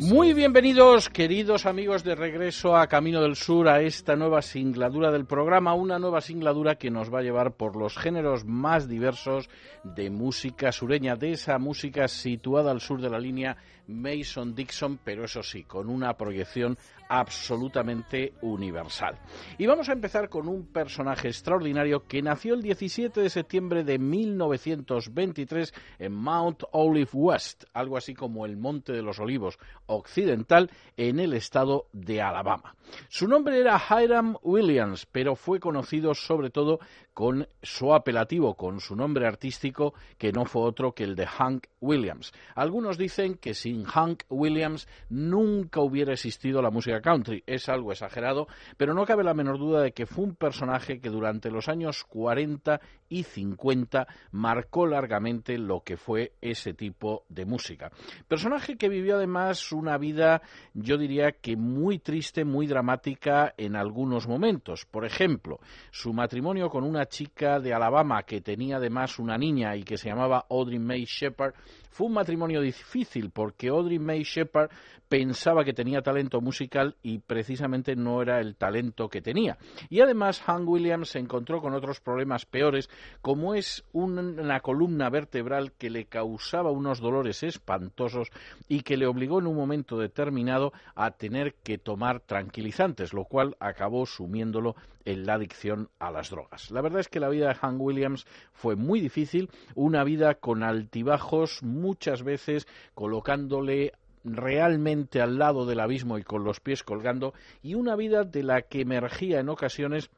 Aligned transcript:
Muy 0.00 0.32
bienvenidos, 0.32 1.08
queridos 1.08 1.66
amigos 1.66 2.04
de 2.04 2.14
regreso 2.14 2.76
a 2.76 2.86
Camino 2.86 3.20
del 3.20 3.34
Sur, 3.34 3.68
a 3.68 3.80
esta 3.80 4.14
nueva 4.14 4.42
singladura 4.42 5.10
del 5.10 5.26
programa, 5.26 5.74
una 5.74 5.98
nueva 5.98 6.20
singladura 6.20 6.76
que 6.76 6.88
nos 6.88 7.12
va 7.12 7.18
a 7.18 7.22
llevar 7.22 7.56
por 7.56 7.74
los 7.74 7.98
géneros 7.98 8.44
más 8.44 8.88
diversos 8.88 9.50
de 9.82 10.08
música 10.08 10.70
sureña, 10.70 11.16
de 11.16 11.32
esa 11.32 11.58
música 11.58 12.06
situada 12.06 12.70
al 12.70 12.80
sur 12.80 13.00
de 13.00 13.10
la 13.10 13.18
línea 13.18 13.56
Mason-Dixon, 13.88 15.00
pero 15.02 15.24
eso 15.24 15.42
sí, 15.42 15.64
con 15.64 15.88
una 15.88 16.16
proyección 16.16 16.78
absolutamente 17.08 18.34
universal. 18.42 19.18
Y 19.56 19.66
vamos 19.66 19.88
a 19.88 19.92
empezar 19.92 20.28
con 20.28 20.46
un 20.46 20.66
personaje 20.66 21.28
extraordinario 21.28 22.06
que 22.06 22.22
nació 22.22 22.54
el 22.54 22.62
17 22.62 23.20
de 23.20 23.30
septiembre 23.30 23.82
de 23.82 23.98
1923 23.98 25.72
en 25.98 26.12
Mount 26.12 26.62
Olive 26.72 27.10
West, 27.12 27.64
algo 27.72 27.96
así 27.96 28.14
como 28.14 28.44
el 28.44 28.56
Monte 28.56 28.92
de 28.92 29.02
los 29.02 29.18
Olivos 29.18 29.58
occidental 29.86 30.70
en 30.96 31.18
el 31.18 31.32
estado 31.32 31.86
de 31.92 32.20
Alabama. 32.20 32.74
Su 33.08 33.26
nombre 33.26 33.58
era 33.58 33.80
Hiram 33.90 34.36
Williams, 34.42 35.06
pero 35.06 35.34
fue 35.34 35.60
conocido 35.60 36.14
sobre 36.14 36.50
todo 36.50 36.78
con 37.14 37.48
su 37.62 37.92
apelativo, 37.94 38.54
con 38.54 38.80
su 38.80 38.94
nombre 38.94 39.26
artístico, 39.26 39.94
que 40.18 40.32
no 40.32 40.44
fue 40.44 40.62
otro 40.62 40.92
que 40.92 41.04
el 41.04 41.16
de 41.16 41.26
Hank 41.26 41.66
Williams. 41.80 42.32
Algunos 42.54 42.96
dicen 42.96 43.34
que 43.34 43.54
sin 43.54 43.77
Hank 43.84 44.24
Williams 44.28 44.88
nunca 45.08 45.80
hubiera 45.80 46.12
existido 46.12 46.62
la 46.62 46.70
música 46.70 47.00
country. 47.00 47.42
Es 47.46 47.68
algo 47.68 47.92
exagerado, 47.92 48.48
pero 48.76 48.94
no 48.94 49.04
cabe 49.04 49.24
la 49.24 49.34
menor 49.34 49.58
duda 49.58 49.82
de 49.82 49.92
que 49.92 50.06
fue 50.06 50.24
un 50.24 50.34
personaje 50.34 51.00
que 51.00 51.10
durante 51.10 51.50
los 51.50 51.68
años 51.68 52.04
40 52.04 52.80
y 53.08 53.22
50 53.22 54.06
marcó 54.32 54.86
largamente 54.86 55.58
lo 55.58 55.80
que 55.80 55.96
fue 55.96 56.32
ese 56.40 56.74
tipo 56.74 57.24
de 57.28 57.44
música. 57.44 57.90
Personaje 58.26 58.76
que 58.76 58.88
vivió 58.88 59.16
además 59.16 59.72
una 59.72 59.98
vida, 59.98 60.42
yo 60.74 60.98
diría 60.98 61.32
que 61.32 61.56
muy 61.56 61.98
triste, 61.98 62.44
muy 62.44 62.66
dramática 62.66 63.54
en 63.56 63.76
algunos 63.76 64.28
momentos. 64.28 64.86
Por 64.86 65.04
ejemplo, 65.04 65.58
su 65.90 66.12
matrimonio 66.12 66.68
con 66.68 66.84
una 66.84 67.06
chica 67.06 67.60
de 67.60 67.72
Alabama 67.72 68.22
que 68.22 68.40
tenía 68.40 68.76
además 68.76 69.18
una 69.18 69.38
niña 69.38 69.76
y 69.76 69.82
que 69.82 69.96
se 69.96 70.08
llamaba 70.08 70.46
Audrey 70.50 70.78
May 70.78 71.04
Shepard 71.04 71.54
fue 71.90 72.06
un 72.06 72.14
matrimonio 72.14 72.60
difícil 72.60 73.30
porque 73.30 73.68
Audrey 73.68 73.98
May 73.98 74.22
Shepard 74.22 74.70
pensaba 75.08 75.64
que 75.64 75.72
tenía 75.72 76.02
talento 76.02 76.40
musical 76.40 76.96
y 77.02 77.18
precisamente 77.18 77.96
no 77.96 78.22
era 78.22 78.40
el 78.40 78.56
talento 78.56 79.08
que 79.08 79.22
tenía. 79.22 79.56
Y 79.88 80.00
además 80.00 80.40
Hank 80.42 80.68
Williams 80.68 81.10
se 81.10 81.18
encontró 81.18 81.60
con 81.60 81.74
otros 81.74 82.00
problemas 82.00 82.44
peores, 82.44 82.90
como 83.22 83.54
es 83.54 83.84
una 83.92 84.60
columna 84.60 85.08
vertebral 85.10 85.72
que 85.72 85.90
le 85.90 86.04
causaba 86.04 86.70
unos 86.70 87.00
dolores 87.00 87.42
espantosos 87.42 88.28
y 88.68 88.82
que 88.82 88.96
le 88.96 89.06
obligó 89.06 89.38
en 89.38 89.46
un 89.46 89.56
momento 89.56 89.98
determinado 89.98 90.72
a 90.94 91.12
tener 91.12 91.54
que 91.54 91.78
tomar 91.78 92.20
tranquilizantes, 92.20 93.12
lo 93.12 93.24
cual 93.24 93.56
acabó 93.60 94.06
sumiéndolo 94.06 94.76
en 95.04 95.24
la 95.24 95.34
adicción 95.34 95.88
a 95.98 96.10
las 96.10 96.28
drogas. 96.28 96.70
La 96.70 96.82
verdad 96.82 97.00
es 97.00 97.08
que 97.08 97.20
la 97.20 97.30
vida 97.30 97.48
de 97.48 97.54
Hank 97.54 97.80
Williams 97.80 98.26
fue 98.52 98.76
muy 98.76 99.00
difícil, 99.00 99.48
una 99.74 100.04
vida 100.04 100.34
con 100.34 100.62
altibajos, 100.62 101.62
muchas 101.80 102.22
veces 102.22 102.66
colocándole 102.94 103.92
realmente 104.24 105.20
al 105.20 105.38
lado 105.38 105.64
del 105.66 105.80
abismo 105.80 106.18
y 106.18 106.22
con 106.22 106.44
los 106.44 106.60
pies 106.60 106.82
colgando, 106.82 107.34
y 107.62 107.74
una 107.74 107.96
vida 107.96 108.24
de 108.24 108.42
la 108.42 108.62
que 108.62 108.82
emergía 108.82 109.40
en 109.40 109.48
ocasiones 109.48 110.10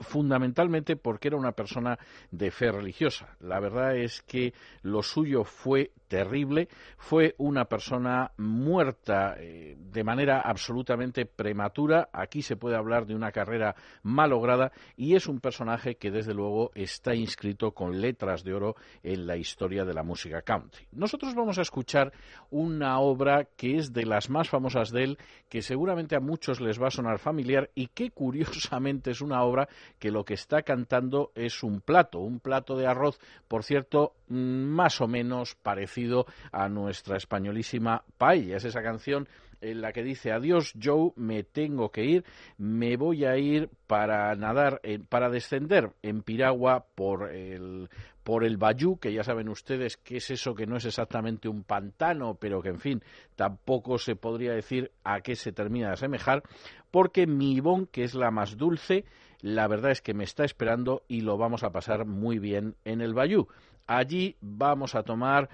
fundamentalmente 0.00 0.96
porque 0.96 1.28
era 1.28 1.36
una 1.36 1.52
persona 1.52 1.98
de 2.30 2.50
fe 2.50 2.72
religiosa. 2.72 3.36
La 3.40 3.60
verdad 3.60 3.96
es 3.96 4.22
que 4.22 4.52
lo 4.82 5.02
suyo 5.02 5.44
fue 5.44 5.92
terrible, 6.14 6.68
fue 6.96 7.34
una 7.38 7.64
persona 7.64 8.30
muerta 8.36 9.34
eh, 9.36 9.76
de 9.76 10.04
manera 10.04 10.42
absolutamente 10.42 11.26
prematura, 11.26 12.08
aquí 12.12 12.40
se 12.40 12.54
puede 12.54 12.76
hablar 12.76 13.04
de 13.04 13.16
una 13.16 13.32
carrera 13.32 13.74
malograda 14.04 14.70
y 14.96 15.16
es 15.16 15.26
un 15.26 15.40
personaje 15.40 15.96
que 15.96 16.12
desde 16.12 16.32
luego 16.32 16.70
está 16.76 17.16
inscrito 17.16 17.72
con 17.72 18.00
letras 18.00 18.44
de 18.44 18.54
oro 18.54 18.76
en 19.02 19.26
la 19.26 19.36
historia 19.36 19.84
de 19.84 19.92
la 19.92 20.04
música 20.04 20.42
country. 20.42 20.86
Nosotros 20.92 21.34
vamos 21.34 21.58
a 21.58 21.62
escuchar 21.62 22.12
una 22.48 23.00
obra 23.00 23.48
que 23.56 23.76
es 23.76 23.92
de 23.92 24.06
las 24.06 24.30
más 24.30 24.48
famosas 24.48 24.92
de 24.92 25.02
él, 25.02 25.18
que 25.48 25.62
seguramente 25.62 26.14
a 26.14 26.20
muchos 26.20 26.60
les 26.60 26.80
va 26.80 26.86
a 26.86 26.92
sonar 26.92 27.18
familiar 27.18 27.70
y 27.74 27.88
que 27.88 28.12
curiosamente 28.12 29.10
es 29.10 29.20
una 29.20 29.42
obra 29.42 29.68
que 29.98 30.12
lo 30.12 30.24
que 30.24 30.34
está 30.34 30.62
cantando 30.62 31.32
es 31.34 31.64
un 31.64 31.80
plato, 31.80 32.20
un 32.20 32.38
plato 32.38 32.76
de 32.76 32.86
arroz, 32.86 33.18
por 33.48 33.64
cierto, 33.64 34.12
más 34.28 35.00
o 35.00 35.06
menos 35.06 35.54
parecido 35.54 36.26
a 36.52 36.68
nuestra 36.68 37.16
españolísima 37.16 38.04
paella. 38.18 38.56
Es 38.56 38.64
esa 38.64 38.82
canción 38.82 39.28
en 39.60 39.80
la 39.80 39.92
que 39.92 40.02
dice 40.02 40.32
adiós 40.32 40.74
Joe, 40.80 41.12
me 41.16 41.42
tengo 41.42 41.90
que 41.90 42.04
ir, 42.04 42.24
me 42.58 42.96
voy 42.96 43.24
a 43.24 43.36
ir 43.36 43.70
para 43.86 44.34
nadar, 44.34 44.80
para 45.08 45.30
descender 45.30 45.90
en 46.02 46.22
piragua 46.22 46.86
por 46.94 47.32
el 47.32 47.88
por 48.22 48.42
el 48.42 48.56
Bayú, 48.56 48.98
que 48.98 49.12
ya 49.12 49.22
saben 49.22 49.50
ustedes 49.50 49.98
que 49.98 50.16
es 50.16 50.30
eso 50.30 50.54
que 50.54 50.66
no 50.66 50.78
es 50.78 50.86
exactamente 50.86 51.46
un 51.46 51.62
pantano, 51.62 52.36
pero 52.40 52.62
que 52.62 52.70
en 52.70 52.80
fin, 52.80 53.02
tampoco 53.36 53.98
se 53.98 54.16
podría 54.16 54.54
decir 54.54 54.90
a 55.04 55.20
qué 55.20 55.36
se 55.36 55.52
termina 55.52 55.88
de 55.88 55.92
asemejar, 55.92 56.42
porque 56.90 57.26
mi 57.26 57.52
Ivón, 57.52 57.86
que 57.86 58.02
es 58.02 58.14
la 58.14 58.30
más 58.30 58.56
dulce, 58.56 59.04
la 59.42 59.68
verdad 59.68 59.90
es 59.90 60.00
que 60.00 60.14
me 60.14 60.24
está 60.24 60.44
esperando 60.44 61.02
y 61.06 61.20
lo 61.20 61.36
vamos 61.36 61.64
a 61.64 61.70
pasar 61.70 62.06
muy 62.06 62.38
bien 62.38 62.76
en 62.86 63.02
el 63.02 63.12
Bayú. 63.12 63.46
Allí 63.86 64.36
vamos 64.40 64.94
a 64.94 65.02
tomar 65.02 65.48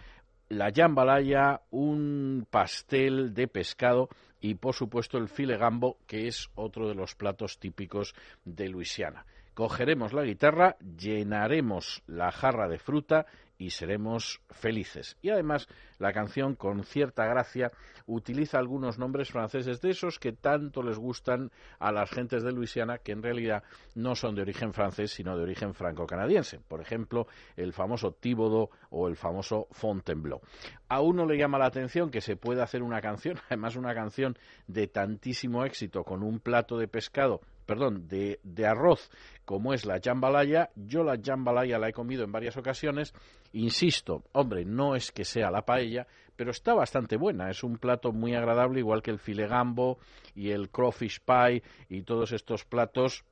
la 0.48 0.72
jambalaya, 0.72 1.62
un 1.70 2.46
pastel 2.50 3.34
de 3.34 3.48
pescado 3.48 4.08
y, 4.41 4.54
por 4.54 4.74
supuesto, 4.74 5.18
el 5.18 5.28
filegambo, 5.28 5.98
que 6.06 6.26
es 6.26 6.48
otro 6.54 6.88
de 6.88 6.94
los 6.94 7.14
platos 7.14 7.58
típicos 7.58 8.14
de 8.44 8.69
Luisiana. 8.69 9.24
Cogeremos 9.55 10.12
la 10.12 10.25
guitarra, 10.25 10.77
llenaremos 10.78 12.03
la 12.06 12.31
jarra 12.33 12.69
de 12.69 12.78
fruta 12.78 13.27
y 13.61 13.71
seremos 13.71 14.41
felices. 14.49 15.19
Y 15.21 15.28
además 15.28 15.69
la 15.99 16.15
canción 16.15 16.55
con 16.55 16.83
cierta 16.83 17.27
gracia 17.27 17.71
utiliza 18.06 18.59
algunos 18.59 18.99
nombres 18.99 19.31
franceses 19.31 19.83
de 19.83 19.91
esos 19.91 20.19
que 20.19 20.33
tanto 20.33 20.83
les 20.83 20.97
gustan 20.97 21.50
a 21.78 21.93
las 21.93 22.11
gentes 22.11 22.43
de 22.43 22.53
Luisiana 22.53 22.99
que 22.99 23.12
en 23.12 23.22
realidad 23.22 23.62
no 23.94 24.15
son 24.15 24.34
de 24.34 24.41
origen 24.41 24.72
francés 24.72 25.11
sino 25.11 25.37
de 25.37 25.43
origen 25.43 25.75
franco-canadiense. 25.75 26.59
Por 26.67 26.81
ejemplo, 26.81 27.27
el 27.55 27.75
famoso 27.75 28.12
Tíbodo 28.12 28.71
o 28.88 29.09
el 29.09 29.17
famoso 29.17 29.69
Fontainebleau. 29.72 30.41
A 30.88 31.03
uno 31.03 31.27
le 31.27 31.37
llama 31.37 31.59
la 31.59 31.67
atención 31.67 32.11
que 32.11 32.22
se 32.22 32.37
pueda 32.37 32.65
hacer 32.65 32.82
una 32.82 33.03
canción, 33.03 33.37
además 33.49 33.77
una 33.77 33.94
canción 33.94 34.38
de 34.69 34.87
tantísimo 34.87 35.67
éxito 35.67 36.03
con 36.03 36.22
un 36.22 36.41
plato 36.41 36.78
de 36.78 36.88
pescado 36.88 37.43
perdón, 37.70 38.08
de, 38.08 38.66
arroz 38.66 39.08
como 39.44 39.72
es 39.72 39.86
la 39.86 40.00
jambalaya. 40.03 40.70
Yo 40.75 41.04
la 41.04 41.20
jambalaya 41.25 41.78
la 41.78 41.91
he 41.91 41.92
comido 41.92 42.25
en 42.25 42.32
varias 42.32 42.56
ocasiones. 42.56 43.14
Insisto, 43.53 44.25
hombre, 44.32 44.64
no 44.64 44.96
es 44.96 45.12
que 45.12 45.25
sea 45.25 45.52
la 45.52 45.64
paella, 45.64 46.08
pero 46.34 46.50
está 46.50 46.75
bastante 46.75 47.17
buena. 47.17 47.49
Es 47.49 47.62
un 47.62 47.78
plato 47.78 48.11
muy 48.11 48.34
agradable, 48.34 48.81
igual 48.81 49.02
que 49.02 49.12
el 49.12 49.20
filegambo 49.20 50.00
y 50.34 50.50
el 50.50 50.69
crawfish 50.70 51.20
pie 51.20 51.62
y 51.88 52.02
todos 52.02 52.32
estos 52.32 52.64
platos 52.64 53.25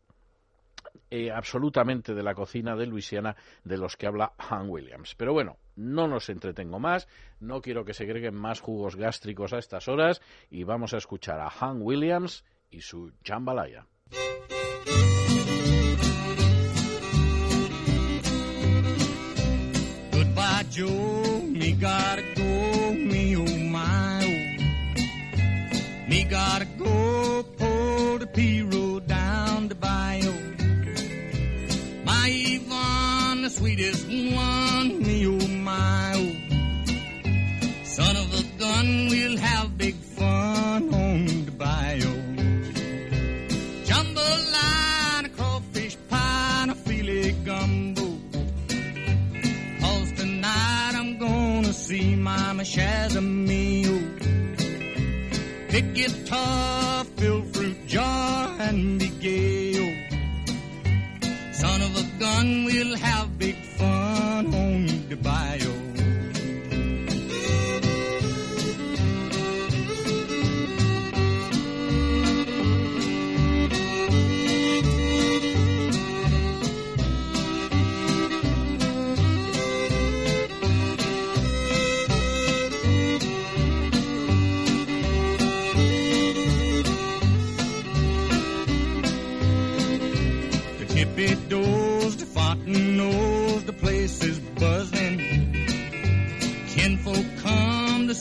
eh, 1.11 1.33
absolutamente 1.33 2.15
de 2.15 2.23
la 2.23 2.37
cocina 2.37 2.77
de 2.77 2.87
Luisiana 2.87 3.35
de 3.65 3.77
los 3.77 3.97
que 3.97 4.07
habla 4.07 4.35
Han 4.39 4.71
Williams. 4.71 5.17
Pero 5.17 5.33
bueno, 5.33 5.57
no 5.75 6.07
nos 6.07 6.29
entretengo 6.29 6.79
más, 6.79 7.09
no 7.41 7.61
quiero 7.61 7.85
que 7.85 7.93
se 7.93 8.05
agreguen 8.05 8.37
más 8.37 8.61
jugos 8.61 8.95
gástricos 8.95 9.53
a 9.53 9.59
estas 9.59 9.89
horas 9.89 10.23
y 10.49 10.63
vamos 10.63 10.95
a 10.95 10.99
escuchar 10.99 11.41
a 11.41 11.51
Han 11.59 11.83
Williams 11.83 12.45
y 12.71 12.83
su 12.83 13.13
jambalaya. 13.25 13.87
Goodbye, 20.13 20.65
Joe. 20.71 21.43
Me 21.43 21.73
gotta 21.73 22.23
go. 22.35 22.93
Me 22.95 23.37
oh 23.37 23.59
my 23.71 24.21
oh. 24.25 26.09
Me 26.09 26.25
gotta 26.25 26.65
go 26.79 27.43
pull 27.57 28.19
the 28.19 28.27
P 28.27 28.63
road 28.63 29.07
down 29.07 29.69
the 29.69 29.75
bayou. 29.75 30.33
My 32.05 32.29
Yvonne, 32.31 33.43
the 33.43 33.51
sweetest 33.51 34.07
one. 34.07 34.68
Mama 52.29 52.63
Shazamio. 52.63 53.97
Pick 55.71 55.87
guitar, 55.95 57.05
fill 57.17 57.43
fruit 57.53 57.87
jar, 57.87 58.55
and 58.67 58.99
be 58.99 59.09
gay. 59.25 59.77
Son 61.53 61.81
of 61.87 61.93
a 62.03 62.05
gun, 62.23 62.67
we'll 62.67 62.97
have 62.97 63.39
big 63.39 63.57
fun 63.79 64.45
on 64.63 65.09
the 65.09 65.17
bayou. 65.17 65.73
Oh. 65.73 65.88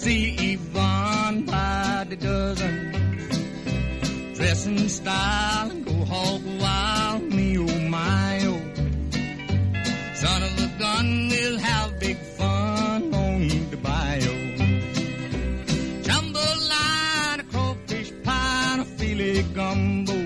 See 0.08 0.54
Yvonne 0.54 1.42
by 1.44 2.06
the 2.10 2.16
dozen. 2.16 2.76
Dress 4.36 4.66
in 4.66 4.88
style 4.88 5.70
and 5.72 5.86
go 5.86 5.96
hog 6.12 6.42
wild, 6.62 7.24
me 7.38 7.48
oh 7.58 7.80
my 7.98 8.40
oh. 8.52 8.62
Son 10.22 10.40
of 10.48 10.54
a 10.66 10.70
gun, 10.84 11.08
we'll 11.32 11.60
have 11.70 12.00
big 12.00 12.20
fun 12.38 13.14
on 13.26 13.40
the 13.72 13.80
bayou. 13.88 14.38
Jambalaya, 16.08 17.44
crawfish 17.52 18.12
pie, 18.24 18.70
and 18.72 18.82
a 18.82 18.88
filet 18.98 19.42
gumbo. 19.58 20.18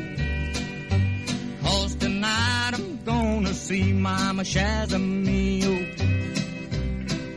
Cause 1.64 1.96
tonight 1.96 2.72
I'm 2.78 3.04
gonna 3.04 3.54
see 3.54 3.94
Mama 3.94 4.44
Shazamio. 4.44 5.74
Oh. 5.74 6.12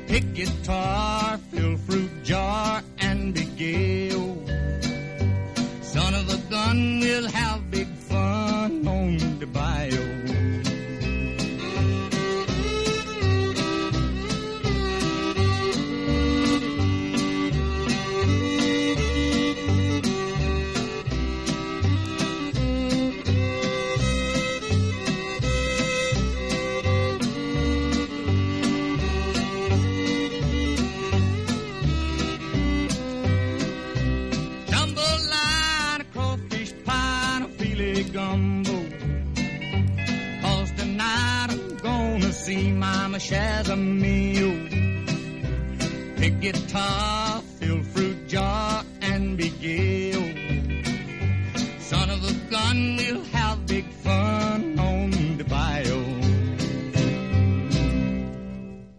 Pick 0.08 0.34
guitar, 0.34 1.38
jar, 2.24 2.82
and 2.98 3.34
be 3.34 3.44
gay. 3.56 4.10
Son 5.82 6.14
of 6.14 6.28
a 6.28 6.38
gun, 6.50 7.00
we'll 7.00 7.28
have 7.28 7.70
big 7.70 7.88
fun 7.88 8.88
on 8.88 9.38
the 9.38 9.46
bayou. 9.46 10.13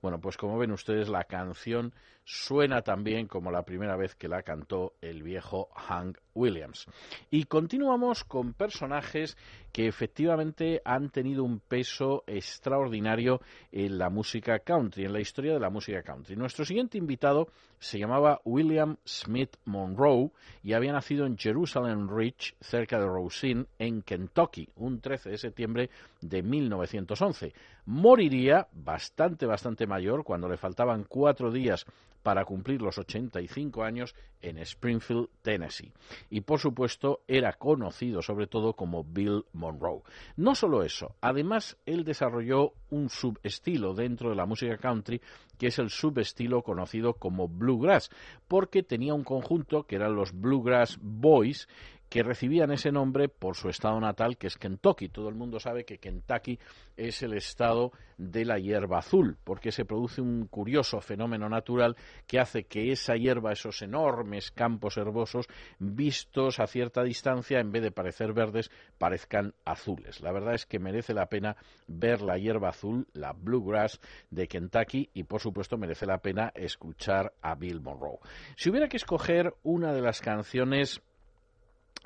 Bueno, 0.02 0.22
pues 0.22 0.38
como 0.38 0.58
ven 0.58 0.72
ustedes, 0.72 1.10
la 1.10 1.26
canción 1.26 1.94
suena 2.24 2.84
también 2.84 3.28
como 3.28 3.52
la 3.52 3.66
primera 3.66 3.98
vez 3.98 4.16
que 4.16 4.30
la 4.30 4.44
cantó 4.44 4.94
el 5.02 5.24
viejo 5.24 5.68
Hank 5.76 6.20
Williams. 6.36 6.86
Y 7.32 7.46
continuamos 7.46 8.24
con 8.24 8.54
personajes 8.54 9.38
que 9.72 9.88
efectivamente 9.88 10.82
han 10.86 11.10
tenido 11.10 11.44
un 11.44 11.60
peso 11.60 12.24
extraordinario 12.28 13.42
en 13.72 13.98
la 13.98 14.10
música 14.10 14.60
country, 14.60 15.06
en 15.06 15.14
la 15.14 15.20
historia 15.20 15.54
de 15.54 15.60
la 15.60 15.70
música 15.70 16.04
country. 16.04 16.36
Nuestro 16.36 16.64
siguiente 16.64 16.98
invitado 16.98 17.48
se 17.80 18.00
llamaba 18.00 18.42
William 18.46 18.98
Smith 19.06 19.58
Monroe 19.66 20.32
y 20.64 20.74
había 20.74 20.94
nacido 20.94 21.26
en 21.26 21.38
Jerusalem 21.38 22.08
Ridge, 22.10 22.56
cerca 22.62 23.00
de 23.00 23.06
Rosine, 23.06 23.66
en 23.80 24.02
Kentucky, 24.02 24.70
un 24.76 25.02
13 25.02 25.32
de 25.32 25.38
septiembre 25.38 25.90
de 26.22 26.42
1911. 26.42 27.54
Moriría 27.86 28.68
bastante, 28.72 29.46
bastante 29.46 29.88
mayor, 29.88 30.24
cuando 30.24 30.48
le 30.50 30.58
faltaban 30.58 31.04
cuatro 31.04 31.52
días 31.52 31.86
para 32.26 32.44
cumplir 32.44 32.82
los 32.82 32.98
85 32.98 33.84
años 33.84 34.16
en 34.42 34.58
Springfield, 34.58 35.30
Tennessee. 35.44 35.94
Y 36.30 36.42
por 36.42 36.60
supuesto 36.60 37.22
era 37.28 37.54
conocido 37.54 38.22
sobre 38.22 38.48
todo 38.48 38.74
como 38.74 39.04
Bill 39.04 39.46
Monroe. 39.54 40.02
No 40.36 40.56
solo 40.56 40.84
eso, 40.84 41.16
además 41.22 41.78
él 41.86 42.04
desarrolló 42.04 42.74
un 42.90 43.10
subestilo 43.10 43.94
dentro 43.94 44.30
de 44.30 44.36
la 44.36 44.46
música 44.46 44.78
country 44.78 45.22
que 45.58 45.68
es 45.68 45.80
el 45.80 45.90
subestilo 45.90 46.64
conocido 46.64 47.14
como 47.14 47.48
bluegrass, 47.48 48.10
porque 48.48 48.84
tenía 48.84 49.14
un 49.14 49.24
conjunto 49.24 49.84
que 49.84 49.96
eran 49.96 50.16
los 50.16 50.34
Bluegrass 50.34 51.00
Boys, 51.02 51.68
que 52.16 52.24
recibían 52.24 52.72
ese 52.72 52.94
nombre 52.94 53.28
por 53.28 53.58
su 53.58 53.68
estado 53.68 54.00
natal, 54.00 54.38
que 54.38 54.48
es 54.48 54.56
Kentucky. 54.56 55.10
Todo 55.10 55.28
el 55.28 55.36
mundo 55.36 55.60
sabe 55.60 55.84
que 55.84 55.98
Kentucky 55.98 56.58
es 56.96 57.22
el 57.24 57.34
estado 57.34 57.92
de 58.18 58.46
la 58.46 58.58
hierba 58.58 59.00
azul, 59.00 59.38
porque 59.44 59.74
se 59.74 59.84
produce 59.84 60.22
un 60.22 60.48
curioso 60.48 61.02
fenómeno 61.02 61.50
natural 61.50 61.98
que 62.26 62.40
hace 62.40 62.68
que 62.68 62.94
esa 62.94 63.18
hierba, 63.18 63.52
esos 63.52 63.82
enormes 63.82 64.50
campos 64.52 64.96
herbosos, 64.96 65.48
vistos 65.78 66.62
a 66.62 66.68
cierta 66.68 67.04
distancia, 67.04 67.60
en 67.60 67.74
vez 67.74 67.84
de 67.84 67.92
parecer 67.92 68.32
verdes, 68.32 68.72
parezcan 68.98 69.54
azules. 69.66 70.22
La 70.22 70.32
verdad 70.32 70.54
es 70.54 70.66
que 70.66 70.80
merece 70.80 71.14
la 71.14 71.26
pena 71.26 71.58
ver 71.88 72.22
la 72.22 72.38
hierba 72.38 72.70
azul, 72.70 73.10
la 73.12 73.34
bluegrass 73.34 74.00
de 74.30 74.48
Kentucky, 74.48 75.10
y 75.14 75.24
por 75.24 75.42
supuesto 75.42 75.78
merece 75.78 76.06
la 76.06 76.20
pena 76.20 76.54
escuchar 76.56 77.34
a 77.42 77.56
Bill 77.56 77.82
Monroe. 77.82 78.20
Si 78.56 78.70
hubiera 78.70 78.88
que 78.88 78.96
escoger 78.96 79.54
una 79.64 79.92
de 79.92 80.02
las 80.02 80.22
canciones 80.22 81.02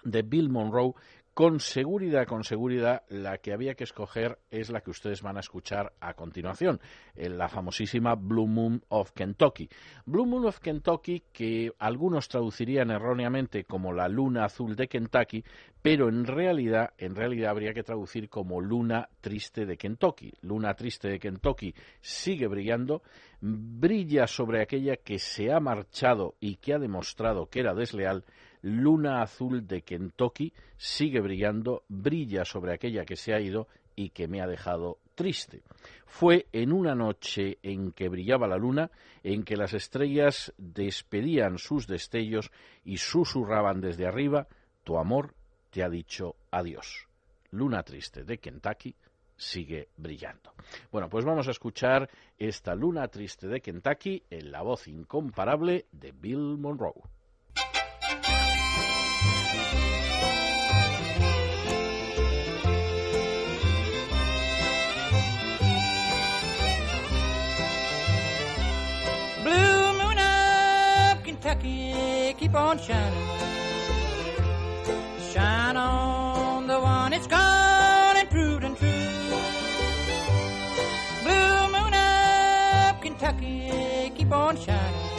de 0.04 0.22
Bill 0.22 0.50
Monroe, 0.50 0.94
con 1.40 1.62
seguridad, 1.62 2.28
con 2.28 2.44
seguridad, 2.44 3.04
la 3.08 3.38
que 3.38 3.54
había 3.54 3.74
que 3.74 3.86
escoger 3.86 4.40
es 4.52 4.70
la 4.70 4.82
que 4.82 4.90
ustedes 4.90 5.22
van 5.22 5.38
a 5.38 5.40
escuchar 5.40 5.94
a 6.02 6.14
continuación, 6.14 6.82
la 7.16 7.48
famosísima 7.48 8.16
Blue 8.16 8.46
Moon 8.46 8.84
of 8.90 9.12
Kentucky. 9.14 9.70
Blue 10.06 10.26
Moon 10.26 10.48
of 10.48 10.60
Kentucky, 10.60 11.24
que 11.32 11.72
algunos 11.80 12.28
traducirían 12.28 12.92
erróneamente 12.92 13.64
como 13.64 13.94
la 13.94 14.10
luna 14.10 14.44
azul 14.44 14.76
de 14.76 14.90
Kentucky, 14.90 15.42
pero 15.82 16.10
en 16.10 16.26
realidad, 16.26 16.92
en 16.98 17.16
realidad 17.16 17.52
habría 17.52 17.74
que 17.74 17.84
traducir 17.84 18.28
como 18.28 18.60
luna 18.60 19.08
triste 19.22 19.66
de 19.66 19.78
Kentucky. 19.78 20.34
Luna 20.42 20.74
triste 20.74 21.08
de 21.08 21.20
Kentucky 21.20 21.74
sigue 22.02 22.48
brillando, 22.48 23.02
brilla 23.40 24.28
sobre 24.28 24.62
aquella 24.62 24.98
que 24.98 25.20
se 25.20 25.54
ha 25.54 25.62
marchado 25.62 26.36
y 26.42 26.58
que 26.58 26.74
ha 26.74 26.80
demostrado 26.80 27.46
que 27.46 27.62
era 27.62 27.74
desleal, 27.74 28.26
luna 28.62 29.22
azul 29.22 29.68
de 29.68 29.82
Kentucky 29.82 30.54
sigue 30.78 31.22
brillando, 31.22 31.84
brilla 31.88 32.46
sobre 32.46 32.74
aquella 32.74 33.06
que 33.06 33.16
se 33.16 33.34
ha 33.34 33.40
ido 33.40 33.68
y 33.96 34.10
que 34.10 34.28
me 34.28 34.42
ha 34.42 34.48
dejado 34.48 35.00
triste. 35.16 35.62
Fue 36.06 36.48
en 36.54 36.72
una 36.72 36.96
noche 36.96 37.58
en 37.62 37.92
que 37.92 38.08
brillaba 38.08 38.48
la 38.48 38.58
luna, 38.58 38.92
en 39.24 39.44
que 39.44 39.58
las 39.58 39.74
estrellas 39.74 40.54
despedían 40.58 41.58
sus 41.58 41.88
destellos 41.88 42.52
y 42.86 42.98
susurraban 42.98 43.82
desde 43.82 44.08
arriba, 44.08 44.48
tu 44.84 44.98
amor 44.98 45.34
te 45.70 45.84
ha 45.84 45.90
dicho 45.90 46.36
adiós. 46.52 47.08
Luna 47.52 47.84
triste 47.84 48.24
de 48.24 48.38
Kentucky 48.38 48.96
sigue 49.36 49.90
brillando. 49.98 50.54
Bueno, 50.92 51.10
pues 51.10 51.26
vamos 51.26 51.48
a 51.48 51.52
escuchar 51.52 52.10
esta 52.38 52.76
luna 52.76 53.08
triste 53.08 53.48
de 53.48 53.62
Kentucky 53.62 54.24
en 54.30 54.52
la 54.52 54.62
voz 54.62 54.88
incomparable 54.88 55.88
de 55.92 56.12
Bill 56.12 56.58
Monroe. 56.58 57.02
Keep 72.50 72.56
on 72.56 72.80
shining. 72.80 73.28
Shine 75.32 75.78
on 75.78 76.66
the 76.66 76.80
one 76.80 77.14
it's 77.14 77.28
gone 77.28 78.18
and 78.18 78.28
proved 78.28 78.64
untrue. 78.64 78.90
Blue 81.24 81.68
moon 81.74 81.94
of 81.94 83.02
Kentucky, 83.02 84.12
keep 84.16 84.32
on 84.32 84.58
shining. 84.58 85.10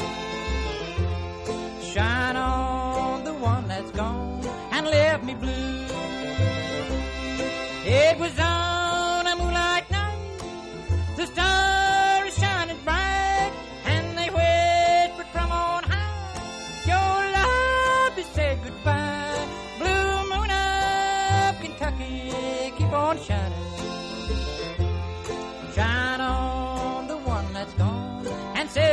Shine 1.93 2.37
on 2.37 3.23
the 3.23 3.35
one 3.35 3.69
that's 3.69 3.93
gone 3.93 4.45
and 4.73 4.87
left 4.87 5.23
me 5.23 5.35
blue. 5.35 5.87
It 7.85 8.19
was 8.19 8.37
on 8.41 8.80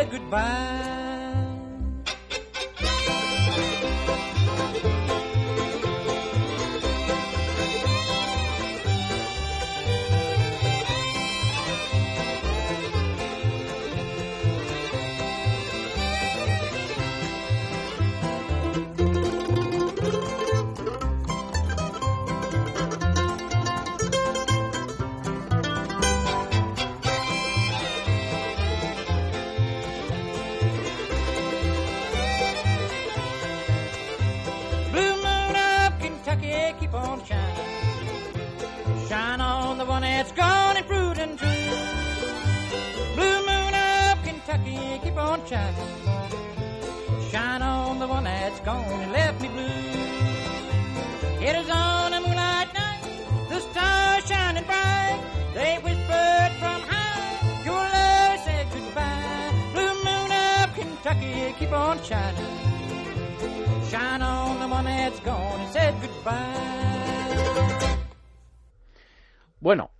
goodbye. 0.04 1.27
One 39.98 40.04
that's 40.04 40.32
gone 40.34 40.78
and 40.78 41.18
and 41.18 41.40
true. 41.40 41.76
Blue 43.16 43.40
moon 43.50 43.74
of 43.74 44.16
Kentucky, 44.24 44.80
keep 45.04 45.18
on 45.18 45.40
shining. 45.48 45.92
Shine 47.32 47.64
on 47.64 47.98
the 47.98 48.08
one 48.08 48.26
that's 48.26 48.60
gone 48.60 49.02
and 49.04 49.12
left 49.12 49.42
me 49.42 49.48
blue. 49.48 49.82
It 51.48 51.56
is 51.62 51.70
on 51.70 52.14
a 52.14 52.20
moonlight 52.22 52.70
night, 52.82 53.02
the 53.50 53.60
stars 53.60 54.24
shining 54.30 54.66
bright. 54.66 55.20
They 55.56 55.74
whispered 55.86 56.52
from 56.62 56.80
high, 56.92 57.64
your 57.66 57.84
love 57.98 58.40
said 58.46 58.68
goodbye. 58.76 59.52
Blue 59.74 59.96
moon 60.08 60.32
of 60.52 60.76
Kentucky, 60.78 61.56
keep 61.58 61.72
on 61.72 61.98
shining. 62.04 62.54
Shine 63.90 64.22
on 64.22 64.60
the 64.60 64.68
one 64.68 64.86
that's 64.86 65.20
gone 65.22 65.60
and 65.60 65.72
said 65.74 65.96
goodbye. 66.02 67.17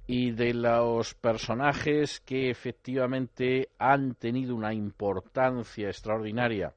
Y 0.08 0.32
de 0.32 0.54
los 0.54 1.14
personajes 1.16 2.22
que 2.22 2.50
efectivamente 2.50 3.70
han 3.78 4.16
tenido 4.16 4.56
una 4.56 4.74
importancia 4.74 5.90
extraordinaria 5.90 6.74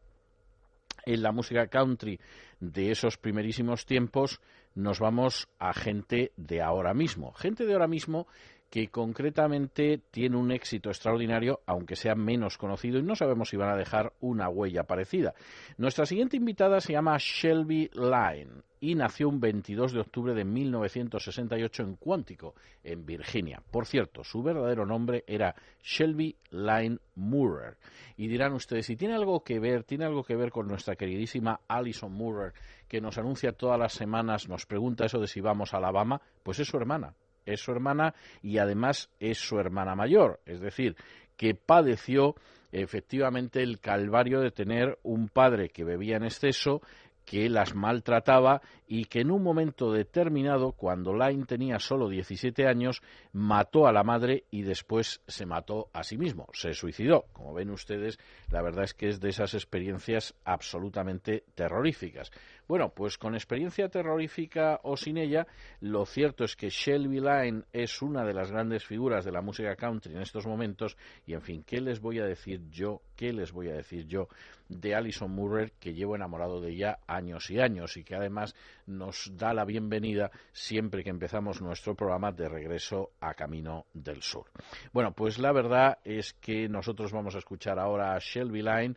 en 1.06 1.22
la 1.22 1.32
música 1.32 1.68
country 1.68 2.20
de 2.58 2.90
esos 2.90 3.16
primerísimos 3.16 3.86
tiempos, 3.86 4.40
nos 4.74 4.98
vamos 4.98 5.48
a 5.58 5.72
gente 5.72 6.32
de 6.36 6.60
ahora 6.60 6.92
mismo. 6.92 7.32
Gente 7.32 7.66
de 7.66 7.72
ahora 7.72 7.88
mismo 7.88 8.26
que 8.70 8.88
concretamente 8.88 10.00
tiene 10.10 10.36
un 10.36 10.52
éxito 10.52 10.90
extraordinario, 10.90 11.60
aunque 11.66 11.96
sea 11.96 12.14
menos 12.14 12.56
conocido, 12.56 12.98
y 12.98 13.02
no 13.02 13.16
sabemos 13.16 13.48
si 13.48 13.56
van 13.56 13.70
a 13.70 13.76
dejar 13.76 14.12
una 14.20 14.48
huella 14.48 14.84
parecida. 14.84 15.34
Nuestra 15.76 16.06
siguiente 16.06 16.36
invitada 16.36 16.80
se 16.80 16.92
llama 16.92 17.16
Shelby 17.18 17.90
Lyne 17.94 18.62
y 18.78 18.94
nació 18.94 19.28
un 19.28 19.40
22 19.40 19.92
de 19.92 20.00
octubre 20.00 20.34
de 20.34 20.44
1968 20.44 21.82
en 21.82 21.96
Quantico, 21.96 22.54
en 22.84 23.04
Virginia. 23.04 23.60
Por 23.70 23.86
cierto, 23.86 24.22
su 24.22 24.42
verdadero 24.42 24.86
nombre 24.86 25.24
era 25.26 25.54
Shelby 25.82 26.36
Lyne 26.50 26.98
Murrer. 27.16 27.76
Y 28.16 28.28
dirán 28.28 28.54
ustedes, 28.54 28.86
si 28.86 28.96
tiene 28.96 29.14
algo 29.14 29.42
que 29.42 29.58
ver, 29.58 29.82
tiene 29.82 30.06
algo 30.06 30.22
que 30.22 30.36
ver 30.36 30.50
con 30.50 30.68
nuestra 30.68 30.94
queridísima 30.94 31.60
Alison 31.68 32.12
Murrer, 32.12 32.54
que 32.88 33.00
nos 33.00 33.18
anuncia 33.18 33.52
todas 33.52 33.78
las 33.78 33.92
semanas, 33.92 34.48
nos 34.48 34.64
pregunta 34.64 35.04
eso 35.04 35.18
de 35.18 35.26
si 35.26 35.40
vamos 35.40 35.74
a 35.74 35.78
Alabama, 35.78 36.22
pues 36.42 36.60
es 36.60 36.68
su 36.68 36.76
hermana 36.76 37.14
es 37.52 37.60
su 37.60 37.72
hermana 37.72 38.14
y 38.42 38.58
además 38.58 39.10
es 39.18 39.38
su 39.38 39.58
hermana 39.58 39.94
mayor, 39.94 40.40
es 40.46 40.60
decir, 40.60 40.96
que 41.36 41.54
padeció 41.54 42.34
efectivamente 42.72 43.62
el 43.62 43.80
calvario 43.80 44.40
de 44.40 44.50
tener 44.50 44.98
un 45.02 45.28
padre 45.28 45.70
que 45.70 45.84
bebía 45.84 46.16
en 46.16 46.24
exceso, 46.24 46.82
que 47.24 47.48
las 47.48 47.74
maltrataba 47.74 48.60
y 48.88 49.04
que 49.04 49.20
en 49.20 49.30
un 49.30 49.42
momento 49.42 49.92
determinado, 49.92 50.72
cuando 50.72 51.14
Lyne 51.14 51.46
tenía 51.46 51.78
solo 51.78 52.08
17 52.08 52.66
años, 52.66 53.02
mató 53.32 53.86
a 53.86 53.92
la 53.92 54.02
madre 54.02 54.44
y 54.50 54.62
después 54.62 55.22
se 55.28 55.46
mató 55.46 55.90
a 55.92 56.02
sí 56.02 56.18
mismo, 56.18 56.48
se 56.52 56.74
suicidó. 56.74 57.26
Como 57.32 57.54
ven 57.54 57.70
ustedes, 57.70 58.18
la 58.50 58.62
verdad 58.62 58.84
es 58.84 58.94
que 58.94 59.08
es 59.08 59.20
de 59.20 59.28
esas 59.28 59.54
experiencias 59.54 60.34
absolutamente 60.44 61.44
terroríficas. 61.54 62.32
Bueno, 62.70 62.90
pues 62.90 63.18
con 63.18 63.34
experiencia 63.34 63.88
terrorífica 63.88 64.78
o 64.84 64.96
sin 64.96 65.18
ella, 65.18 65.44
lo 65.80 66.06
cierto 66.06 66.44
es 66.44 66.54
que 66.54 66.70
Shelby 66.70 67.18
Lyne 67.18 67.64
es 67.72 68.00
una 68.00 68.24
de 68.24 68.32
las 68.32 68.52
grandes 68.52 68.84
figuras 68.84 69.24
de 69.24 69.32
la 69.32 69.42
música 69.42 69.74
country 69.74 70.14
en 70.14 70.22
estos 70.22 70.46
momentos 70.46 70.96
y 71.26 71.32
en 71.32 71.42
fin, 71.42 71.64
¿qué 71.66 71.80
les 71.80 71.98
voy 71.98 72.20
a 72.20 72.24
decir 72.24 72.70
yo? 72.70 73.02
¿Qué 73.16 73.32
les 73.32 73.50
voy 73.50 73.70
a 73.70 73.74
decir 73.74 74.06
yo 74.06 74.28
de 74.68 74.94
Alison 74.94 75.32
Murray 75.32 75.72
que 75.80 75.94
llevo 75.94 76.14
enamorado 76.14 76.60
de 76.60 76.70
ella 76.70 77.00
años 77.08 77.50
y 77.50 77.58
años 77.58 77.96
y 77.96 78.04
que 78.04 78.14
además 78.14 78.54
nos 78.86 79.32
da 79.36 79.52
la 79.52 79.64
bienvenida 79.64 80.30
siempre 80.52 81.02
que 81.02 81.10
empezamos 81.10 81.60
nuestro 81.60 81.96
programa 81.96 82.30
de 82.30 82.48
regreso 82.48 83.10
a 83.18 83.34
Camino 83.34 83.86
del 83.94 84.22
Sur. 84.22 84.46
Bueno, 84.92 85.10
pues 85.10 85.40
la 85.40 85.50
verdad 85.50 85.98
es 86.04 86.34
que 86.34 86.68
nosotros 86.68 87.10
vamos 87.10 87.34
a 87.34 87.38
escuchar 87.38 87.80
ahora 87.80 88.14
a 88.14 88.20
Shelby 88.20 88.62
Lyne 88.62 88.94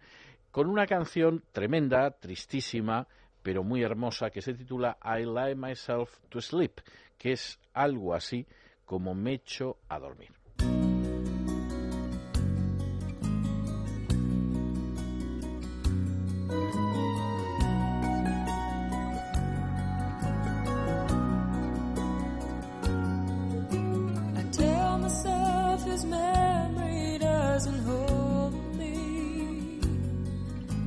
con 0.51 0.69
una 0.69 0.85
canción 0.85 1.43
tremenda, 1.51 2.11
tristísima, 2.11 3.07
pero 3.43 3.63
muy 3.63 3.83
hermosa 3.83 4.31
que 4.31 4.41
se 4.41 4.53
titula 4.53 4.97
I 5.03 5.25
Lie 5.25 5.55
Myself 5.55 6.17
to 6.29 6.41
Sleep, 6.41 6.79
que 7.17 7.33
es 7.33 7.59
algo 7.73 8.13
así 8.13 8.47
como 8.85 9.13
me 9.13 9.33
echo 9.33 9.77
a 9.89 9.99
dormir. 9.99 10.31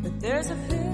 I 0.06 0.48
tell 0.60 0.85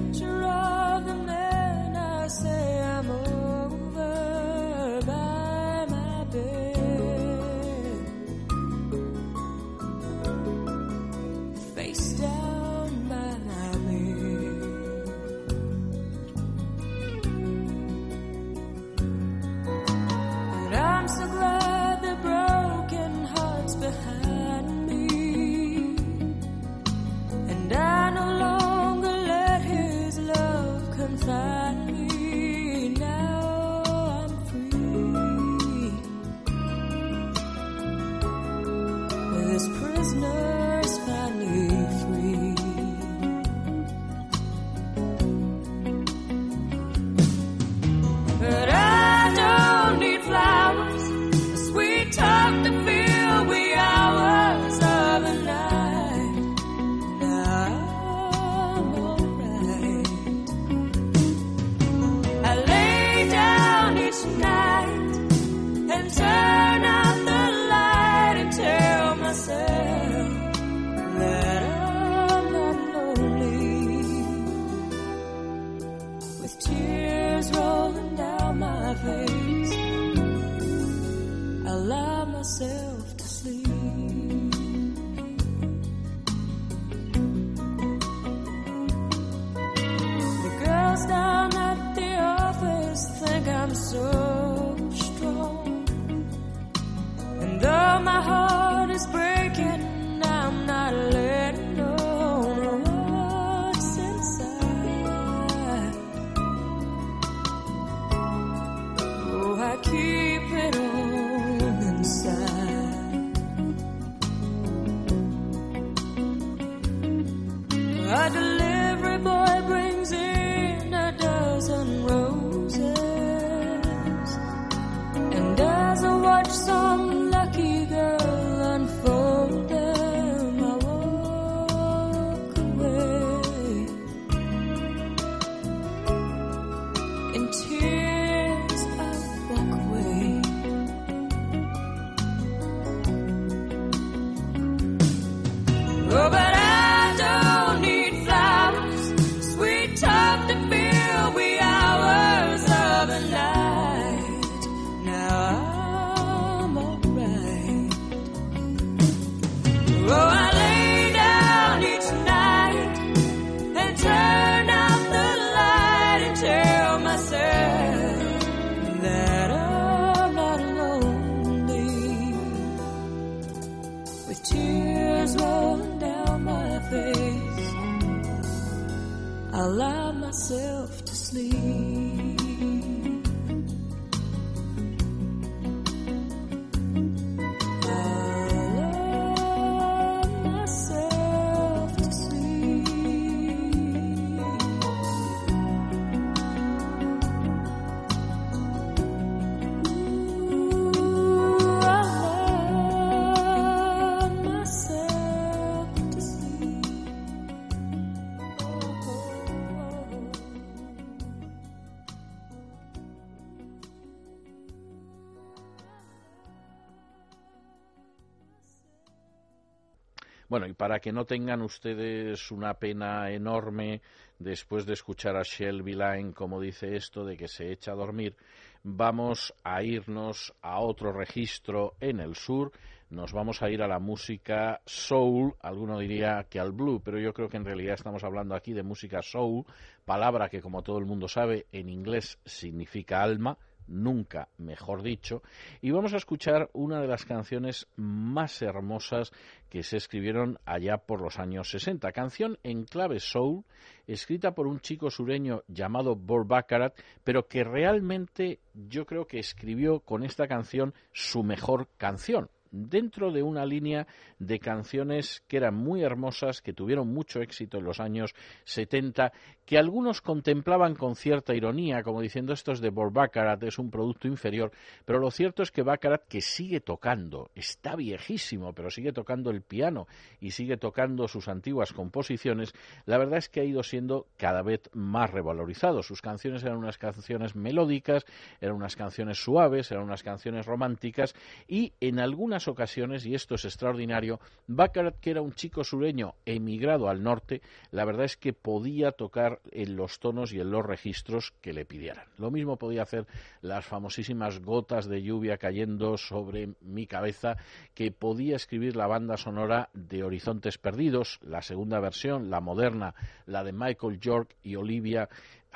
para 220.83 220.99
que 220.99 221.13
no 221.13 221.25
tengan 221.27 221.63
ustedes 221.63 222.51
una 222.51 222.75
pena 222.75 223.31
enorme 223.31 224.03
después 224.41 224.85
de 224.85 224.95
escuchar 224.95 225.37
a 225.37 225.45
Shelby 225.45 225.93
Line, 225.93 226.33
como 226.33 226.61
dice 226.61 226.97
esto, 226.97 227.25
de 227.25 227.37
que 227.37 227.47
se 227.47 227.71
echa 227.71 227.93
a 227.93 227.95
dormir, 227.95 228.35
vamos 228.83 229.55
a 229.63 229.85
irnos 229.85 230.53
a 230.61 230.81
otro 230.81 231.13
registro 231.13 231.95
en 232.01 232.19
el 232.19 232.35
sur. 232.35 232.73
Nos 233.11 233.33
vamos 233.33 233.63
a 233.63 233.71
ir 233.71 233.81
a 233.81 233.87
la 233.87 234.01
música 234.01 234.81
soul, 234.85 235.55
alguno 235.61 236.01
diría 236.01 236.49
que 236.51 236.59
al 236.59 236.73
blue, 236.73 237.01
pero 237.01 237.21
yo 237.21 237.33
creo 237.33 237.49
que 237.49 237.59
en 237.59 237.65
realidad 237.65 237.95
estamos 237.95 238.25
hablando 238.25 238.57
aquí 238.57 238.73
de 238.73 238.83
música 238.83 239.23
soul, 239.23 239.65
palabra 240.05 240.49
que 240.49 240.61
como 240.61 240.83
todo 240.83 240.99
el 240.99 241.07
mundo 241.07 241.29
sabe 241.29 241.67
en 241.71 241.91
inglés 241.91 242.41
significa 242.45 243.23
alma, 243.23 243.57
nunca 243.93 244.49
mejor 244.59 245.03
dicho, 245.03 245.43
y 245.81 245.91
vamos 245.91 246.15
a 246.15 246.17
escuchar 246.17 246.71
una 246.73 247.01
de 247.01 247.07
las 247.07 247.25
canciones 247.25 247.87
más 247.97 248.63
hermosas 248.63 249.31
que 249.69 249.83
se 249.83 249.99
escribieron 249.99 250.59
allá 250.65 250.99
por 250.99 251.21
los 251.21 251.39
años 251.39 251.71
60. 251.71 252.11
Canción 252.13 252.59
en 252.63 252.85
clave 252.85 253.21
soul, 253.21 253.65
escrita 254.07 254.55
por 254.55 254.67
un 254.67 254.81
chico 254.81 255.11
sureño 255.11 255.63
llamado 255.69 256.17
Bob 256.17 256.47
Baccarat, 256.47 256.99
pero 257.23 257.47
que 257.47 257.65
realmente 257.65 258.61
yo 258.75 259.07
creo 259.07 259.27
que 259.27 259.39
escribió 259.39 260.01
con 260.01 260.25
esta 260.25 260.49
canción 260.49 260.95
su 261.13 261.43
mejor 261.43 261.89
canción 261.97 262.51
dentro 262.73 263.31
de 263.31 263.43
una 263.43 263.65
línea 263.65 264.07
de 264.39 264.59
canciones 264.59 265.45
que 265.47 265.59
eran 265.59 265.75
muy 265.75 266.03
hermosas, 266.03 266.63
que 266.63 266.73
tuvieron 266.73 267.09
mucho 267.09 267.41
éxito 267.41 267.79
en 267.79 267.85
los 267.85 268.01
años 268.01 268.35
70, 268.65 269.33
que 269.65 269.79
algunos 269.79 270.21
contemplaban 270.21 270.95
con 270.95 271.15
cierta 271.15 271.55
ironía, 271.55 272.03
como 272.03 272.21
diciendo 272.21 272.53
esto 272.53 272.73
es 272.73 272.81
de 272.81 272.91
Baccarat, 272.91 273.63
es 273.63 273.79
un 273.79 273.91
producto 273.91 274.27
inferior, 274.27 274.73
pero 275.05 275.19
lo 275.19 275.31
cierto 275.31 275.63
es 275.63 275.71
que 275.71 275.83
Baccarat, 275.83 276.27
que 276.29 276.41
sigue 276.41 276.81
tocando, 276.81 277.51
está 277.55 277.95
viejísimo, 277.95 278.73
pero 278.73 278.91
sigue 278.91 279.13
tocando 279.13 279.51
el 279.51 279.63
piano 279.63 280.07
y 280.41 280.51
sigue 280.51 280.77
tocando 280.77 281.29
sus 281.29 281.49
antiguas 281.49 281.93
composiciones, 281.93 282.73
la 283.07 283.19
verdad 283.19 283.39
es 283.39 283.49
que 283.49 283.61
ha 283.61 283.65
ido 283.65 283.83
siendo 283.83 284.27
cada 284.37 284.63
vez 284.63 284.91
más 284.93 285.31
revalorizado. 285.31 286.03
Sus 286.03 286.23
canciones 286.23 286.63
eran 286.65 286.79
unas 286.79 286.99
canciones 286.99 287.55
melódicas, 287.55 288.25
eran 288.61 288.77
unas 288.77 288.97
canciones 288.97 289.39
suaves, 289.39 289.91
eran 289.91 290.05
unas 290.05 290.23
canciones 290.23 290.67
románticas 290.67 291.35
y 291.69 291.93
en 292.01 292.19
algunas 292.19 292.69
ocasiones, 292.69 293.27
y 293.27 293.35
esto 293.35 293.55
es 293.55 293.65
extraordinario, 293.65 294.41
Baccarat, 294.67 295.21
que 295.21 295.31
era 295.31 295.43
un 295.43 295.53
chico 295.53 295.85
sureño 295.85 296.35
emigrado 296.45 297.09
al 297.09 297.23
norte, 297.23 297.63
la 297.91 298.05
verdad 298.05 298.25
es 298.25 298.37
que 298.37 298.53
podía 298.53 299.13
tocar 299.13 299.52
en 299.71 299.97
los 299.97 300.19
tonos 300.19 300.53
y 300.53 300.61
en 300.61 300.71
los 300.71 300.85
registros 300.85 301.53
que 301.61 301.73
le 301.73 301.85
pidieran. 301.85 302.27
Lo 302.39 302.51
mismo 302.51 302.77
podía 302.77 303.03
hacer 303.03 303.27
las 303.61 303.85
famosísimas 303.85 304.61
gotas 304.61 305.07
de 305.07 305.23
lluvia 305.23 305.59
cayendo 305.59 306.17
sobre 306.17 306.71
mi 306.81 307.07
cabeza, 307.07 307.57
que 307.95 308.11
podía 308.11 308.57
escribir 308.57 308.97
la 308.97 309.07
banda 309.07 309.37
sonora 309.37 309.91
de 309.95 310.23
Horizontes 310.25 310.79
Perdidos, 310.79 311.39
la 311.43 311.63
segunda 311.63 312.01
versión, 312.01 312.51
la 312.51 312.61
moderna, 312.61 313.15
la 313.47 313.65
de 313.65 313.73
Michael 313.73 314.21
York 314.21 314.57
y 314.63 314.77
Olivia 314.77 315.29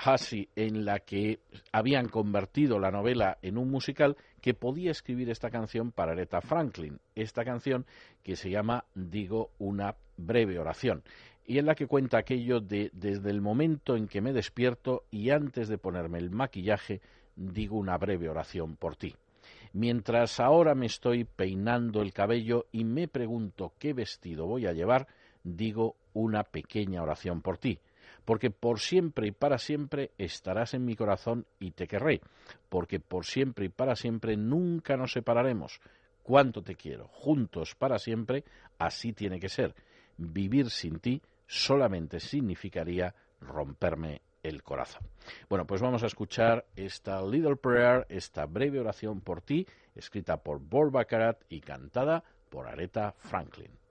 Hussey, 0.05 0.49
en 0.57 0.85
la 0.85 1.01
que 1.01 1.41
habían 1.73 2.09
convertido 2.09 2.79
la 2.79 2.91
novela 2.91 3.39
en 3.43 3.59
un 3.59 3.71
musical, 3.71 4.17
que 4.41 4.55
podía 4.55 4.91
escribir 4.91 5.31
esta 5.31 5.51
canción 5.51 5.91
para 5.91 6.13
Aretha 6.13 6.41
Franklin, 6.41 7.01
esta 7.15 7.45
canción 7.45 7.87
que 8.23 8.37
se 8.37 8.51
llama 8.51 8.85
Digo 8.95 9.51
una 9.59 9.97
breve 10.17 10.59
oración, 10.59 11.03
y 11.47 11.59
en 11.59 11.67
la 11.67 11.75
que 11.75 11.87
cuenta 11.87 12.19
aquello 12.19 12.61
de 12.61 12.91
desde 12.93 13.31
el 13.31 13.41
momento 13.41 13.97
en 13.97 14.09
que 14.09 14.21
me 14.21 14.33
despierto 14.33 15.05
y 15.11 15.31
antes 15.31 15.69
de 15.69 15.79
ponerme 15.79 16.19
el 16.19 16.31
maquillaje, 16.31 17.01
digo 17.37 17.77
una 17.77 17.97
breve 17.99 18.29
oración 18.29 18.77
por 18.77 18.97
ti. 18.97 19.15
Mientras 19.73 20.41
ahora 20.41 20.75
me 20.75 20.87
estoy 20.87 21.25
peinando 21.25 22.03
el 22.03 22.13
cabello 22.13 22.67
y 22.73 22.85
me 22.85 23.09
pregunto 23.09 23.73
qué 23.79 23.93
vestido 23.93 24.47
voy 24.47 24.67
a 24.67 24.73
llevar, 24.73 25.07
digo 25.45 25.97
una 26.15 26.43
pequeña 26.43 27.03
oración 27.03 27.43
por 27.43 27.59
ti 27.59 27.79
porque 28.27 28.51
por 28.51 28.81
siempre 28.81 29.29
y 29.29 29.31
para 29.31 29.57
siempre 29.57 30.11
estarás 30.19 30.75
en 30.75 30.85
mi 30.85 30.97
corazón 30.97 31.47
y 31.61 31.71
te 31.71 31.87
querré, 31.87 32.21
porque 32.69 32.99
por 32.99 33.25
siempre 33.25 33.67
y 33.67 33.69
para 33.69 33.95
siempre 33.95 34.37
nunca 34.37 34.97
nos 34.97 35.13
separaremos. 35.13 35.81
Cuánto 36.25 36.61
te 36.61 36.75
quiero, 36.75 37.07
juntos 37.07 37.77
para 37.77 38.01
siempre, 38.01 38.43
así 38.79 39.13
tiene 39.13 39.39
que 39.39 39.49
ser. 39.49 39.75
Vivir 40.19 40.71
sin 40.71 40.99
ti 40.99 41.23
solamente 41.47 42.21
significaría 42.21 43.15
romperme 43.41 44.23
el 44.43 44.63
corazón. 44.63 45.03
Bueno, 45.49 45.67
pues 45.67 45.81
vamos 45.81 46.03
a 46.03 46.07
escuchar 46.07 46.67
esta 46.77 47.21
Little 47.23 47.57
Prayer, 47.57 48.07
esta 48.09 48.47
breve 48.47 48.81
oración 48.81 49.21
por 49.21 49.43
ti, 49.43 49.67
escrita 49.95 50.43
por 50.43 50.61
Bob 50.61 50.91
Baccarat 50.91 51.43
y 51.49 51.61
cantada 51.61 52.23
por 52.49 52.69
Aretha 52.69 53.15
Franklin. 53.19 53.86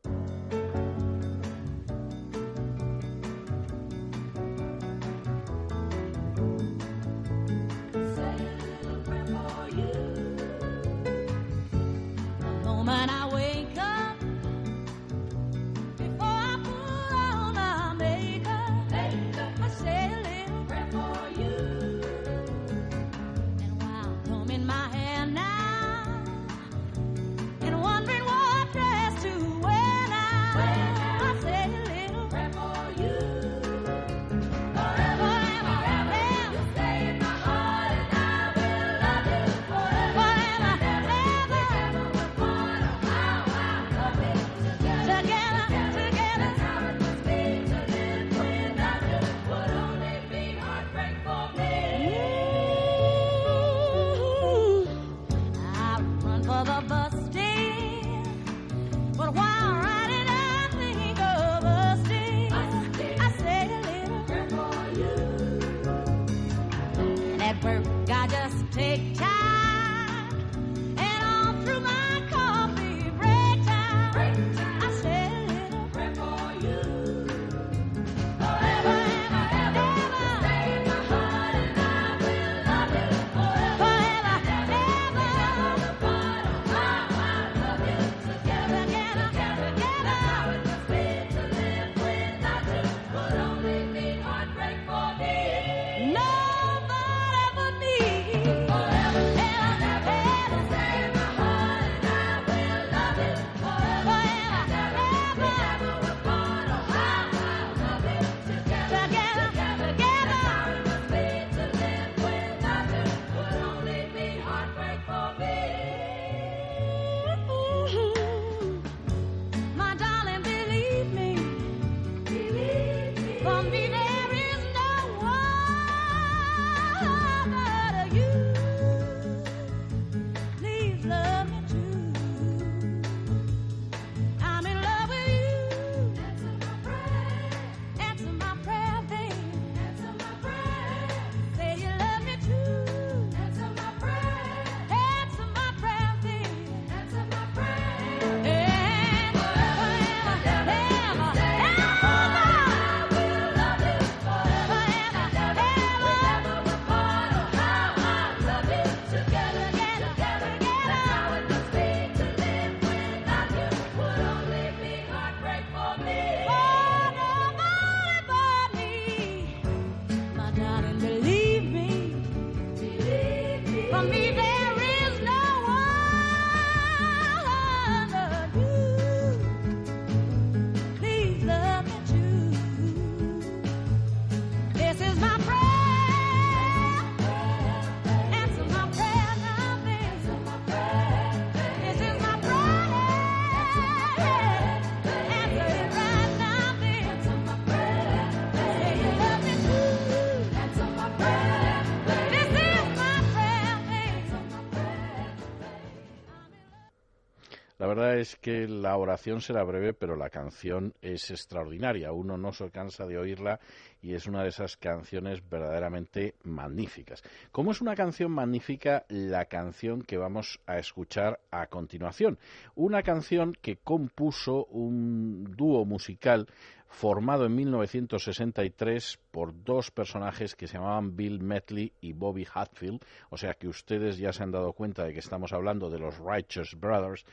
Que 208.46 208.68
la 208.68 208.96
oración 208.96 209.42
será 209.42 209.64
breve, 209.64 209.96
pero 209.96 210.16
la 210.16 210.30
canción 210.30 210.94
es 211.02 211.32
extraordinaria. 211.32 212.12
Uno 212.12 212.38
no 212.38 212.54
se 212.54 212.70
cansa 212.70 213.08
de 213.08 213.18
oírla 213.18 213.60
y 214.04 214.14
es 214.14 214.28
una 214.28 214.44
de 214.44 214.50
esas 214.50 214.78
canciones 214.78 215.42
verdaderamente 215.50 216.36
magníficas. 216.44 217.24
¿Cómo 217.52 217.72
es 217.72 217.82
una 217.82 217.96
canción 217.96 218.32
magnífica 218.32 219.04
la 219.10 219.46
canción 219.46 220.04
que 220.04 220.20
vamos 220.20 220.60
a 220.68 220.78
escuchar 220.78 221.40
a 221.50 221.66
continuación? 221.66 222.38
Una 222.76 223.02
canción 223.02 223.58
que 223.60 223.78
compuso 223.78 224.66
un 224.66 225.56
dúo 225.58 225.84
musical 225.84 226.46
formado 226.88 227.46
en 227.46 227.56
1963 227.56 229.20
por 229.32 229.64
dos 229.64 229.92
personajes 229.92 230.56
que 230.56 230.68
se 230.68 230.78
llamaban 230.78 231.16
Bill 231.16 231.42
Metley 231.42 231.92
y 232.00 232.14
Bobby 232.14 232.48
Hatfield, 232.52 233.04
o 233.30 233.38
sea 233.38 233.54
que 233.56 233.68
ustedes 233.68 234.18
ya 234.18 234.32
se 234.32 234.44
han 234.44 234.52
dado 234.52 234.72
cuenta 234.74 235.04
de 235.04 235.12
que 235.12 235.20
estamos 235.20 235.52
hablando 235.52 235.90
de 235.90 236.00
los 236.00 236.18
Righteous 236.20 236.76
Brothers, 236.80 237.26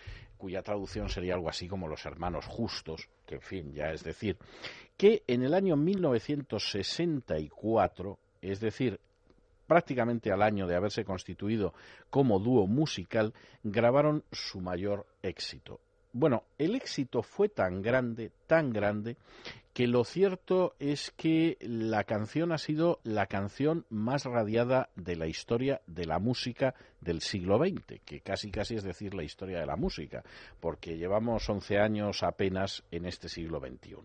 cuya 0.43 0.61
traducción 0.61 1.09
sería 1.09 1.33
algo 1.35 1.49
así 1.49 1.69
como 1.69 1.87
los 1.87 2.05
hermanos 2.05 2.47
justos, 2.47 3.09
que 3.25 3.37
en 3.37 3.41
fin, 3.41 3.73
ya 3.73 3.93
es 3.93 4.03
decir, 4.03 4.37
que 4.97 5.23
en 5.29 5.45
el 5.45 5.55
año 5.55 5.77
1964, 5.77 8.19
es 8.41 8.59
decir, 8.59 8.99
prácticamente 9.69 10.33
al 10.33 10.43
año 10.43 10.67
de 10.67 10.75
haberse 10.75 11.05
constituido 11.05 11.75
como 12.11 12.41
dúo 12.41 12.67
musical, 12.67 13.33
grabaron 13.63 14.25
su 14.33 14.61
mayor 14.61 15.07
éxito. 15.23 15.79
Bueno, 16.13 16.43
el 16.59 16.75
éxito 16.75 17.23
fue 17.23 17.49
tan 17.49 17.81
grande, 17.81 18.33
tan 18.49 18.73
grande, 18.73 19.17
que 19.73 19.87
lo 19.87 20.05
cierto 20.05 20.75
es 20.79 21.13
que 21.17 21.57
la 21.61 22.05
canción 22.05 22.53
ha 22.53 22.59
sido 22.59 23.01
la 23.05 23.27
canción 23.27 23.87
más 23.89 24.25
radiada 24.25 24.91
de 24.97 25.17
la 25.17 25.27
historia 25.27 25.81
de 25.87 26.05
la 26.05 26.19
música 26.19 26.75
del 27.01 27.21
siglo 27.21 27.59
XX, 27.59 28.01
que 28.05 28.21
casi 28.21 28.51
casi 28.51 28.77
es 28.77 28.85
decir 28.85 29.15
la 29.15 29.25
historia 29.25 29.59
de 29.59 29.67
la 29.67 29.77
música, 29.77 30.23
porque 30.61 30.97
llevamos 30.97 31.49
11 31.49 31.79
años 31.79 32.23
apenas 32.23 32.85
en 32.91 33.07
este 33.07 33.29
siglo 33.29 33.61
XXI. 33.61 33.97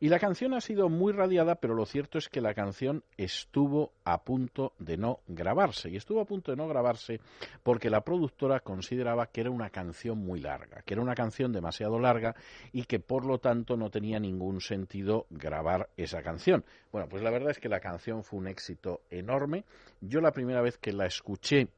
Y 0.00 0.08
la 0.08 0.18
canción 0.18 0.54
ha 0.54 0.60
sido 0.60 0.88
muy 0.88 1.12
radiada, 1.12 1.56
pero 1.56 1.74
lo 1.74 1.86
cierto 1.86 2.18
es 2.18 2.28
que 2.28 2.40
la 2.40 2.54
canción 2.54 3.04
estuvo 3.16 3.92
a 4.04 4.24
punto 4.24 4.72
de 4.78 4.96
no 4.96 5.20
grabarse, 5.28 5.90
y 5.90 5.96
estuvo 5.96 6.20
a 6.20 6.24
punto 6.24 6.50
de 6.50 6.56
no 6.56 6.66
grabarse 6.66 7.20
porque 7.62 7.90
la 7.90 8.00
productora 8.00 8.60
consideraba 8.60 9.26
que 9.26 9.42
era 9.42 9.50
una 9.50 9.70
canción 9.70 10.18
muy 10.18 10.40
larga, 10.40 10.82
que 10.82 10.94
era 10.94 11.02
una 11.02 11.14
canción 11.14 11.52
demasiado 11.52 11.98
larga 12.00 12.34
y 12.72 12.84
que 12.84 12.98
por 12.98 13.24
lo 13.24 13.38
tanto 13.38 13.76
no 13.76 13.90
tenía 13.90 14.18
ningún 14.18 14.60
sentido 14.60 15.01
grabar 15.30 15.88
esa 15.96 16.22
canción. 16.22 16.64
Bueno, 16.90 17.08
pues 17.08 17.22
la 17.22 17.30
verdad 17.30 17.50
es 17.50 17.58
que 17.58 17.68
la 17.68 17.80
canción 17.80 18.24
fue 18.24 18.38
un 18.38 18.48
éxito 18.48 19.02
enorme. 19.10 19.64
Yo 20.00 20.20
la 20.20 20.32
primera 20.32 20.60
vez 20.60 20.78
que 20.78 20.92
la 20.92 21.06
escuché 21.06 21.68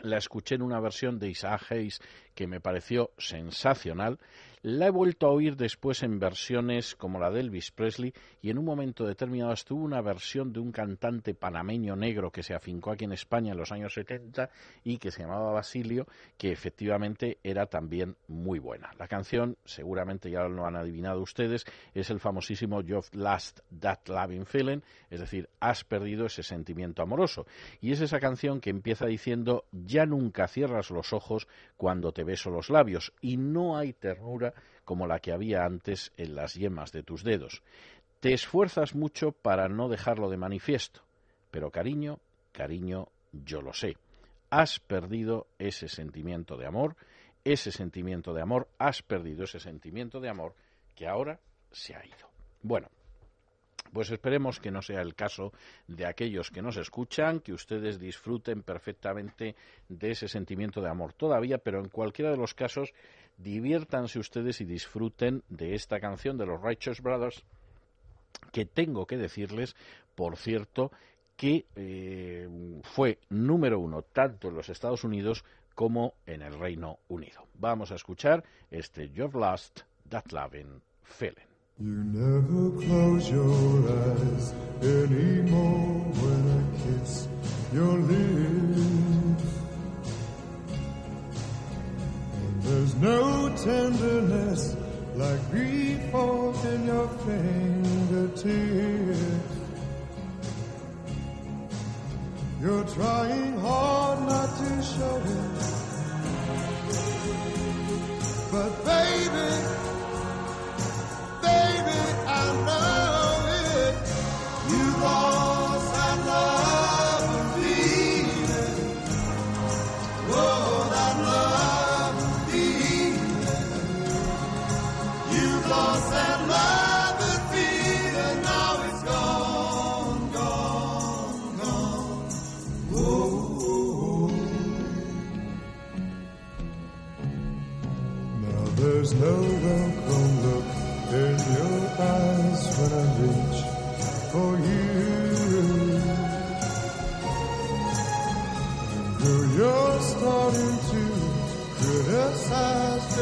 la 0.00 0.18
escuché 0.18 0.56
en 0.56 0.62
una 0.62 0.80
versión 0.80 1.18
de 1.18 1.28
Isaac 1.28 1.70
Hayes 1.70 2.00
que 2.36 2.46
me 2.46 2.60
pareció 2.60 3.10
sensacional. 3.18 4.20
La 4.62 4.86
he 4.86 4.90
vuelto 4.90 5.28
a 5.28 5.30
oír 5.30 5.56
después 5.56 6.02
en 6.02 6.18
versiones 6.18 6.96
como 6.96 7.20
la 7.20 7.30
de 7.30 7.38
Elvis 7.38 7.70
Presley 7.70 8.12
y 8.42 8.50
en 8.50 8.58
un 8.58 8.64
momento 8.64 9.06
determinado 9.06 9.52
estuvo 9.52 9.84
una 9.84 10.00
versión 10.00 10.52
de 10.52 10.58
un 10.58 10.72
cantante 10.72 11.34
panameño 11.34 11.94
negro 11.94 12.32
que 12.32 12.42
se 12.42 12.52
afincó 12.52 12.90
aquí 12.90 13.04
en 13.04 13.12
España 13.12 13.52
en 13.52 13.58
los 13.58 13.70
años 13.70 13.94
70 13.94 14.50
y 14.82 14.98
que 14.98 15.12
se 15.12 15.22
llamaba 15.22 15.52
Basilio, 15.52 16.08
que 16.36 16.50
efectivamente 16.50 17.38
era 17.44 17.66
también 17.66 18.16
muy 18.26 18.58
buena. 18.58 18.90
La 18.98 19.06
canción, 19.06 19.56
seguramente 19.64 20.32
ya 20.32 20.42
lo 20.48 20.66
han 20.66 20.74
adivinado 20.74 21.20
ustedes, 21.20 21.64
es 21.94 22.10
el 22.10 22.18
famosísimo 22.18 22.82
You've 22.82 23.10
Lost 23.12 23.60
That 23.78 24.08
Loving 24.08 24.46
Feeling, 24.46 24.80
es 25.10 25.20
decir, 25.20 25.48
has 25.60 25.84
perdido 25.84 26.26
ese 26.26 26.42
sentimiento 26.42 27.02
amoroso. 27.02 27.46
Y 27.80 27.92
es 27.92 28.00
esa 28.00 28.18
canción 28.18 28.60
que 28.60 28.70
empieza 28.70 29.06
diciendo 29.06 29.64
ya 29.70 30.06
nunca 30.06 30.48
cierras 30.48 30.90
los 30.90 31.12
ojos 31.12 31.46
cuando 31.76 32.10
te 32.10 32.24
beso 32.26 32.50
los 32.50 32.68
labios 32.68 33.14
y 33.22 33.38
no 33.38 33.78
hay 33.78 33.94
ternura 33.94 34.52
como 34.84 35.06
la 35.06 35.20
que 35.20 35.32
había 35.32 35.64
antes 35.64 36.12
en 36.18 36.34
las 36.34 36.54
yemas 36.54 36.92
de 36.92 37.02
tus 37.02 37.24
dedos. 37.24 37.62
Te 38.20 38.34
esfuerzas 38.34 38.94
mucho 38.94 39.32
para 39.32 39.68
no 39.68 39.88
dejarlo 39.88 40.28
de 40.28 40.36
manifiesto, 40.36 41.00
pero 41.50 41.70
cariño, 41.70 42.20
cariño, 42.52 43.08
yo 43.32 43.62
lo 43.62 43.72
sé. 43.72 43.96
Has 44.50 44.78
perdido 44.78 45.46
ese 45.58 45.88
sentimiento 45.88 46.56
de 46.56 46.66
amor, 46.66 46.96
ese 47.44 47.72
sentimiento 47.72 48.34
de 48.34 48.42
amor, 48.42 48.68
has 48.78 49.02
perdido 49.02 49.44
ese 49.44 49.60
sentimiento 49.60 50.20
de 50.20 50.28
amor 50.28 50.54
que 50.94 51.06
ahora 51.06 51.40
se 51.72 51.94
ha 51.94 52.04
ido. 52.04 52.28
Bueno, 52.62 52.88
pues 53.92 54.10
esperemos 54.10 54.60
que 54.60 54.70
no 54.70 54.82
sea 54.82 55.00
el 55.00 55.14
caso 55.14 55.52
de 55.86 56.06
aquellos 56.06 56.50
que 56.50 56.62
nos 56.62 56.76
escuchan, 56.76 57.40
que 57.40 57.52
ustedes 57.52 57.98
disfruten 57.98 58.62
perfectamente 58.62 59.56
de 59.88 60.10
ese 60.10 60.28
sentimiento 60.28 60.80
de 60.80 60.90
amor 60.90 61.12
todavía, 61.12 61.58
pero 61.58 61.80
en 61.80 61.88
cualquiera 61.88 62.30
de 62.30 62.36
los 62.36 62.54
casos 62.54 62.92
diviértanse 63.38 64.18
ustedes 64.18 64.60
y 64.60 64.64
disfruten 64.64 65.42
de 65.48 65.74
esta 65.74 66.00
canción 66.00 66.38
de 66.38 66.46
los 66.46 66.60
Righteous 66.60 67.00
Brothers, 67.00 67.44
que 68.52 68.64
tengo 68.64 69.06
que 69.06 69.16
decirles, 69.16 69.76
por 70.14 70.36
cierto, 70.36 70.90
que 71.36 71.66
eh, 71.76 72.48
fue 72.82 73.18
número 73.28 73.78
uno 73.78 74.02
tanto 74.02 74.48
en 74.48 74.54
los 74.54 74.68
Estados 74.68 75.04
Unidos 75.04 75.44
como 75.74 76.14
en 76.24 76.40
el 76.40 76.58
Reino 76.58 76.98
Unido. 77.08 77.46
Vamos 77.54 77.92
a 77.92 77.96
escuchar 77.96 78.42
este 78.70 79.10
You've 79.10 79.38
Lost 79.38 79.80
That 80.08 80.32
Loving 80.32 80.80
Feeling. 81.02 81.55
You 81.78 81.92
never 81.92 82.70
close 82.86 83.28
your 83.30 83.86
eyes 83.90 84.54
anymore 84.80 86.04
when 86.22 86.42
I 86.56 86.62
kiss 86.80 87.28
your 87.70 87.98
lips. 87.98 89.42
And 92.32 92.62
there's 92.62 92.94
no 92.94 93.50
tenderness 93.56 94.74
like 95.16 95.52
before 95.52 96.54
in 96.64 96.86
your 96.86 97.08
fingertips. 97.08 98.48
You're 102.62 102.84
trying 102.84 103.60
hard 103.60 104.20
not 104.20 104.48
to 104.56 104.82
show 104.82 105.20
it. 105.26 105.50
But 108.50 108.84
baby, 108.86 109.85
baby, 111.86 111.98
I 112.26 112.42
know 112.66 113.48
it. 113.62 113.94
You 114.70 115.02
lost 115.02 115.35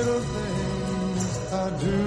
little 0.05 0.21
things 0.21 1.53
I 1.53 1.71
do. 1.81 2.01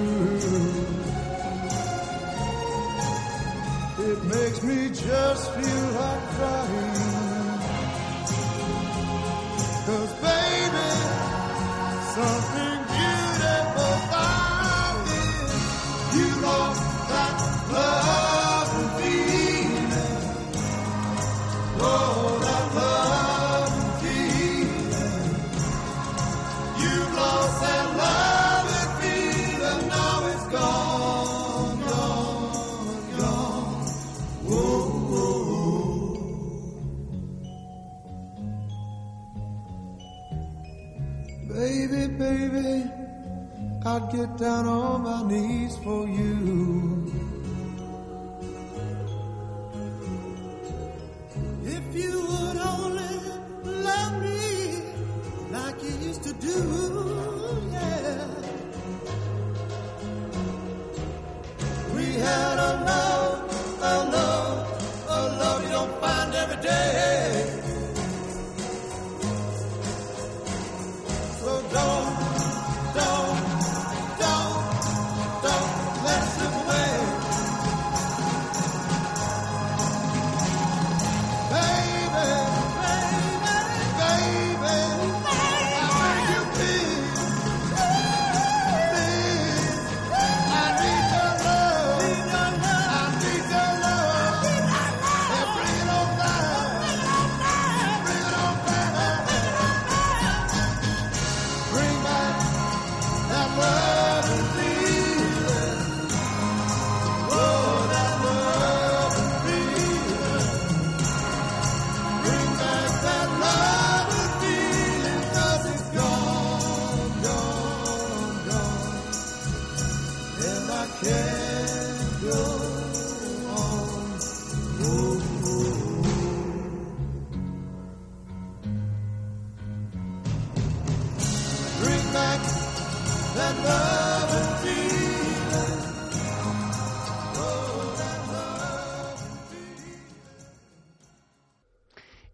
It 4.10 4.24
makes 4.24 4.62
me 4.62 4.88
just 4.88 5.52
feel 5.54 5.90
like 6.00 6.22
crying. 6.36 7.17
I'd 43.98 44.12
get 44.12 44.36
down 44.36 44.66
on 44.66 45.02
my 45.02 45.24
knees 45.24 45.76
for 45.78 46.06
you. 46.06 46.27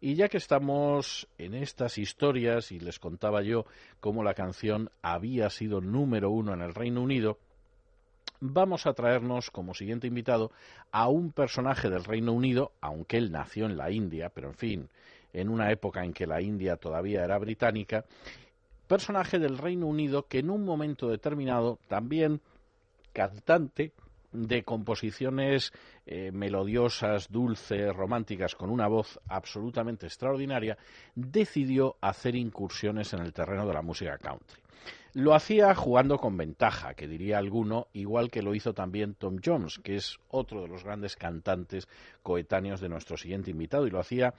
Y 0.04 0.16
ya 0.16 0.28
que 0.28 0.36
estamos 0.36 1.26
en 1.38 1.54
estas 1.54 1.96
historias 1.96 2.72
y 2.72 2.78
les 2.78 2.98
contaba 2.98 3.40
yo 3.40 3.64
cómo 4.00 4.22
la 4.22 4.34
canción 4.34 4.90
había 5.00 5.48
sido 5.48 5.80
número 5.80 6.28
uno 6.28 6.52
en 6.52 6.60
el 6.60 6.74
Reino 6.74 7.00
Unido, 7.00 7.38
vamos 8.38 8.84
a 8.84 8.92
traernos 8.92 9.50
como 9.50 9.72
siguiente 9.72 10.06
invitado 10.06 10.52
a 10.92 11.08
un 11.08 11.32
personaje 11.32 11.88
del 11.88 12.04
Reino 12.04 12.34
Unido, 12.34 12.72
aunque 12.82 13.16
él 13.16 13.32
nació 13.32 13.64
en 13.64 13.78
la 13.78 13.90
India, 13.90 14.28
pero 14.28 14.48
en 14.48 14.56
fin, 14.56 14.88
en 15.32 15.48
una 15.48 15.72
época 15.72 16.04
en 16.04 16.12
que 16.12 16.26
la 16.26 16.42
India 16.42 16.76
todavía 16.76 17.24
era 17.24 17.38
británica, 17.38 18.04
personaje 18.86 19.38
del 19.38 19.56
Reino 19.56 19.86
Unido 19.86 20.26
que 20.26 20.40
en 20.40 20.50
un 20.50 20.66
momento 20.66 21.08
determinado 21.08 21.78
también 21.88 22.42
cantante 23.14 23.92
de 24.35 24.64
composiciones 24.64 25.73
eh, 26.05 26.31
melodiosas, 26.33 27.31
dulces, 27.31 27.94
románticas, 27.94 28.55
con 28.55 28.68
una 28.68 28.88
voz 28.88 29.18
absolutamente 29.29 30.07
extraordinaria, 30.07 30.77
decidió 31.14 31.97
hacer 32.01 32.35
incursiones 32.35 33.14
en 33.14 33.20
el 33.20 33.33
terreno 33.33 33.66
de 33.66 33.75
la 33.75 33.83
música 33.83 34.18
country. 34.18 34.61
Lo 35.14 35.33
hacía 35.33 35.75
jugando 35.77 36.18
con 36.18 36.37
ventaja, 36.37 36.94
que 36.94 37.07
diría 37.07 37.38
alguno, 37.38 37.87
igual 37.92 38.31
que 38.31 38.42
lo 38.42 38.55
hizo 38.55 38.75
también 38.75 39.14
Tom 39.14 39.38
Jones, 39.42 39.79
que 39.79 39.94
es 39.94 40.18
otro 40.29 40.62
de 40.62 40.68
los 40.68 40.83
grandes 40.83 41.14
cantantes 41.14 41.88
coetáneos 42.25 42.81
de 42.81 42.88
nuestro 42.88 43.16
siguiente 43.16 43.53
invitado, 43.53 43.87
y 43.87 43.90
lo 43.90 44.01
hacía 44.01 44.35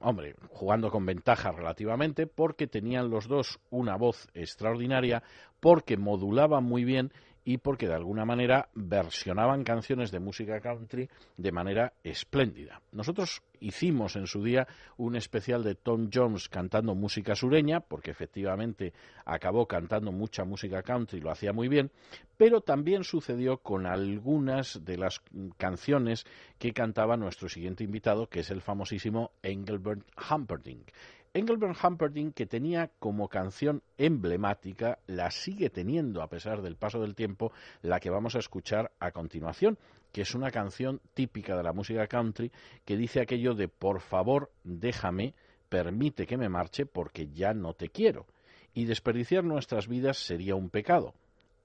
hombre, 0.00 0.34
jugando 0.50 0.90
con 0.90 1.06
ventaja 1.06 1.52
relativamente, 1.52 2.26
porque 2.26 2.66
tenían 2.66 3.08
los 3.08 3.28
dos 3.28 3.60
una 3.70 3.96
voz 3.96 4.28
extraordinaria, 4.34 5.22
porque 5.60 5.96
modulaban 5.96 6.64
muy 6.64 6.84
bien 6.84 7.12
y 7.46 7.58
porque 7.58 7.86
de 7.86 7.94
alguna 7.94 8.24
manera 8.24 8.68
versionaban 8.74 9.62
canciones 9.62 10.10
de 10.10 10.18
música 10.18 10.60
country 10.60 11.08
de 11.36 11.52
manera 11.52 11.92
espléndida. 12.02 12.82
Nosotros 12.90 13.40
hicimos 13.60 14.16
en 14.16 14.26
su 14.26 14.42
día 14.42 14.66
un 14.96 15.14
especial 15.14 15.62
de 15.62 15.76
Tom 15.76 16.10
Jones 16.12 16.48
cantando 16.48 16.96
música 16.96 17.36
sureña, 17.36 17.78
porque 17.78 18.10
efectivamente 18.10 18.92
acabó 19.24 19.68
cantando 19.68 20.10
mucha 20.10 20.44
música 20.44 20.82
country 20.82 21.20
lo 21.20 21.30
hacía 21.30 21.52
muy 21.52 21.68
bien, 21.68 21.92
pero 22.36 22.62
también 22.62 23.04
sucedió 23.04 23.58
con 23.58 23.86
algunas 23.86 24.84
de 24.84 24.98
las 24.98 25.22
canciones 25.56 26.24
que 26.58 26.72
cantaba 26.72 27.16
nuestro 27.16 27.48
siguiente 27.48 27.84
invitado, 27.84 28.28
que 28.28 28.40
es 28.40 28.50
el 28.50 28.60
famosísimo 28.60 29.30
Engelbert 29.44 30.02
Humperdinck. 30.28 30.90
Engelbert 31.36 31.76
Humperdinck, 31.84 32.32
que 32.32 32.46
tenía 32.46 32.90
como 32.98 33.28
canción 33.28 33.82
emblemática, 33.98 35.00
la 35.06 35.30
sigue 35.30 35.68
teniendo 35.68 36.22
a 36.22 36.30
pesar 36.30 36.62
del 36.62 36.76
paso 36.76 36.98
del 36.98 37.14
tiempo, 37.14 37.52
la 37.82 38.00
que 38.00 38.08
vamos 38.08 38.34
a 38.36 38.38
escuchar 38.38 38.90
a 39.00 39.10
continuación, 39.10 39.76
que 40.12 40.22
es 40.22 40.34
una 40.34 40.50
canción 40.50 41.02
típica 41.12 41.54
de 41.54 41.62
la 41.62 41.74
música 41.74 42.06
country 42.06 42.50
que 42.86 42.96
dice 42.96 43.20
aquello 43.20 43.52
de 43.52 43.68
por 43.68 44.00
favor 44.00 44.50
déjame, 44.64 45.34
permite 45.68 46.26
que 46.26 46.38
me 46.38 46.48
marche 46.48 46.86
porque 46.86 47.28
ya 47.28 47.52
no 47.52 47.74
te 47.74 47.90
quiero. 47.90 48.24
Y 48.72 48.86
desperdiciar 48.86 49.44
nuestras 49.44 49.88
vidas 49.88 50.16
sería 50.16 50.54
un 50.54 50.70
pecado. 50.70 51.12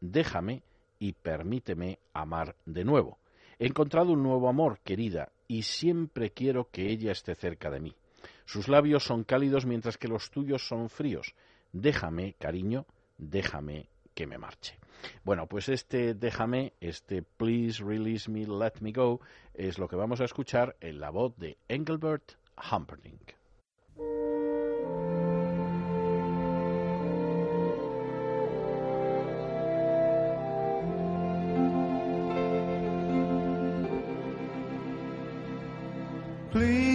Déjame 0.02 0.64
y 1.00 1.14
permíteme 1.14 1.98
amar 2.12 2.58
de 2.66 2.84
nuevo. 2.84 3.20
He 3.58 3.68
encontrado 3.68 4.12
un 4.12 4.24
nuevo 4.24 4.50
amor, 4.50 4.80
querida, 4.84 5.32
y 5.48 5.62
siempre 5.62 6.32
quiero 6.32 6.68
que 6.70 6.90
ella 6.90 7.14
esté 7.14 7.36
cerca 7.36 7.70
de 7.70 7.80
mí. 7.80 7.96
Sus 8.52 8.68
labios 8.68 9.06
son 9.06 9.24
cálidos 9.24 9.66
mientras 9.66 9.98
que 9.98 10.10
los 10.10 10.30
tuyos 10.30 10.68
son 10.68 10.90
fríos. 10.90 11.36
Déjame, 11.72 12.34
cariño, 12.38 12.86
déjame 13.18 13.88
que 14.14 14.28
me 14.28 14.38
marche. 14.38 14.78
Bueno, 15.24 15.48
pues 15.48 15.70
este 15.70 16.16
déjame, 16.16 16.74
este 16.82 17.22
please 17.22 17.82
release 17.82 18.30
me, 18.30 18.46
let 18.46 18.74
me 18.82 18.92
go, 18.92 19.22
es 19.54 19.80
lo 19.80 19.88
que 19.88 19.96
vamos 19.96 20.20
a 20.20 20.26
escuchar 20.26 20.76
en 20.82 21.00
la 21.00 21.12
voz 21.12 21.34
de 21.38 21.58
Engelbert 21.70 22.34
Humperdinck. 22.70 23.36
Please 36.52 36.91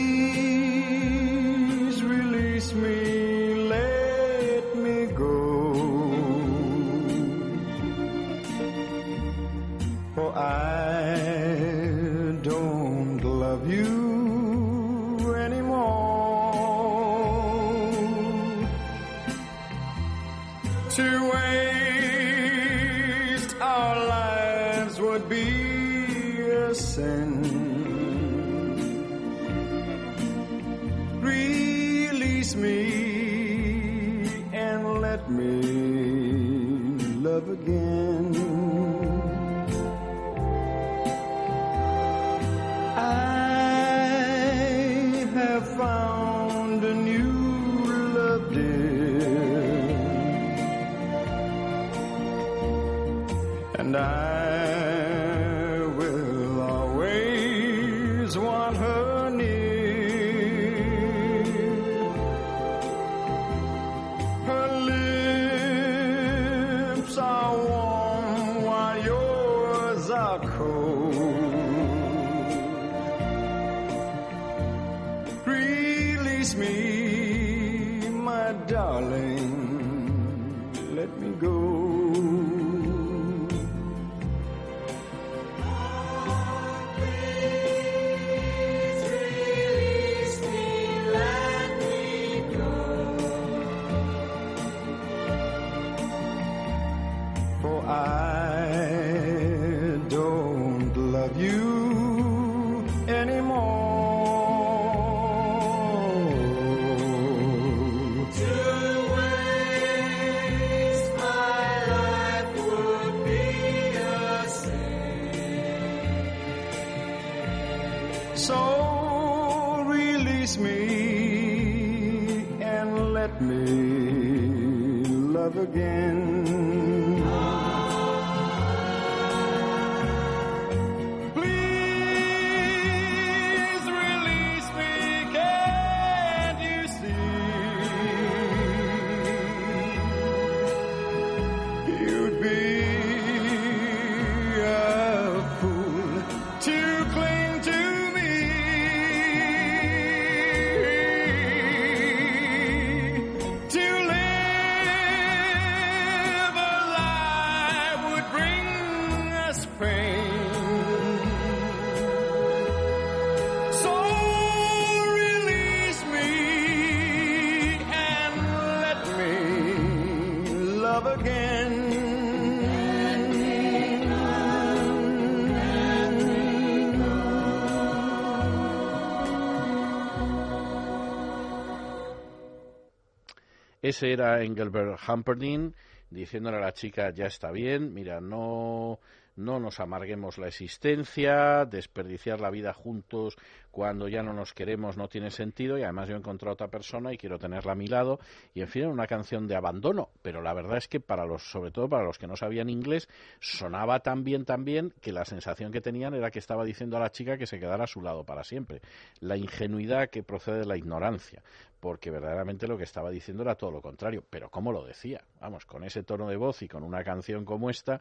Ese 183.87 184.13
era 184.13 184.43
Engelbert 184.43 184.99
Humperdinck 185.07 185.73
diciéndole 186.11 186.57
a 186.57 186.61
la 186.61 186.73
chica, 186.73 187.11
ya 187.11 187.27
está 187.27 187.53
bien, 187.53 187.95
mira, 187.95 188.21
no, 188.21 188.99
no 189.37 189.61
nos 189.61 189.79
amarguemos 189.79 190.39
la 190.39 190.49
existencia, 190.49 191.65
desperdiciar 191.67 192.41
la 192.41 192.51
vida 192.51 192.73
juntos 192.73 193.37
cuando 193.71 194.09
ya 194.09 194.23
no 194.23 194.33
nos 194.33 194.55
queremos 194.55 194.97
no 194.97 195.07
tiene 195.07 195.31
sentido 195.31 195.79
y 195.79 195.83
además 195.83 196.09
yo 196.09 196.15
he 196.15 196.19
encontrado 196.19 196.53
a 196.53 196.55
otra 196.55 196.69
persona 196.69 197.13
y 197.13 197.19
quiero 197.19 197.39
tenerla 197.39 197.73
a 197.73 197.75
mi 197.75 197.87
lado 197.87 198.19
y 198.55 198.63
en 198.63 198.69
fin 198.69 198.87
una 198.87 199.07
canción 199.07 199.47
de 199.47 199.55
abandono 199.55 200.09
pero 200.23 200.41
la 200.41 200.55
verdad 200.55 200.79
es 200.79 200.89
que 200.89 200.99
para 200.99 201.27
los 201.27 201.43
sobre 201.43 201.71
todo 201.71 201.87
para 201.87 202.05
los 202.05 202.17
que 202.17 202.27
no 202.27 202.37
sabían 202.37 202.71
inglés 202.71 203.07
sonaba 203.39 204.01
tan 204.01 204.25
bien 204.25 204.47
tan 204.47 204.65
bien 204.65 204.95
que 205.03 205.13
la 205.13 205.27
sensación 205.27 205.73
que 205.73 205.83
tenían 205.83 206.15
era 206.15 206.31
que 206.31 206.39
estaba 206.39 206.65
diciendo 206.65 206.97
a 206.97 207.01
la 207.01 207.11
chica 207.11 207.37
que 207.37 207.47
se 207.47 207.61
quedara 207.61 207.85
a 207.85 207.87
su 207.87 208.01
lado 208.01 208.25
para 208.25 208.45
siempre. 208.45 208.81
La 209.21 209.37
ingenuidad 209.37 210.09
que 210.09 210.23
procede 210.23 210.61
de 210.61 210.67
la 210.67 210.79
ignorancia 210.79 211.43
porque 211.81 212.11
verdaderamente 212.11 212.67
lo 212.67 212.77
que 212.77 212.85
estaba 212.85 213.11
diciendo 213.11 213.43
era 213.43 213.55
todo 213.55 213.71
lo 213.71 213.83
contrario 213.83 214.25
pero 214.29 214.51
cómo 214.51 214.73
lo 214.73 214.85
decía 214.85 215.23
vamos 215.41 215.67
con 215.67 215.85
ese 215.85 216.03
tono 216.03 216.29
de 216.29 216.37
voz 216.37 216.63
y 216.63 216.69
con 216.69 216.83
una 216.83 217.05
canción 217.05 217.45
como 217.45 217.71
esta 217.71 218.01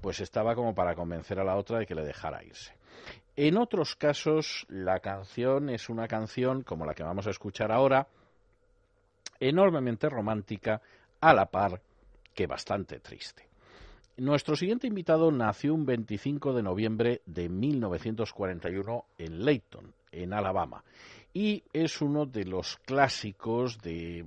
pues 0.00 0.20
estaba 0.20 0.54
como 0.54 0.74
para 0.74 0.94
convencer 0.94 1.38
a 1.38 1.44
la 1.44 1.56
otra 1.56 1.78
de 1.78 1.86
que 1.86 1.94
le 1.94 2.04
dejara 2.04 2.42
irse. 2.44 2.74
En 3.36 3.56
otros 3.56 3.96
casos, 3.96 4.66
la 4.68 5.00
canción 5.00 5.68
es 5.68 5.88
una 5.88 6.06
canción, 6.06 6.62
como 6.62 6.86
la 6.86 6.94
que 6.94 7.02
vamos 7.02 7.26
a 7.26 7.30
escuchar 7.30 7.72
ahora, 7.72 8.06
enormemente 9.40 10.08
romántica, 10.08 10.80
a 11.20 11.34
la 11.34 11.46
par 11.46 11.80
que 12.34 12.46
bastante 12.46 13.00
triste. 13.00 13.48
Nuestro 14.16 14.54
siguiente 14.54 14.86
invitado 14.86 15.32
nació 15.32 15.74
un 15.74 15.84
25 15.86 16.52
de 16.52 16.62
noviembre 16.62 17.22
de 17.26 17.48
1941 17.48 19.04
en 19.18 19.44
Layton, 19.44 19.92
en 20.12 20.32
Alabama, 20.32 20.84
y 21.34 21.64
es 21.72 22.00
uno 22.00 22.24
de 22.24 22.44
los 22.44 22.78
clásicos 22.78 23.78
de 23.78 24.24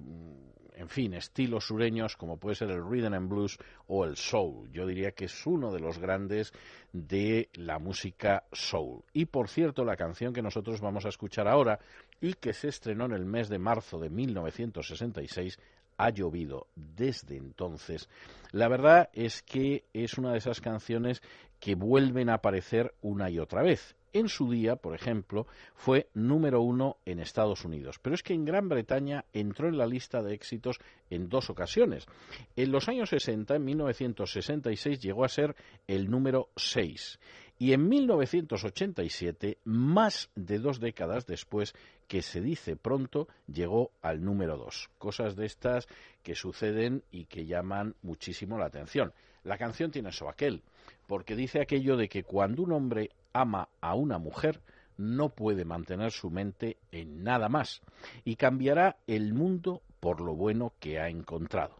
en 0.77 0.89
fin, 0.89 1.15
estilos 1.15 1.65
sureños 1.65 2.15
como 2.15 2.37
puede 2.37 2.55
ser 2.55 2.69
el 2.69 2.87
rhythm 2.87 3.13
and 3.15 3.29
blues 3.29 3.57
o 3.87 4.05
el 4.05 4.15
soul. 4.15 4.69
Yo 4.71 4.85
diría 4.85 5.11
que 5.11 5.25
es 5.25 5.47
uno 5.47 5.71
de 5.71 5.79
los 5.79 5.97
grandes 5.97 6.53
de 6.93 7.49
la 7.55 7.79
música 7.79 8.43
soul. 8.51 9.03
Y 9.11 9.25
por 9.25 9.49
cierto, 9.49 9.83
la 9.83 9.97
canción 9.97 10.33
que 10.33 10.43
nosotros 10.43 10.79
vamos 10.79 11.05
a 11.05 11.09
escuchar 11.09 11.47
ahora 11.47 11.79
y 12.21 12.35
que 12.35 12.53
se 12.53 12.67
estrenó 12.67 13.05
en 13.05 13.13
el 13.13 13.25
mes 13.25 13.49
de 13.49 13.57
marzo 13.57 13.97
de 13.97 14.11
1966 14.11 15.57
ha 15.97 16.09
llovido 16.11 16.67
desde 16.75 17.37
entonces. 17.37 18.07
La 18.51 18.67
verdad 18.67 19.09
es 19.13 19.41
que 19.41 19.85
es 19.93 20.19
una 20.19 20.31
de 20.31 20.37
esas 20.37 20.61
canciones 20.61 21.23
que 21.59 21.73
vuelven 21.73 22.29
a 22.29 22.35
aparecer 22.35 22.93
una 23.01 23.31
y 23.31 23.39
otra 23.39 23.63
vez. 23.63 23.95
En 24.17 24.29
su 24.29 24.49
día, 24.49 24.77
por 24.77 24.95
ejemplo, 24.95 25.45
fue 25.75 26.09
número 26.15 26.59
uno 26.61 26.97
en 27.05 27.19
Estados 27.19 27.63
Unidos, 27.63 27.99
pero 28.01 28.15
es 28.15 28.23
que 28.23 28.33
en 28.33 28.45
Gran 28.45 28.67
Bretaña 28.67 29.25
entró 29.31 29.67
en 29.69 29.77
la 29.77 29.85
lista 29.85 30.23
de 30.23 30.33
éxitos 30.33 30.79
en 31.11 31.29
dos 31.29 31.51
ocasiones. 31.51 32.07
En 32.55 32.71
los 32.71 32.89
años 32.89 33.09
60, 33.11 33.55
en 33.55 33.63
1966, 33.63 35.01
llegó 35.01 35.23
a 35.23 35.29
ser 35.29 35.55
el 35.85 36.09
número 36.09 36.49
seis 36.55 37.19
y 37.59 37.73
en 37.73 37.87
1987, 37.87 39.59
más 39.65 40.31
de 40.33 40.57
dos 40.57 40.79
décadas 40.79 41.27
después, 41.27 41.75
que 42.07 42.23
se 42.23 42.41
dice 42.41 42.75
pronto, 42.75 43.27
llegó 43.45 43.91
al 44.01 44.23
número 44.23 44.57
dos. 44.57 44.89
Cosas 44.97 45.35
de 45.35 45.45
estas 45.45 45.87
que 46.23 46.33
suceden 46.33 47.03
y 47.11 47.25
que 47.25 47.45
llaman 47.45 47.93
muchísimo 48.01 48.57
la 48.57 48.65
atención. 48.65 49.13
La 49.43 49.59
canción 49.59 49.91
tiene 49.91 50.09
eso 50.09 50.27
aquel, 50.27 50.63
porque 51.07 51.35
dice 51.35 51.61
aquello 51.61 51.97
de 51.97 52.09
que 52.09 52.23
cuando 52.23 52.63
un 52.63 52.73
hombre 52.73 53.09
ama 53.33 53.69
a 53.81 53.95
una 53.95 54.17
mujer, 54.19 54.61
no 54.97 55.29
puede 55.29 55.63
mantener 55.63 56.11
su 56.11 56.29
mente 56.29 56.77
en 56.91 57.23
nada 57.23 57.49
más 57.49 57.81
y 58.25 58.35
cambiará 58.35 58.97
el 59.07 59.33
mundo 59.33 59.81
por 59.99 60.21
lo 60.21 60.35
bueno 60.35 60.73
que 60.79 60.99
ha 60.99 61.09
encontrado. 61.09 61.75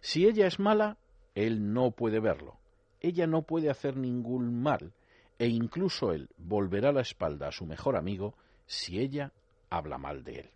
Si 0.00 0.26
ella 0.26 0.46
es 0.46 0.58
mala, 0.58 0.96
él 1.34 1.72
no 1.72 1.90
puede 1.92 2.20
verlo. 2.20 2.56
Ella 3.00 3.26
no 3.26 3.42
puede 3.42 3.70
hacer 3.70 3.96
ningún 3.96 4.62
mal 4.62 4.92
e 5.38 5.48
incluso 5.48 6.12
él 6.12 6.28
volverá 6.38 6.92
la 6.92 7.00
espalda 7.00 7.48
a 7.48 7.52
su 7.52 7.66
mejor 7.66 7.96
amigo 7.96 8.34
si 8.66 9.00
ella 9.00 9.32
habla 9.70 9.98
mal 9.98 10.24
de 10.24 10.40
él. 10.40 10.50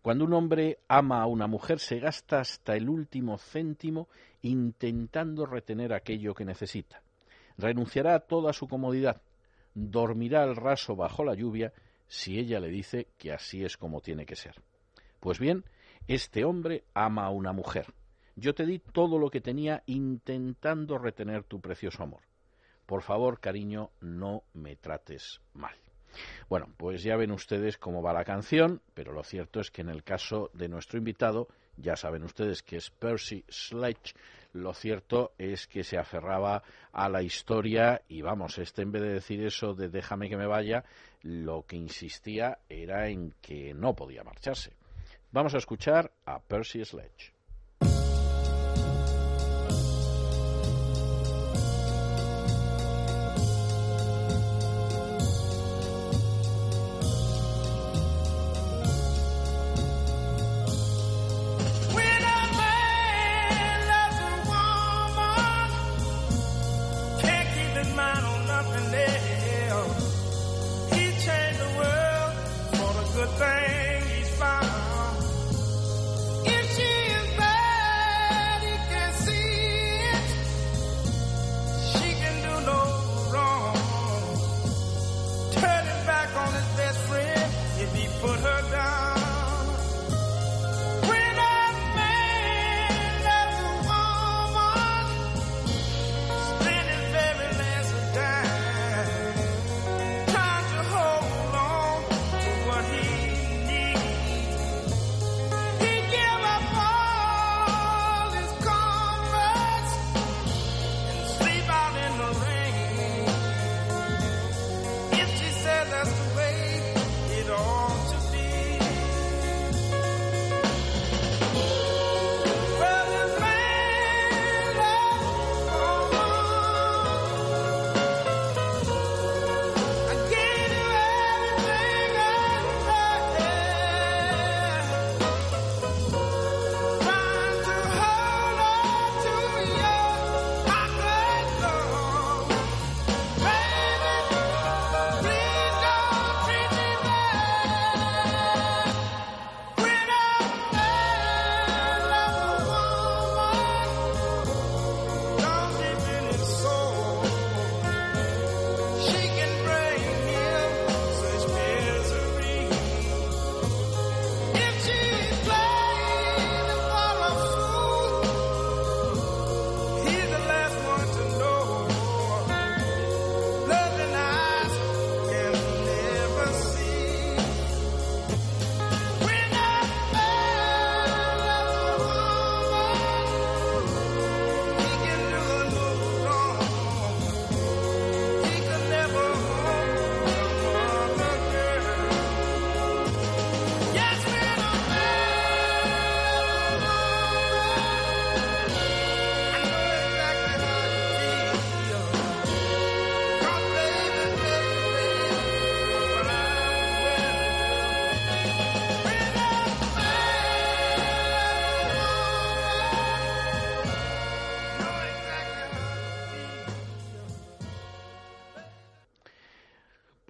Cuando 0.00 0.24
un 0.24 0.32
hombre 0.32 0.78
ama 0.88 1.22
a 1.22 1.26
una 1.26 1.46
mujer 1.46 1.78
se 1.78 2.00
gasta 2.00 2.40
hasta 2.40 2.74
el 2.74 2.88
último 2.88 3.38
céntimo 3.38 4.08
intentando 4.40 5.46
retener 5.46 5.92
aquello 5.92 6.34
que 6.34 6.44
necesita. 6.44 7.02
Renunciará 7.62 8.16
a 8.16 8.20
toda 8.20 8.52
su 8.52 8.66
comodidad, 8.66 9.22
dormirá 9.72 10.42
al 10.42 10.56
raso 10.56 10.96
bajo 10.96 11.24
la 11.24 11.34
lluvia 11.34 11.72
si 12.08 12.40
ella 12.40 12.58
le 12.58 12.68
dice 12.68 13.06
que 13.16 13.32
así 13.32 13.64
es 13.64 13.76
como 13.76 14.00
tiene 14.00 14.26
que 14.26 14.34
ser. 14.34 14.60
Pues 15.20 15.38
bien, 15.38 15.64
este 16.08 16.44
hombre 16.44 16.82
ama 16.92 17.24
a 17.24 17.30
una 17.30 17.52
mujer. 17.52 17.86
Yo 18.34 18.52
te 18.52 18.66
di 18.66 18.80
todo 18.80 19.16
lo 19.16 19.30
que 19.30 19.40
tenía 19.40 19.84
intentando 19.86 20.98
retener 20.98 21.44
tu 21.44 21.60
precioso 21.60 22.02
amor. 22.02 22.22
Por 22.84 23.02
favor, 23.02 23.38
cariño, 23.38 23.90
no 24.00 24.42
me 24.54 24.74
trates 24.74 25.40
mal. 25.54 25.76
Bueno, 26.48 26.68
pues 26.76 27.04
ya 27.04 27.16
ven 27.16 27.30
ustedes 27.30 27.78
cómo 27.78 28.02
va 28.02 28.12
la 28.12 28.24
canción, 28.24 28.82
pero 28.94 29.12
lo 29.12 29.22
cierto 29.22 29.60
es 29.60 29.70
que 29.70 29.82
en 29.82 29.88
el 29.88 30.02
caso 30.02 30.50
de 30.52 30.68
nuestro 30.68 30.98
invitado, 30.98 31.46
ya 31.76 31.94
saben 31.94 32.24
ustedes 32.24 32.62
que 32.62 32.76
es 32.76 32.90
Percy 32.90 33.44
Sledge, 33.48 34.14
lo 34.52 34.74
cierto 34.74 35.32
es 35.38 35.66
que 35.66 35.84
se 35.84 35.98
aferraba 35.98 36.62
a 36.92 37.08
la 37.08 37.22
historia 37.22 38.02
y 38.08 38.22
vamos, 38.22 38.58
este 38.58 38.82
en 38.82 38.92
vez 38.92 39.02
de 39.02 39.12
decir 39.12 39.44
eso 39.44 39.74
de 39.74 39.88
déjame 39.88 40.28
que 40.28 40.36
me 40.36 40.46
vaya, 40.46 40.84
lo 41.22 41.64
que 41.66 41.76
insistía 41.76 42.58
era 42.68 43.08
en 43.08 43.34
que 43.40 43.74
no 43.74 43.94
podía 43.94 44.24
marcharse. 44.24 44.72
Vamos 45.30 45.54
a 45.54 45.58
escuchar 45.58 46.12
a 46.26 46.40
Percy 46.40 46.84
Sledge. 46.84 47.32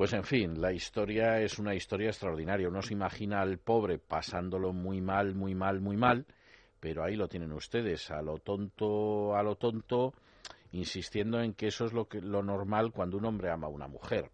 Pues 0.03 0.14
en 0.14 0.24
fin, 0.24 0.61
la 0.61 0.72
historia 0.72 1.40
es 1.40 1.61
una 1.61 1.76
historia 1.76 2.09
extraordinaria. 2.09 2.66
Uno 2.66 2.82
se 2.82 2.92
imagina 2.92 3.40
al 3.40 3.59
pobre 3.59 4.00
pasándolo 4.00 4.72
muy 4.72 5.00
mal, 5.00 5.36
muy 5.36 5.55
mal, 5.55 5.80
muy 5.80 5.96
mal, 5.96 6.26
pero 6.80 7.05
ahí 7.05 7.14
lo 7.14 7.28
tienen 7.28 7.53
ustedes, 7.53 8.11
a 8.11 8.20
lo 8.20 8.38
tonto, 8.38 9.36
a 9.36 9.44
lo 9.44 9.55
tonto, 9.55 10.12
insistiendo 10.72 11.40
en 11.40 11.55
que 11.55 11.68
eso 11.68 11.84
es 11.84 11.92
lo, 11.92 12.09
que, 12.09 12.20
lo 12.20 12.42
normal 12.42 12.90
cuando 12.90 13.16
un 13.16 13.26
hombre 13.26 13.50
ama 13.50 13.68
a 13.68 13.70
una 13.70 13.86
mujer. 13.86 14.28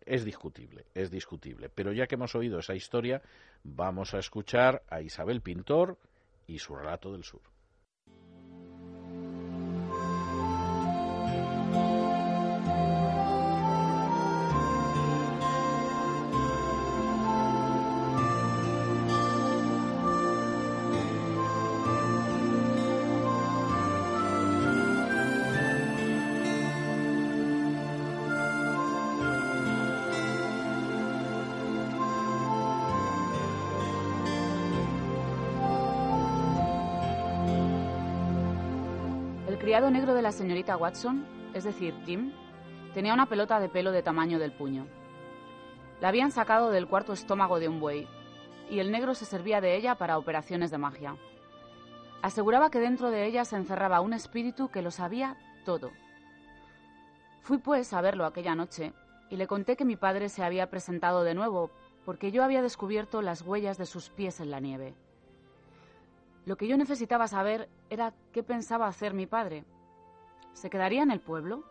Es 0.00 0.24
discutible, 0.24 0.86
es 0.94 1.10
discutible. 1.10 1.68
Pero 1.68 1.92
ya 1.92 2.06
que 2.06 2.14
hemos 2.14 2.34
oído 2.34 2.60
esa 2.60 2.74
historia, 2.74 3.20
vamos 3.64 4.14
a 4.14 4.18
escuchar 4.18 4.82
a 4.88 5.02
Isabel 5.02 5.42
Pintor 5.42 5.98
y 6.46 6.58
su 6.58 6.74
relato 6.74 7.12
del 7.12 7.24
sur. 7.24 7.51
Negro 40.02 40.16
de 40.16 40.22
la 40.22 40.32
señorita 40.32 40.76
Watson, 40.76 41.24
es 41.54 41.62
decir, 41.62 41.94
Jim, 42.04 42.32
tenía 42.92 43.14
una 43.14 43.26
pelota 43.26 43.60
de 43.60 43.68
pelo 43.68 43.92
de 43.92 44.02
tamaño 44.02 44.40
del 44.40 44.50
puño. 44.50 44.88
La 46.00 46.08
habían 46.08 46.32
sacado 46.32 46.70
del 46.70 46.88
cuarto 46.88 47.12
estómago 47.12 47.60
de 47.60 47.68
un 47.68 47.78
buey, 47.78 48.08
y 48.68 48.80
el 48.80 48.90
negro 48.90 49.14
se 49.14 49.26
servía 49.26 49.60
de 49.60 49.76
ella 49.76 49.94
para 49.94 50.18
operaciones 50.18 50.72
de 50.72 50.78
magia. 50.78 51.14
Aseguraba 52.20 52.68
que 52.68 52.80
dentro 52.80 53.12
de 53.12 53.26
ella 53.26 53.44
se 53.44 53.54
encerraba 53.54 54.00
un 54.00 54.12
espíritu 54.12 54.70
que 54.70 54.82
lo 54.82 54.90
sabía 54.90 55.36
todo. 55.64 55.92
Fui 57.42 57.58
pues 57.58 57.92
a 57.92 58.00
verlo 58.00 58.26
aquella 58.26 58.56
noche 58.56 58.94
y 59.30 59.36
le 59.36 59.46
conté 59.46 59.76
que 59.76 59.84
mi 59.84 59.94
padre 59.94 60.30
se 60.30 60.42
había 60.42 60.68
presentado 60.68 61.22
de 61.22 61.34
nuevo 61.34 61.70
porque 62.04 62.32
yo 62.32 62.42
había 62.42 62.60
descubierto 62.60 63.22
las 63.22 63.42
huellas 63.42 63.78
de 63.78 63.86
sus 63.86 64.10
pies 64.10 64.40
en 64.40 64.50
la 64.50 64.58
nieve. 64.58 64.96
Lo 66.44 66.56
que 66.56 66.66
yo 66.66 66.76
necesitaba 66.76 67.28
saber 67.28 67.68
era 67.88 68.12
qué 68.32 68.42
pensaba 68.42 68.88
hacer 68.88 69.14
mi 69.14 69.26
padre. 69.28 69.64
¿Se 70.52 70.70
quedaría 70.70 71.02
en 71.02 71.10
el 71.10 71.20
pueblo? 71.20 71.64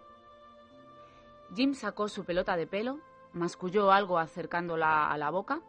Jim 1.56 1.74
sacó 1.74 2.08
su 2.08 2.24
pelota 2.24 2.56
de 2.56 2.68
pelo, 2.68 3.00
masculló 3.34 3.92
algo 3.92 4.20
acercándola 4.20 5.12
a 5.12 5.18
la 5.18 5.30
boca, 5.30 5.62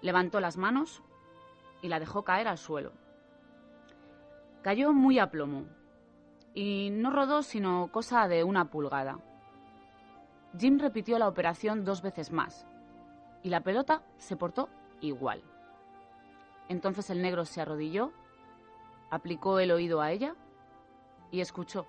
levantó 0.00 0.40
las 0.40 0.56
manos 0.56 1.02
y 1.80 1.88
la 1.88 1.98
dejó 1.98 2.22
caer 2.22 2.48
al 2.48 2.58
suelo. 2.58 2.92
Cayó 4.62 4.92
muy 4.92 5.18
a 5.18 5.30
plomo 5.30 5.64
y 6.54 6.90
no 6.92 7.10
rodó 7.10 7.42
sino 7.42 7.90
cosa 7.90 8.28
de 8.28 8.44
una 8.44 8.66
pulgada. 8.66 9.18
Jim 10.58 10.78
repitió 10.78 11.18
la 11.18 11.28
operación 11.28 11.84
dos 11.84 12.02
veces 12.02 12.30
más 12.30 12.66
y 13.42 13.48
la 13.48 13.62
pelota 13.62 14.02
se 14.18 14.36
portó 14.36 14.68
igual. 15.00 15.42
Entonces 16.68 17.10
el 17.10 17.22
negro 17.22 17.44
se 17.44 17.60
arrodilló, 17.60 18.12
aplicó 19.10 19.58
el 19.58 19.72
oído 19.72 20.00
a 20.00 20.10
ella 20.12 20.34
y 21.30 21.40
escuchó. 21.40 21.86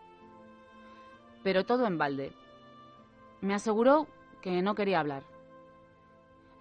Pero 1.43 1.65
todo 1.65 1.85
en 1.85 1.97
balde. 1.97 2.33
Me 3.41 3.53
aseguró 3.53 4.07
que 4.41 4.61
no 4.61 4.75
quería 4.75 4.99
hablar. 4.99 5.23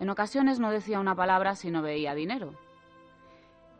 En 0.00 0.10
ocasiones 0.10 0.58
no 0.58 0.70
decía 0.70 0.98
una 0.98 1.14
palabra 1.14 1.54
si 1.54 1.70
no 1.70 1.80
veía 1.80 2.14
dinero. 2.14 2.54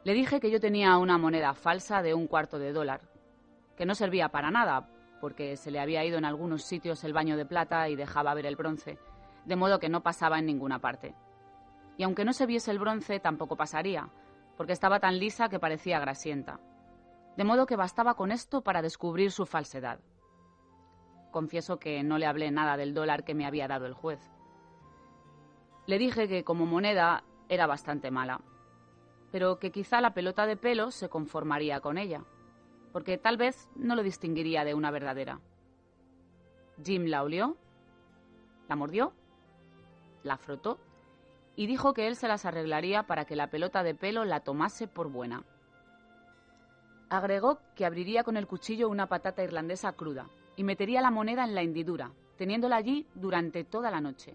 Le 0.05 0.15
dije 0.15 0.41
que 0.41 0.51
yo 0.51 0.61
tenía 0.61 0.97
una 0.99 1.19
moneda 1.19 1.55
falsa 1.55 2.03
de 2.03 2.15
un 2.15 2.27
cuarto 2.27 2.59
de 2.59 2.73
dólar, 2.73 3.01
que 3.77 3.87
no 3.87 3.95
servía 3.95 4.29
para 4.29 4.51
nada, 4.51 4.89
porque 5.21 5.57
se 5.57 5.71
le 5.71 5.81
había 5.81 6.05
ido 6.05 6.19
en 6.19 6.25
algunos 6.25 6.65
sitios 6.65 7.05
el 7.05 7.13
baño 7.13 7.37
de 7.37 7.47
plata 7.47 7.89
y 7.89 7.97
dejaba 7.97 8.35
ver 8.35 8.47
el 8.47 8.57
bronce, 8.57 8.99
de 9.45 9.57
modo 9.57 9.79
que 9.79 9.89
no 9.89 10.03
pasaba 10.03 10.39
en 10.39 10.47
ninguna 10.47 10.81
parte. 10.81 11.15
Y 11.97 12.03
aunque 12.03 12.25
no 12.25 12.33
se 12.33 12.47
viese 12.47 12.71
el 12.71 12.79
bronce, 12.79 13.21
tampoco 13.21 13.57
pasaría, 13.57 14.09
porque 14.57 14.73
estaba 14.73 14.99
tan 14.99 15.19
lisa 15.19 15.49
que 15.49 15.61
parecía 15.61 16.01
grasienta. 16.01 16.59
De 17.37 17.45
modo 17.45 17.67
que 17.67 17.77
bastaba 17.77 18.15
con 18.15 18.33
esto 18.33 18.63
para 18.63 18.83
descubrir 18.83 19.31
su 19.31 19.47
falsedad. 19.47 20.01
Confieso 21.33 21.79
que 21.79 22.03
no 22.03 22.19
le 22.19 22.27
hablé 22.27 22.51
nada 22.51 22.77
del 22.77 22.93
dólar 22.93 23.25
que 23.25 23.35
me 23.35 23.47
había 23.47 23.67
dado 23.67 23.87
el 23.87 23.95
juez. 23.95 24.21
Le 25.87 25.99
dije 25.99 26.29
que 26.29 26.45
como 26.45 26.67
moneda 26.67 27.25
era 27.49 27.67
bastante 27.67 28.11
mala, 28.11 28.43
pero 29.33 29.59
que 29.59 29.73
quizá 29.73 30.03
la 30.03 30.13
pelota 30.13 30.47
de 30.47 30.59
pelo 30.59 30.91
se 30.91 31.09
conformaría 31.09 31.81
con 31.81 31.97
ella, 31.97 32.23
porque 32.93 33.17
tal 33.17 33.39
vez 33.39 33.71
no 33.75 33.97
lo 33.97 34.03
distinguiría 34.03 34.63
de 34.63 34.75
una 34.75 34.91
verdadera. 34.91 35.41
Jim 36.85 37.07
la 37.07 37.23
olió, 37.23 37.57
la 38.69 38.77
mordió, 38.77 39.15
la 40.25 40.37
frotó 40.37 40.79
y 41.57 41.67
dijo 41.67 41.95
que 41.95 42.09
él 42.09 42.17
se 42.17 42.29
las 42.29 42.45
arreglaría 42.45 43.05
para 43.05 43.25
que 43.25 43.37
la 43.37 43.49
pelota 43.49 43.83
de 43.83 43.95
pelo 43.95 44.27
la 44.27 44.41
tomase 44.41 44.87
por 44.87 45.09
buena. 45.09 45.45
Agregó 47.09 47.59
que 47.75 47.87
abriría 47.87 48.23
con 48.23 48.37
el 48.37 48.47
cuchillo 48.47 48.91
una 48.91 49.07
patata 49.07 49.43
irlandesa 49.43 49.93
cruda 49.93 50.29
y 50.57 50.65
metería 50.65 51.01
la 51.01 51.11
moneda 51.11 51.45
en 51.45 51.55
la 51.55 51.63
hendidura, 51.63 52.13
teniéndola 52.37 52.77
allí 52.77 53.07
durante 53.15 53.65
toda 53.65 53.91
la 53.91 54.01
noche. 54.01 54.35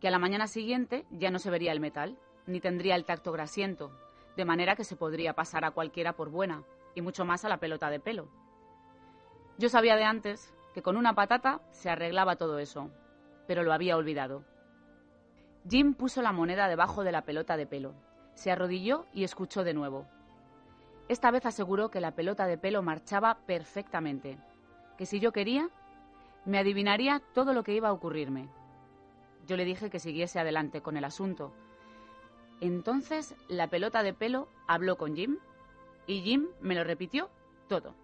Que 0.00 0.08
a 0.08 0.10
la 0.10 0.18
mañana 0.18 0.46
siguiente 0.46 1.06
ya 1.10 1.30
no 1.30 1.38
se 1.38 1.50
vería 1.50 1.72
el 1.72 1.80
metal, 1.80 2.18
ni 2.46 2.60
tendría 2.60 2.96
el 2.96 3.04
tacto 3.04 3.32
grasiento, 3.32 3.90
de 4.36 4.44
manera 4.44 4.76
que 4.76 4.84
se 4.84 4.96
podría 4.96 5.34
pasar 5.34 5.64
a 5.64 5.70
cualquiera 5.70 6.14
por 6.14 6.30
buena, 6.30 6.62
y 6.94 7.02
mucho 7.02 7.24
más 7.24 7.44
a 7.44 7.48
la 7.48 7.58
pelota 7.58 7.90
de 7.90 8.00
pelo. 8.00 8.28
Yo 9.58 9.68
sabía 9.68 9.96
de 9.96 10.04
antes 10.04 10.54
que 10.74 10.82
con 10.82 10.96
una 10.96 11.14
patata 11.14 11.60
se 11.70 11.88
arreglaba 11.88 12.36
todo 12.36 12.58
eso, 12.58 12.90
pero 13.46 13.62
lo 13.62 13.72
había 13.72 13.96
olvidado. 13.96 14.44
Jim 15.68 15.94
puso 15.94 16.22
la 16.22 16.32
moneda 16.32 16.68
debajo 16.68 17.02
de 17.04 17.12
la 17.12 17.22
pelota 17.22 17.56
de 17.56 17.66
pelo, 17.66 17.94
se 18.34 18.50
arrodilló 18.50 19.06
y 19.12 19.24
escuchó 19.24 19.64
de 19.64 19.74
nuevo. 19.74 20.06
Esta 21.08 21.30
vez 21.30 21.46
aseguró 21.46 21.90
que 21.90 22.00
la 22.00 22.14
pelota 22.14 22.46
de 22.46 22.58
pelo 22.58 22.82
marchaba 22.82 23.38
perfectamente, 23.46 24.38
que 24.96 25.06
si 25.06 25.20
yo 25.20 25.32
quería, 25.32 25.68
me 26.44 26.58
adivinaría 26.58 27.20
todo 27.34 27.52
lo 27.52 27.62
que 27.62 27.74
iba 27.74 27.88
a 27.88 27.92
ocurrirme. 27.92 28.48
Yo 29.46 29.56
le 29.56 29.64
dije 29.64 29.90
que 29.90 29.98
siguiese 29.98 30.38
adelante 30.38 30.80
con 30.80 30.96
el 30.96 31.04
asunto. 31.04 31.52
Entonces 32.60 33.34
la 33.48 33.68
pelota 33.68 34.02
de 34.02 34.14
pelo 34.14 34.48
habló 34.66 34.96
con 34.96 35.14
Jim 35.14 35.38
y 36.06 36.22
Jim 36.22 36.48
me 36.60 36.74
lo 36.74 36.84
repitió 36.84 37.28
todo. 37.68 37.94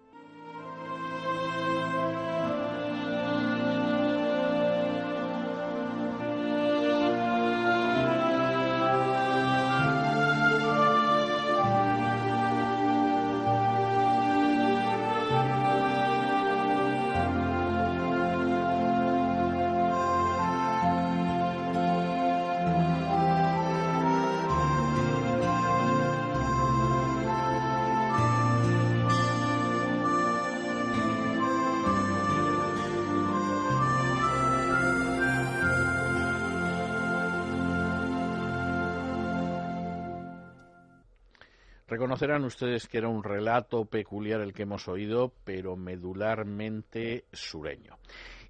Reconocerán 41.92 42.42
ustedes 42.44 42.88
que 42.88 42.96
era 42.96 43.08
un 43.08 43.22
relato 43.22 43.84
peculiar 43.84 44.40
el 44.40 44.54
que 44.54 44.62
hemos 44.62 44.88
oído, 44.88 45.34
pero 45.44 45.76
medularmente 45.76 47.26
sureño. 47.30 47.98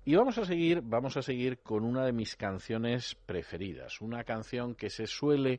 Y 0.04 0.14
vamos 0.14 0.38
a 0.38 0.44
seguir, 0.44 0.80
vamos 0.80 1.16
a 1.16 1.22
seguir 1.22 1.58
con 1.58 1.82
una 1.82 2.04
de 2.04 2.12
mis 2.12 2.36
canciones 2.36 3.16
preferidas, 3.26 4.00
una 4.00 4.22
canción 4.22 4.76
que 4.76 4.90
se 4.90 5.08
suele 5.08 5.58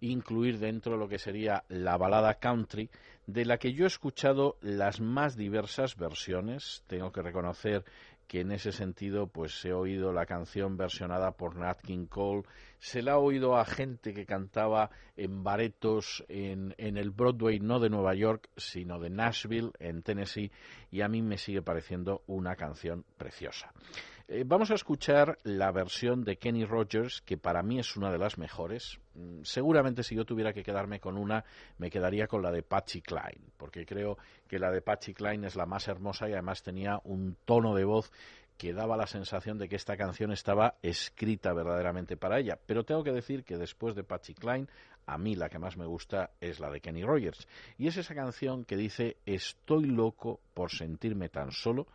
incluir 0.00 0.60
dentro 0.60 0.92
de 0.92 0.98
lo 0.98 1.08
que 1.08 1.18
sería 1.18 1.64
la 1.68 1.96
balada 1.96 2.34
country, 2.34 2.88
de 3.26 3.44
la 3.44 3.58
que 3.58 3.72
yo 3.72 3.82
he 3.82 3.88
escuchado 3.88 4.56
las 4.60 5.00
más 5.00 5.36
diversas 5.36 5.96
versiones. 5.96 6.84
Tengo 6.86 7.10
que 7.10 7.22
reconocer 7.22 7.84
que 8.26 8.40
en 8.40 8.52
ese 8.52 8.72
sentido 8.72 9.26
pues 9.26 9.64
he 9.64 9.72
oído 9.72 10.12
la 10.12 10.26
canción 10.26 10.76
versionada 10.76 11.32
por 11.32 11.56
Nat 11.56 11.80
King 11.80 12.06
Cole, 12.06 12.42
se 12.78 13.02
la 13.02 13.12
ha 13.12 13.18
oído 13.18 13.56
a 13.56 13.64
gente 13.64 14.12
que 14.12 14.26
cantaba 14.26 14.90
en 15.16 15.42
baretos 15.42 16.24
en, 16.28 16.74
en 16.78 16.96
el 16.96 17.10
Broadway 17.10 17.60
no 17.60 17.80
de 17.80 17.90
Nueva 17.90 18.14
York, 18.14 18.48
sino 18.56 18.98
de 18.98 19.10
Nashville, 19.10 19.72
en 19.78 20.02
Tennessee, 20.02 20.50
y 20.90 21.00
a 21.02 21.08
mí 21.08 21.22
me 21.22 21.38
sigue 21.38 21.62
pareciendo 21.62 22.22
una 22.26 22.56
canción 22.56 23.04
preciosa. 23.16 23.72
Eh, 24.26 24.42
vamos 24.46 24.70
a 24.70 24.74
escuchar 24.74 25.36
la 25.42 25.70
versión 25.70 26.24
de 26.24 26.38
Kenny 26.38 26.64
Rogers, 26.64 27.20
que 27.20 27.36
para 27.36 27.62
mí 27.62 27.78
es 27.78 27.94
una 27.94 28.10
de 28.10 28.16
las 28.16 28.38
mejores. 28.38 28.98
Mm, 29.14 29.42
Seguramente 29.42 30.02
si 30.02 30.14
yo 30.14 30.24
tuviera 30.24 30.54
que 30.54 30.62
quedarme 30.62 30.98
con 30.98 31.18
una, 31.18 31.44
me 31.76 31.90
quedaría 31.90 32.26
con 32.26 32.40
la 32.42 32.50
de 32.50 32.62
Patsy 32.62 33.02
Cline, 33.02 33.52
porque 33.58 33.84
creo 33.84 34.16
que 34.48 34.58
la 34.58 34.70
de 34.70 34.80
Patsy 34.80 35.12
Cline 35.12 35.46
es 35.46 35.56
la 35.56 35.66
más 35.66 35.88
hermosa 35.88 36.26
y 36.26 36.32
además 36.32 36.62
tenía 36.62 37.00
un 37.04 37.36
tono 37.44 37.74
de 37.74 37.84
voz 37.84 38.10
que 38.56 38.72
daba 38.72 38.96
la 38.96 39.06
sensación 39.06 39.58
de 39.58 39.68
que 39.68 39.76
esta 39.76 39.98
canción 39.98 40.32
estaba 40.32 40.76
escrita 40.80 41.52
verdaderamente 41.52 42.16
para 42.16 42.38
ella. 42.38 42.58
Pero 42.64 42.84
tengo 42.84 43.04
que 43.04 43.12
decir 43.12 43.44
que 43.44 43.58
después 43.58 43.94
de 43.94 44.04
Patsy 44.04 44.32
Cline, 44.32 44.68
a 45.04 45.18
mí 45.18 45.34
la 45.34 45.50
que 45.50 45.58
más 45.58 45.76
me 45.76 45.84
gusta 45.84 46.30
es 46.40 46.60
la 46.60 46.70
de 46.70 46.80
Kenny 46.80 47.04
Rogers. 47.04 47.46
Y 47.76 47.88
es 47.88 47.98
esa 47.98 48.14
canción 48.14 48.64
que 48.64 48.78
dice, 48.78 49.18
estoy 49.26 49.84
loco 49.84 50.40
por 50.54 50.70
sentirme 50.70 51.28
tan 51.28 51.50
solo, 51.50 51.88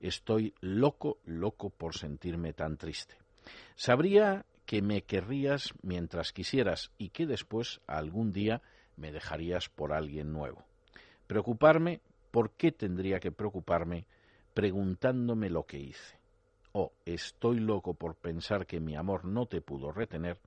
estoy 0.00 0.54
loco, 0.60 1.18
loco 1.24 1.70
por 1.70 1.96
sentirme 1.96 2.52
tan 2.52 2.76
triste. 2.76 3.16
Sabría 3.74 4.44
que 4.66 4.82
me 4.82 5.02
querrías 5.02 5.72
mientras 5.82 6.32
quisieras 6.32 6.90
y 6.98 7.10
que 7.10 7.26
después 7.26 7.80
algún 7.86 8.32
día 8.32 8.62
me 8.96 9.12
dejarías 9.12 9.68
por 9.68 9.92
alguien 9.92 10.32
nuevo. 10.32 10.64
Preocuparme, 11.26 12.00
¿por 12.30 12.50
qué 12.52 12.72
tendría 12.72 13.20
que 13.20 13.32
preocuparme 13.32 14.06
preguntándome 14.54 15.50
lo 15.50 15.64
que 15.64 15.78
hice? 15.78 16.18
O 16.72 16.92
estoy 17.04 17.60
loco 17.60 17.94
por 17.94 18.16
pensar 18.16 18.66
que 18.66 18.80
mi 18.80 18.96
amor 18.96 19.24
no 19.24 19.46
te 19.46 19.60
pudo 19.60 19.92
retener, 19.92 20.40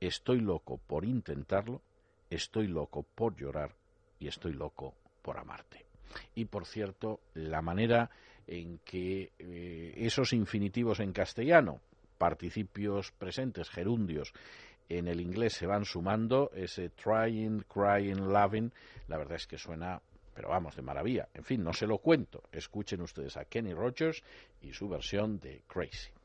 estoy 0.00 0.40
loco 0.40 0.78
por 0.78 1.04
intentarlo, 1.04 1.82
estoy 2.30 2.68
loco 2.68 3.02
por 3.14 3.36
llorar 3.36 3.74
y 4.18 4.28
estoy 4.28 4.52
loco 4.52 4.94
por 5.22 5.38
amarte. 5.38 5.83
Y 6.34 6.46
por 6.46 6.66
cierto, 6.66 7.20
la 7.34 7.62
manera 7.62 8.10
en 8.46 8.78
que 8.78 9.32
eh, 9.38 9.94
esos 9.96 10.32
infinitivos 10.32 11.00
en 11.00 11.12
castellano, 11.12 11.80
participios 12.18 13.12
presentes, 13.12 13.70
gerundios, 13.70 14.32
en 14.88 15.08
el 15.08 15.20
inglés 15.20 15.54
se 15.54 15.66
van 15.66 15.84
sumando, 15.84 16.50
ese 16.54 16.90
trying, 16.90 17.60
crying, 17.62 18.32
loving, 18.32 18.70
la 19.08 19.16
verdad 19.16 19.36
es 19.36 19.46
que 19.46 19.58
suena, 19.58 20.00
pero 20.34 20.50
vamos, 20.50 20.76
de 20.76 20.82
maravilla. 20.82 21.28
En 21.32 21.44
fin, 21.44 21.62
no 21.62 21.72
se 21.72 21.86
lo 21.86 21.98
cuento. 21.98 22.42
Escuchen 22.52 23.00
ustedes 23.00 23.36
a 23.36 23.46
Kenny 23.46 23.72
Rogers 23.72 24.22
y 24.60 24.72
su 24.72 24.88
versión 24.88 25.38
de 25.38 25.62
Crazy. 25.66 26.10
crazy. 26.10 26.23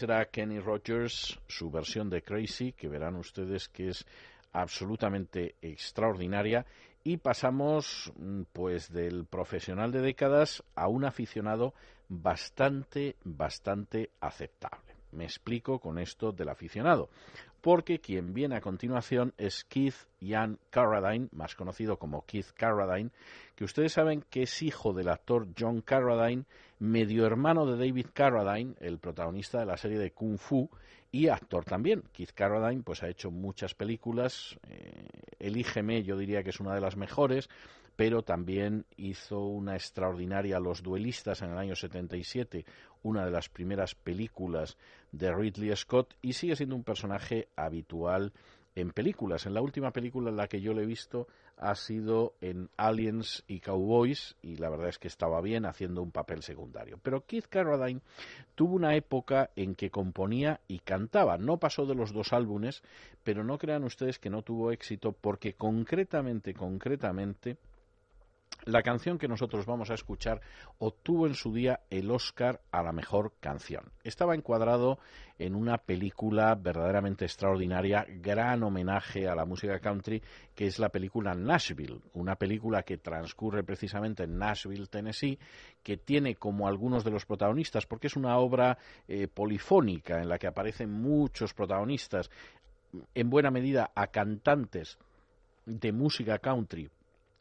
Ese 0.00 0.06
era 0.06 0.24
Kenny 0.24 0.60
Rogers, 0.60 1.38
su 1.46 1.70
versión 1.70 2.08
de 2.08 2.22
Crazy, 2.22 2.72
que 2.72 2.88
verán 2.88 3.16
ustedes 3.16 3.68
que 3.68 3.90
es 3.90 4.06
absolutamente 4.50 5.56
extraordinaria. 5.60 6.64
Y 7.04 7.18
pasamos 7.18 8.10
mm, 8.16 8.44
pues 8.50 8.90
del 8.90 9.26
profesional 9.26 9.92
de 9.92 10.00
décadas 10.00 10.64
a 10.74 10.88
un 10.88 11.04
aficionado 11.04 11.74
bastante, 12.08 13.16
bastante 13.24 14.08
aceptable. 14.20 14.94
Me 15.12 15.24
explico 15.24 15.78
con 15.80 15.98
esto 15.98 16.32
del 16.32 16.48
aficionado. 16.48 17.10
porque 17.60 18.00
quien 18.00 18.32
viene 18.32 18.56
a 18.56 18.62
continuación 18.62 19.34
es 19.36 19.64
Keith 19.64 20.06
Ian 20.18 20.58
Carradine, 20.70 21.28
más 21.32 21.54
conocido 21.54 21.98
como 21.98 22.24
Keith 22.24 22.52
Carradine, 22.54 23.10
que 23.54 23.64
ustedes 23.64 23.92
saben 23.92 24.24
que 24.30 24.44
es 24.44 24.62
hijo 24.62 24.94
del 24.94 25.10
actor 25.10 25.46
John 25.58 25.82
Carradine, 25.82 26.46
medio 26.80 27.26
hermano 27.26 27.66
de 27.66 27.76
David 27.76 28.06
Carradine, 28.12 28.74
el 28.80 28.98
protagonista 28.98 29.60
de 29.60 29.66
la 29.66 29.76
serie 29.76 29.98
de 29.98 30.12
Kung 30.12 30.38
Fu, 30.38 30.68
y 31.12 31.28
actor 31.28 31.64
también. 31.64 32.02
Keith 32.12 32.32
Carradine 32.32 32.82
pues 32.82 33.02
ha 33.02 33.08
hecho 33.08 33.30
muchas 33.30 33.74
películas, 33.74 34.58
eh, 34.68 35.06
Elígeme 35.38 36.02
yo 36.02 36.16
diría 36.16 36.42
que 36.42 36.50
es 36.50 36.60
una 36.60 36.74
de 36.74 36.80
las 36.80 36.96
mejores, 36.96 37.48
pero 37.96 38.22
también 38.22 38.86
hizo 38.96 39.40
una 39.40 39.74
extraordinaria 39.74 40.58
Los 40.58 40.82
Duelistas 40.82 41.42
en 41.42 41.50
el 41.50 41.58
año 41.58 41.76
77, 41.76 42.64
una 43.02 43.26
de 43.26 43.30
las 43.30 43.48
primeras 43.50 43.94
películas 43.94 44.78
de 45.12 45.34
Ridley 45.34 45.76
Scott, 45.76 46.14
y 46.22 46.32
sigue 46.32 46.56
siendo 46.56 46.76
un 46.76 46.84
personaje 46.84 47.48
habitual 47.56 48.32
en 48.74 48.90
películas. 48.92 49.44
En 49.46 49.54
la 49.54 49.60
última 49.60 49.92
película 49.92 50.30
en 50.30 50.36
la 50.36 50.48
que 50.48 50.60
yo 50.60 50.72
lo 50.72 50.80
he 50.80 50.86
visto 50.86 51.26
ha 51.60 51.74
sido 51.74 52.34
en 52.40 52.70
Aliens 52.78 53.44
y 53.46 53.60
Cowboys 53.60 54.34
y 54.42 54.56
la 54.56 54.70
verdad 54.70 54.88
es 54.88 54.98
que 54.98 55.08
estaba 55.08 55.40
bien 55.42 55.66
haciendo 55.66 56.02
un 56.02 56.10
papel 56.10 56.42
secundario. 56.42 56.98
Pero 57.02 57.26
Keith 57.26 57.46
Carradine 57.48 58.00
tuvo 58.54 58.74
una 58.74 58.96
época 58.96 59.50
en 59.56 59.74
que 59.74 59.90
componía 59.90 60.60
y 60.68 60.78
cantaba. 60.78 61.36
No 61.36 61.58
pasó 61.58 61.84
de 61.84 61.94
los 61.94 62.12
dos 62.12 62.32
álbumes, 62.32 62.82
pero 63.22 63.44
no 63.44 63.58
crean 63.58 63.84
ustedes 63.84 64.18
que 64.18 64.30
no 64.30 64.42
tuvo 64.42 64.72
éxito 64.72 65.12
porque 65.12 65.52
concretamente, 65.52 66.54
concretamente, 66.54 67.58
la 68.64 68.82
canción 68.82 69.18
que 69.18 69.28
nosotros 69.28 69.66
vamos 69.66 69.90
a 69.90 69.94
escuchar 69.94 70.40
obtuvo 70.78 71.26
en 71.26 71.34
su 71.34 71.52
día 71.52 71.80
el 71.90 72.10
Oscar 72.10 72.60
a 72.70 72.82
la 72.82 72.92
mejor 72.92 73.32
canción. 73.40 73.90
Estaba 74.04 74.34
encuadrado 74.34 74.98
en 75.38 75.54
una 75.54 75.78
película 75.78 76.54
verdaderamente 76.54 77.24
extraordinaria, 77.24 78.06
gran 78.08 78.62
homenaje 78.62 79.26
a 79.26 79.34
la 79.34 79.46
música 79.46 79.78
country, 79.78 80.22
que 80.54 80.66
es 80.66 80.78
la 80.78 80.90
película 80.90 81.34
Nashville, 81.34 82.00
una 82.12 82.36
película 82.36 82.82
que 82.82 82.98
transcurre 82.98 83.64
precisamente 83.64 84.24
en 84.24 84.36
Nashville, 84.36 84.86
Tennessee, 84.86 85.38
que 85.82 85.96
tiene 85.96 86.34
como 86.34 86.68
algunos 86.68 87.04
de 87.04 87.10
los 87.10 87.24
protagonistas, 87.24 87.86
porque 87.86 88.08
es 88.08 88.16
una 88.16 88.36
obra 88.36 88.76
eh, 89.08 89.28
polifónica 89.28 90.20
en 90.20 90.28
la 90.28 90.38
que 90.38 90.46
aparecen 90.46 90.92
muchos 90.92 91.54
protagonistas, 91.54 92.30
en 93.14 93.30
buena 93.30 93.50
medida 93.50 93.92
a 93.94 94.08
cantantes 94.08 94.98
de 95.64 95.92
música 95.92 96.38
country 96.38 96.90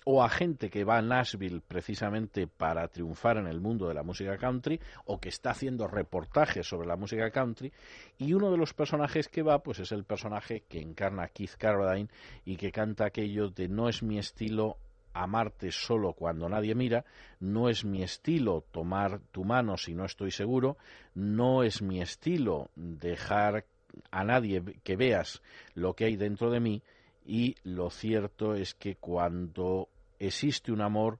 o 0.06 0.24
a 0.24 0.30
gente 0.30 0.70
que 0.70 0.84
va 0.84 0.98
a 0.98 1.02
Nashville 1.02 1.62
precisamente 1.68 2.48
para 2.48 2.88
triunfar 2.88 3.38
en 3.38 3.48
el 3.48 3.60
mundo 3.60 3.88
de 3.88 3.94
la 3.94 4.04
música 4.04 4.38
country 4.38 4.80
o 5.06 5.20
que 5.20 5.30
está 5.30 5.52
haciendo 5.52 5.88
reportajes 5.88 6.68
sobre 6.68 6.88
la 6.88 6.96
música 6.96 7.30
country 7.32 7.72
y 8.18 8.34
uno 8.34 8.52
de 8.52 8.58
los 8.58 8.74
personajes 8.74 9.28
que 9.28 9.44
va 9.44 9.60
pues 9.60 9.80
es 9.80 9.92
el 9.92 10.04
personaje 10.04 10.64
que 10.68 10.82
encarna 10.82 11.28
Keith 11.28 11.56
Carradine 11.58 12.10
y 12.46 12.56
que 12.56 12.72
canta 12.72 13.06
aquello 13.06 13.50
de 13.50 13.68
no 13.68 13.90
es 13.90 14.04
mi 14.04 14.18
estilo 14.18 14.78
amarte 15.14 15.72
solo 15.72 16.14
cuando 16.14 16.48
nadie 16.50 16.76
mira, 16.76 17.06
no 17.40 17.70
es 17.70 17.84
mi 17.84 18.04
estilo 18.04 18.64
tomar 18.72 19.20
tu 19.32 19.44
mano 19.44 19.78
si 19.78 19.94
no 19.94 20.06
estoy 20.06 20.32
seguro, 20.32 20.78
no 21.16 21.64
es 21.64 21.82
mi 21.82 22.02
estilo 22.02 22.70
dejar 22.76 23.66
a 24.12 24.24
nadie 24.24 24.64
que 24.84 24.96
veas 24.96 25.42
lo 25.74 25.96
que 25.96 26.06
hay 26.06 26.16
dentro 26.16 26.52
de 26.52 26.60
mí 26.60 26.84
y 27.26 27.56
lo 27.64 27.90
cierto 27.90 28.56
es 28.56 28.74
que 28.74 28.96
cuando 28.96 29.90
existe 30.20 30.72
un 30.72 30.82
amor 30.82 31.20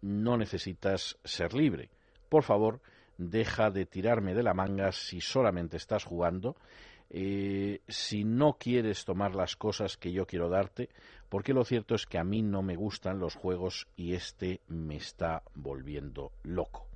no 0.00 0.36
necesitas 0.36 1.18
ser 1.24 1.54
libre. 1.54 1.90
Por 2.28 2.42
favor, 2.42 2.80
deja 3.18 3.70
de 3.70 3.86
tirarme 3.86 4.34
de 4.34 4.42
la 4.42 4.54
manga 4.54 4.92
si 4.92 5.20
solamente 5.20 5.76
estás 5.76 6.04
jugando, 6.04 6.56
eh, 7.10 7.80
si 7.88 8.24
no 8.24 8.54
quieres 8.54 9.04
tomar 9.04 9.34
las 9.34 9.56
cosas 9.56 9.96
que 9.96 10.12
yo 10.12 10.26
quiero 10.26 10.48
darte, 10.48 10.88
porque 11.28 11.52
lo 11.52 11.64
cierto 11.64 11.94
es 11.94 12.06
que 12.06 12.18
a 12.18 12.24
mí 12.24 12.42
no 12.42 12.62
me 12.62 12.74
gustan 12.74 13.18
los 13.18 13.34
juegos 13.34 13.86
y 13.96 14.14
este 14.14 14.60
me 14.68 14.96
está 14.96 15.42
volviendo 15.54 16.32
loco. 16.42 16.86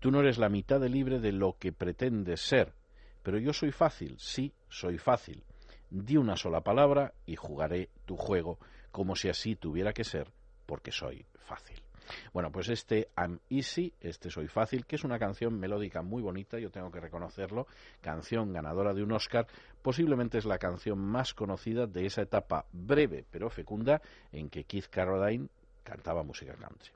Tú 0.00 0.10
no 0.10 0.20
eres 0.20 0.38
la 0.38 0.48
mitad 0.48 0.80
de 0.80 0.88
libre 0.88 1.18
de 1.20 1.32
lo 1.32 1.56
que 1.58 1.72
pretendes 1.72 2.40
ser, 2.40 2.72
pero 3.22 3.38
yo 3.38 3.52
soy 3.52 3.72
fácil, 3.72 4.16
sí, 4.18 4.52
soy 4.68 4.98
fácil. 4.98 5.42
Di 5.90 6.16
una 6.16 6.36
sola 6.36 6.62
palabra 6.62 7.14
y 7.26 7.36
jugaré 7.36 7.90
tu 8.04 8.16
juego 8.16 8.58
como 8.90 9.14
si 9.14 9.28
así 9.28 9.56
tuviera 9.56 9.92
que 9.92 10.04
ser, 10.04 10.32
porque 10.66 10.90
soy 10.90 11.26
fácil. 11.34 11.82
Bueno, 12.32 12.50
pues 12.50 12.68
este 12.68 13.08
I'm 13.16 13.40
Easy, 13.50 13.92
este 14.00 14.30
Soy 14.30 14.48
Fácil, 14.48 14.86
que 14.86 14.96
es 14.96 15.04
una 15.04 15.18
canción 15.18 15.58
melódica 15.58 16.02
muy 16.02 16.22
bonita, 16.22 16.58
yo 16.58 16.70
tengo 16.70 16.90
que 16.90 17.00
reconocerlo, 17.00 17.66
canción 18.00 18.52
ganadora 18.52 18.94
de 18.94 19.02
un 19.02 19.12
Oscar, 19.12 19.46
posiblemente 19.82 20.38
es 20.38 20.44
la 20.44 20.58
canción 20.58 20.98
más 20.98 21.34
conocida 21.34 21.86
de 21.86 22.06
esa 22.06 22.22
etapa 22.22 22.66
breve 22.72 23.24
pero 23.30 23.50
fecunda 23.50 24.00
en 24.32 24.50
que 24.50 24.64
Keith 24.64 24.86
Carradine 24.86 25.48
cantaba 25.82 26.22
música 26.22 26.54
country. 26.54 26.95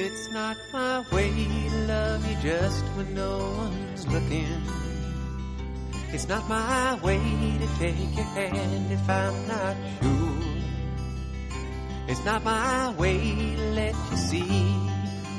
It's 0.00 0.30
not 0.30 0.56
my 0.72 1.04
way 1.10 1.28
to 1.28 1.76
love 1.88 2.24
you 2.24 2.36
just 2.40 2.84
when 2.94 3.14
no 3.14 3.36
one's 3.58 4.06
looking. 4.06 4.62
It's 6.12 6.28
not 6.28 6.48
my 6.48 6.94
way 7.02 7.18
to 7.18 7.66
take 7.80 8.14
your 8.14 8.30
hand 8.38 8.92
if 8.92 9.10
I'm 9.10 9.48
not 9.48 9.76
sure. 10.00 10.38
It's 12.06 12.24
not 12.24 12.44
my 12.44 12.94
way 12.94 13.18
to 13.56 13.62
let 13.72 13.96
you 14.12 14.16
see 14.16 14.62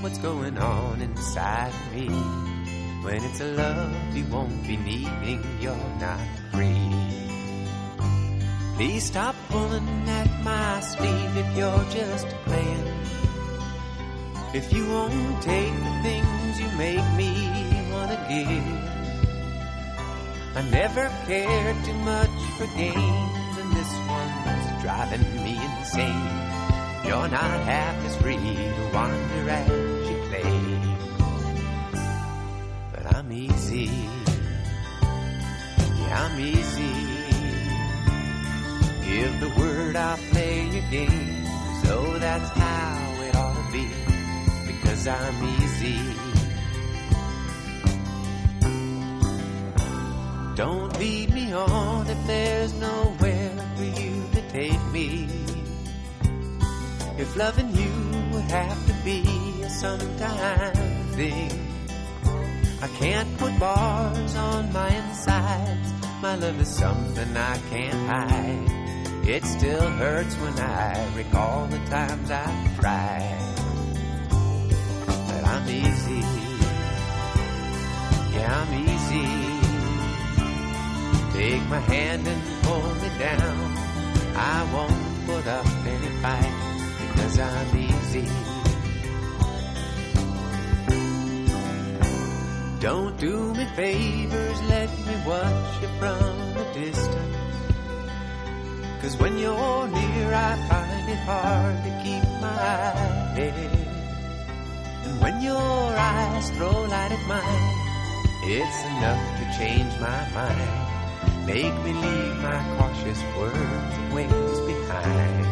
what's 0.02 0.18
going 0.18 0.58
on 0.58 1.02
inside 1.04 1.74
me. 1.96 2.10
When 3.06 3.24
it's 3.24 3.40
a 3.40 3.54
love 3.54 3.96
you 4.14 4.26
won't 4.26 4.68
be 4.68 4.76
needing, 4.76 5.42
you're 5.62 5.88
not 6.02 6.28
free. 6.52 6.92
Please 8.76 9.06
stop 9.06 9.36
pulling 9.48 9.88
at 10.10 10.44
my 10.44 10.82
sleeve 10.82 11.38
if 11.38 11.56
you're 11.56 11.86
just 11.92 12.28
playing. 12.44 13.10
If 14.52 14.74
you 14.74 14.90
won't 14.90 15.44
take 15.44 15.74
the 15.74 16.00
things 16.02 16.60
you 16.60 16.68
make 16.76 17.06
me 17.16 17.32
wanna 17.92 18.18
give. 18.28 19.00
I 20.56 20.62
never 20.72 21.08
cared 21.28 21.78
too 21.86 21.94
much 21.94 22.40
for 22.58 22.66
games, 22.76 23.58
and 23.62 23.72
this 23.78 23.94
one's 24.08 24.82
driving 24.82 25.22
me 25.44 25.54
insane. 25.78 26.34
You're 27.06 27.30
not 27.30 27.60
half 27.62 27.96
as 28.06 28.16
free 28.18 28.38
to 28.38 28.90
wander 28.92 29.50
as 29.50 30.10
you 30.10 30.18
play. 30.30 30.58
But 32.92 33.16
I'm 33.16 33.32
easy. 33.32 33.92
Yeah, 36.00 36.26
I'm 36.26 36.40
easy. 36.40 36.96
Give 39.06 39.40
the 39.40 39.52
word, 39.60 39.96
I'll 39.96 40.18
play 40.32 40.66
your 40.70 40.90
game. 40.90 41.46
So 41.84 42.18
that's 42.18 42.50
how 42.50 43.09
Because 45.00 45.22
I'm 45.22 45.62
easy. 45.62 45.98
Don't 50.56 51.00
lead 51.00 51.34
me 51.34 51.54
on 51.54 52.08
if 52.10 52.28
there's 52.28 52.74
nowhere 52.74 53.52
for 53.78 53.84
you 53.84 54.24
to 54.34 54.42
take 54.50 54.84
me. 54.92 55.30
If 57.18 57.34
loving 57.38 57.74
you 57.74 57.94
would 58.34 58.52
have 58.52 58.88
to 58.88 58.94
be 59.06 59.24
a 59.64 59.70
sometime 59.70 60.74
thing, 61.14 61.52
I 62.82 62.88
can't 63.00 63.38
put 63.38 63.58
bars 63.58 64.36
on 64.36 64.74
my 64.74 64.90
insides. 64.90 65.94
My 66.22 66.36
love 66.36 66.60
is 66.60 66.68
something 66.68 67.38
I 67.38 67.58
can't 67.70 68.08
hide. 68.10 69.26
It 69.30 69.46
still 69.46 69.90
hurts 69.92 70.36
when 70.36 70.60
I 70.60 71.16
recall 71.16 71.68
the 71.68 71.78
times 71.86 72.30
I've 72.30 72.80
tried. 72.82 73.59
I'm 75.52 75.68
easy. 75.68 76.22
Yeah, 78.34 78.50
I'm 78.60 78.72
easy. 78.88 79.28
Take 81.38 81.64
my 81.70 81.80
hand 81.80 82.28
and 82.28 82.42
pull 82.64 82.88
me 83.02 83.10
down. 83.18 83.58
I 84.36 84.58
won't 84.74 85.26
put 85.26 85.48
up 85.48 85.66
any 85.94 86.12
fight 86.22 86.56
because 87.02 87.40
I'm 87.40 87.78
easy. 87.78 88.28
Don't 92.80 93.18
do 93.18 93.54
me 93.56 93.66
favors, 93.76 94.62
let 94.70 94.90
me 95.08 95.16
watch 95.26 95.82
you 95.82 95.90
from 96.00 96.58
a 96.64 96.74
distance. 96.74 97.36
Cause 99.02 99.18
when 99.18 99.38
you're 99.40 99.88
near, 99.88 100.34
I 100.34 100.56
find 100.70 101.10
it 101.10 101.22
hard 101.30 101.76
to 101.86 101.92
keep 102.04 102.24
my 102.40 102.56
head. 103.36 103.99
When 105.22 105.42
your 105.42 105.58
eyes 105.58 106.50
throw 106.52 106.72
light 106.84 107.12
at 107.12 107.24
mine, 107.28 107.76
it's 108.44 108.80
enough 108.92 109.24
to 109.40 109.44
change 109.60 109.92
my 110.00 110.22
mind. 110.34 111.46
Make 111.46 111.76
me 111.84 111.94
leave 111.94 112.36
my 112.38 112.60
cautious 112.78 113.22
words 113.38 113.94
and 114.00 114.14
ways 114.14 114.60
behind. 114.72 115.46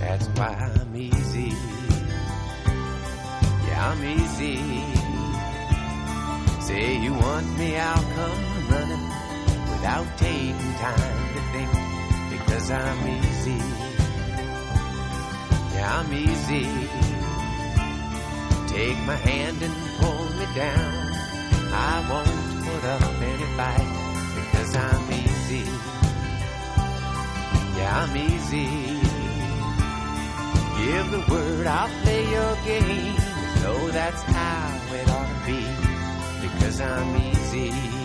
That's 0.00 0.26
why 0.38 0.54
I'm 0.54 0.94
easy. 0.96 1.52
Yeah, 3.66 3.90
I'm 3.90 4.04
easy. 4.04 4.58
Say 6.60 6.98
you 7.02 7.14
want 7.14 7.58
me, 7.58 7.76
I'll 7.76 8.08
come 8.18 8.42
running 8.70 9.06
without 9.72 10.06
taking 10.18 10.74
time 10.86 11.34
to 11.34 11.40
think 11.52 11.72
because 12.30 12.70
I'm 12.70 13.08
easy. 13.08 13.60
Yeah, 15.74 15.98
I'm 15.98 16.12
easy. 16.12 17.01
Take 18.72 18.98
my 19.04 19.16
hand 19.16 19.62
and 19.62 19.74
pull 20.00 20.24
me 20.38 20.46
down. 20.54 21.12
I 21.74 21.94
won't 22.10 22.64
put 22.66 22.84
up 22.88 23.02
any 23.20 23.48
fight 23.58 23.92
because 24.34 24.74
I'm 24.76 25.12
easy. 25.12 25.64
Yeah, 27.76 28.02
I'm 28.02 28.16
easy. 28.16 28.68
Give 30.78 31.10
the 31.10 31.22
word, 31.30 31.66
I'll 31.66 32.02
play 32.02 32.22
your 32.30 32.54
game. 32.64 33.14
Know 33.62 33.90
that's 33.90 34.22
how 34.22 34.80
it 34.94 35.08
ought 35.08 35.28
to 35.28 35.38
be 35.46 35.62
because 36.40 36.80
I'm 36.80 37.16
easy. 37.16 38.01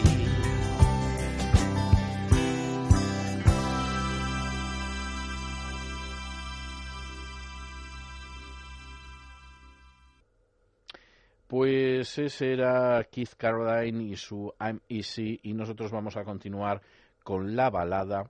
Pues 11.48 12.18
ese 12.18 12.52
era 12.52 13.04
Keith 13.06 13.36
Caroline 13.38 14.04
y 14.04 14.16
su 14.18 14.54
I'm 14.60 14.82
Easy 14.90 15.40
y 15.44 15.54
nosotros 15.54 15.92
vamos 15.92 16.18
a 16.18 16.26
continuar 16.26 16.82
con 17.24 17.56
la 17.56 17.70
balada 17.70 18.30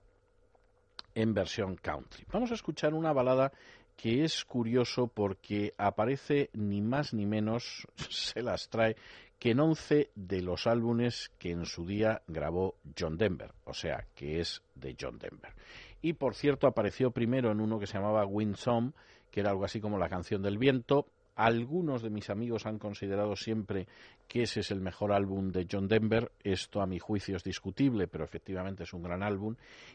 en 1.14 1.34
versión 1.34 1.74
country. 1.74 2.24
Vamos 2.32 2.52
a 2.52 2.54
escuchar 2.54 2.94
una 2.94 3.12
balada 3.12 3.52
que 3.96 4.22
es 4.22 4.44
curioso 4.44 5.08
porque 5.08 5.74
aparece 5.76 6.50
ni 6.52 6.80
más 6.80 7.12
ni 7.12 7.26
menos, 7.26 7.88
se 8.08 8.40
las 8.40 8.68
trae, 8.68 8.94
que 9.40 9.50
en 9.50 9.60
11 9.60 10.10
de 10.14 10.42
los 10.42 10.68
álbumes 10.68 11.32
que 11.38 11.50
en 11.50 11.66
su 11.66 11.84
día 11.86 12.22
grabó 12.28 12.76
John 12.96 13.18
Denver, 13.18 13.52
o 13.64 13.74
sea, 13.74 14.06
que 14.14 14.38
es 14.38 14.62
de 14.76 14.96
John 14.98 15.18
Denver. 15.18 15.52
Y 16.00 16.12
por 16.12 16.36
cierto, 16.36 16.68
apareció 16.68 17.10
primero 17.10 17.50
en 17.50 17.60
uno 17.60 17.80
que 17.80 17.88
se 17.88 17.94
llamaba 17.94 18.24
Wind 18.24 18.56
Song, 18.56 18.92
que 19.32 19.40
era 19.40 19.50
algo 19.50 19.64
así 19.64 19.80
como 19.80 19.98
la 19.98 20.08
canción 20.08 20.42
del 20.42 20.58
viento, 20.58 21.08
algunos 21.38 22.02
de 22.02 22.10
mis 22.10 22.30
amigos 22.30 22.66
han 22.66 22.80
considerado 22.80 23.36
siempre 23.36 23.86
que 24.26 24.42
ese 24.42 24.58
es 24.58 24.72
el 24.72 24.80
mejor 24.80 25.12
álbum 25.12 25.52
de 25.52 25.68
John 25.70 25.86
Denver. 25.86 26.32
Esto 26.42 26.82
a 26.82 26.86
mi 26.86 26.98
juicio 26.98 27.36
es 27.36 27.44
discutible, 27.44 28.08
pero 28.08 28.24
efectivamente 28.24 28.82
es 28.82 28.92
un 28.92 29.04
gran 29.04 29.22
álbum. 29.22 29.54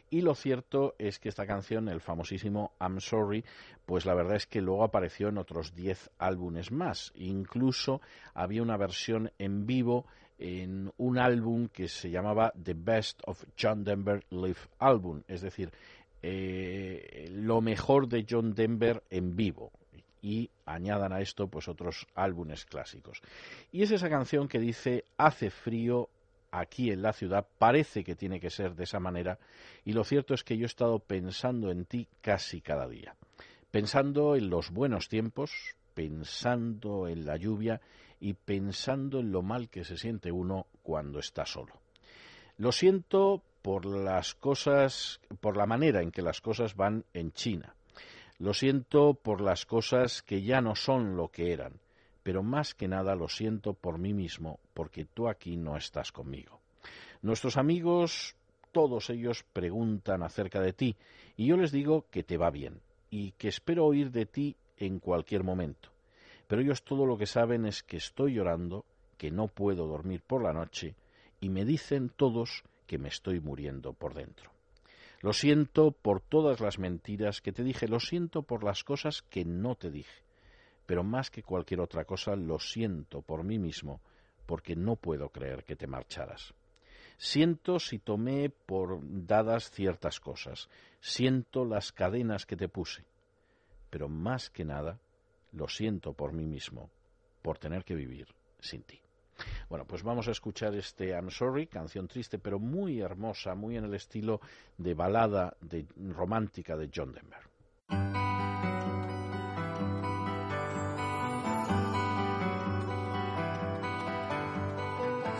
Y 0.09 0.21
lo 0.21 0.35
cierto 0.35 0.95
es 0.97 1.19
que 1.19 1.27
esta 1.27 1.45
canción, 1.45 1.89
el 1.89 1.99
famosísimo 1.99 2.71
I'm 2.79 3.01
Sorry, 3.01 3.43
pues 3.85 4.05
la 4.05 4.13
verdad 4.13 4.37
es 4.37 4.47
que 4.47 4.61
luego 4.61 4.85
apareció 4.85 5.27
en 5.27 5.37
otros 5.37 5.75
10 5.75 6.11
álbumes 6.17 6.71
más. 6.71 7.11
Incluso 7.15 7.99
había 8.33 8.61
una 8.61 8.77
versión 8.77 9.29
en 9.37 9.65
vivo 9.65 10.05
en 10.39 10.93
un 10.95 11.17
álbum 11.19 11.67
que 11.67 11.89
se 11.89 12.09
llamaba 12.09 12.53
The 12.53 12.73
Best 12.73 13.21
of 13.25 13.43
John 13.61 13.83
Denver 13.83 14.23
Live 14.29 14.59
Album, 14.79 15.23
es 15.27 15.41
decir, 15.41 15.71
eh, 16.21 17.27
lo 17.31 17.59
mejor 17.59 18.07
de 18.07 18.25
John 18.27 18.53
Denver 18.53 19.03
en 19.09 19.35
vivo 19.35 19.73
y 20.23 20.49
añadan 20.65 21.11
a 21.11 21.19
esto 21.19 21.47
pues 21.47 21.67
otros 21.67 22.07
álbumes 22.15 22.65
clásicos. 22.65 23.21
Y 23.71 23.83
es 23.83 23.91
esa 23.91 24.09
canción 24.09 24.47
que 24.47 24.57
dice 24.57 25.03
hace 25.17 25.51
frío 25.51 26.09
aquí 26.49 26.91
en 26.91 27.01
la 27.01 27.13
ciudad, 27.13 27.45
parece 27.59 28.03
que 28.03 28.15
tiene 28.15 28.39
que 28.39 28.49
ser 28.49 28.73
de 28.73 28.85
esa 28.85 28.99
manera 28.99 29.37
y 29.83 29.91
lo 29.91 30.03
cierto 30.03 30.33
es 30.33 30.43
que 30.43 30.57
yo 30.57 30.63
he 30.63 30.67
estado 30.67 30.99
pensando 30.99 31.71
en 31.71 31.85
ti 31.85 32.07
casi 32.21 32.61
cada 32.61 32.87
día, 32.87 33.15
pensando 33.69 34.35
en 34.35 34.49
los 34.49 34.71
buenos 34.71 35.09
tiempos, 35.09 35.51
pensando 35.93 37.07
en 37.07 37.25
la 37.25 37.35
lluvia 37.35 37.81
y 38.19 38.33
pensando 38.33 39.19
en 39.19 39.31
lo 39.31 39.41
mal 39.41 39.69
que 39.69 39.83
se 39.83 39.97
siente 39.97 40.31
uno 40.31 40.67
cuando 40.83 41.19
está 41.19 41.45
solo. 41.45 41.73
Lo 42.57 42.71
siento 42.71 43.41
por 43.61 43.85
las 43.85 44.35
cosas, 44.35 45.19
por 45.41 45.57
la 45.57 45.65
manera 45.65 46.01
en 46.01 46.11
que 46.11 46.21
las 46.21 46.39
cosas 46.39 46.75
van 46.75 47.03
en 47.13 47.33
China 47.33 47.75
lo 48.43 48.53
siento 48.53 49.13
por 49.13 49.39
las 49.39 49.65
cosas 49.65 50.21
que 50.21 50.41
ya 50.41 50.59
no 50.59 50.75
son 50.75 51.15
lo 51.15 51.29
que 51.29 51.53
eran, 51.53 51.79
pero 52.23 52.43
más 52.43 52.75
que 52.75 52.89
nada 52.89 53.15
lo 53.15 53.29
siento 53.29 53.73
por 53.73 53.99
mí 53.99 54.13
mismo, 54.13 54.59
porque 54.73 55.05
tú 55.05 55.29
aquí 55.29 55.55
no 55.55 55.77
estás 55.77 56.11
conmigo. 56.11 56.59
Nuestros 57.21 57.55
amigos, 57.55 58.35
todos 58.73 59.09
ellos 59.09 59.45
preguntan 59.53 60.23
acerca 60.23 60.59
de 60.59 60.73
ti, 60.73 60.97
y 61.37 61.45
yo 61.45 61.55
les 61.55 61.71
digo 61.71 62.03
que 62.11 62.23
te 62.23 62.35
va 62.35 62.49
bien, 62.49 62.81
y 63.09 63.31
que 63.31 63.47
espero 63.47 63.85
oír 63.85 64.11
de 64.11 64.25
ti 64.25 64.57
en 64.77 64.99
cualquier 64.99 65.45
momento. 65.45 65.87
Pero 66.45 66.61
ellos 66.61 66.83
todo 66.83 67.05
lo 67.05 67.17
que 67.17 67.27
saben 67.27 67.65
es 67.65 67.81
que 67.81 67.95
estoy 67.95 68.33
llorando, 68.33 68.83
que 69.17 69.31
no 69.31 69.47
puedo 69.47 69.87
dormir 69.87 70.21
por 70.21 70.43
la 70.43 70.51
noche, 70.51 70.95
y 71.39 71.47
me 71.47 71.63
dicen 71.63 72.09
todos 72.09 72.65
que 72.87 72.97
me 72.97 73.07
estoy 73.07 73.39
muriendo 73.39 73.93
por 73.93 74.13
dentro. 74.13 74.52
Lo 75.23 75.31
siento 75.31 75.91
por 75.91 76.19
todas 76.19 76.59
las 76.59 76.79
mentiras 76.79 77.39
que 77.39 77.53
te 77.53 77.63
dije, 77.63 77.87
lo 77.87 78.01
siento 78.01 78.43
por 78.43 78.61
las 78.61 78.83
cosas 78.83 79.21
que 79.21 79.45
no 79.45 79.75
te 79.75 79.89
dije, 79.89 80.21
pero 80.85 81.01
más 81.05 81.31
que 81.31 81.43
cualquier 81.43 81.79
otra 81.79 82.03
cosa 82.03 82.35
lo 82.35 82.59
siento 82.59 83.21
por 83.21 83.45
mí 83.45 83.57
mismo, 83.57 84.01
porque 84.45 84.75
no 84.75 84.97
puedo 84.97 85.29
creer 85.29 85.63
que 85.63 85.77
te 85.77 85.87
marcharas. 85.87 86.53
Siento 87.17 87.79
si 87.79 87.99
tomé 87.99 88.49
por 88.49 88.99
dadas 89.01 89.71
ciertas 89.71 90.19
cosas, 90.19 90.67
siento 90.99 91.63
las 91.63 91.93
cadenas 91.93 92.45
que 92.45 92.57
te 92.57 92.67
puse, 92.67 93.05
pero 93.89 94.09
más 94.09 94.49
que 94.49 94.65
nada 94.65 94.99
lo 95.53 95.69
siento 95.69 96.11
por 96.11 96.33
mí 96.33 96.45
mismo, 96.45 96.89
por 97.41 97.57
tener 97.57 97.85
que 97.85 97.95
vivir 97.95 98.27
sin 98.59 98.83
ti. 98.83 99.02
Bueno, 99.69 99.85
pues 99.85 100.03
vamos 100.03 100.27
a 100.27 100.31
escuchar 100.31 100.75
este 100.75 101.09
I'm 101.09 101.29
Sorry, 101.31 101.67
canción 101.67 102.07
triste 102.07 102.39
pero 102.39 102.59
muy 102.59 103.01
hermosa, 103.01 103.55
muy 103.55 103.77
en 103.77 103.85
el 103.85 103.93
estilo 103.93 104.41
de 104.77 104.93
balada 104.93 105.55
de, 105.61 105.85
romántica 106.15 106.77
de 106.77 106.89
John 106.93 107.13
Denver. 107.13 107.39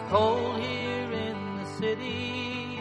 Cold 0.09 0.59
here 0.59 1.11
in 1.11 1.57
the 1.57 1.65
city. 1.79 2.77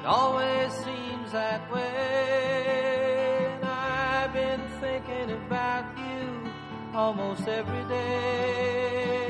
It 0.00 0.06
always 0.06 0.72
seems 0.72 1.30
that 1.32 1.70
way. 1.70 3.58
I've 3.62 4.32
been 4.32 4.62
thinking 4.80 5.30
about 5.46 5.94
you 5.98 6.50
almost 6.94 7.46
every 7.46 7.84
day. 7.84 9.21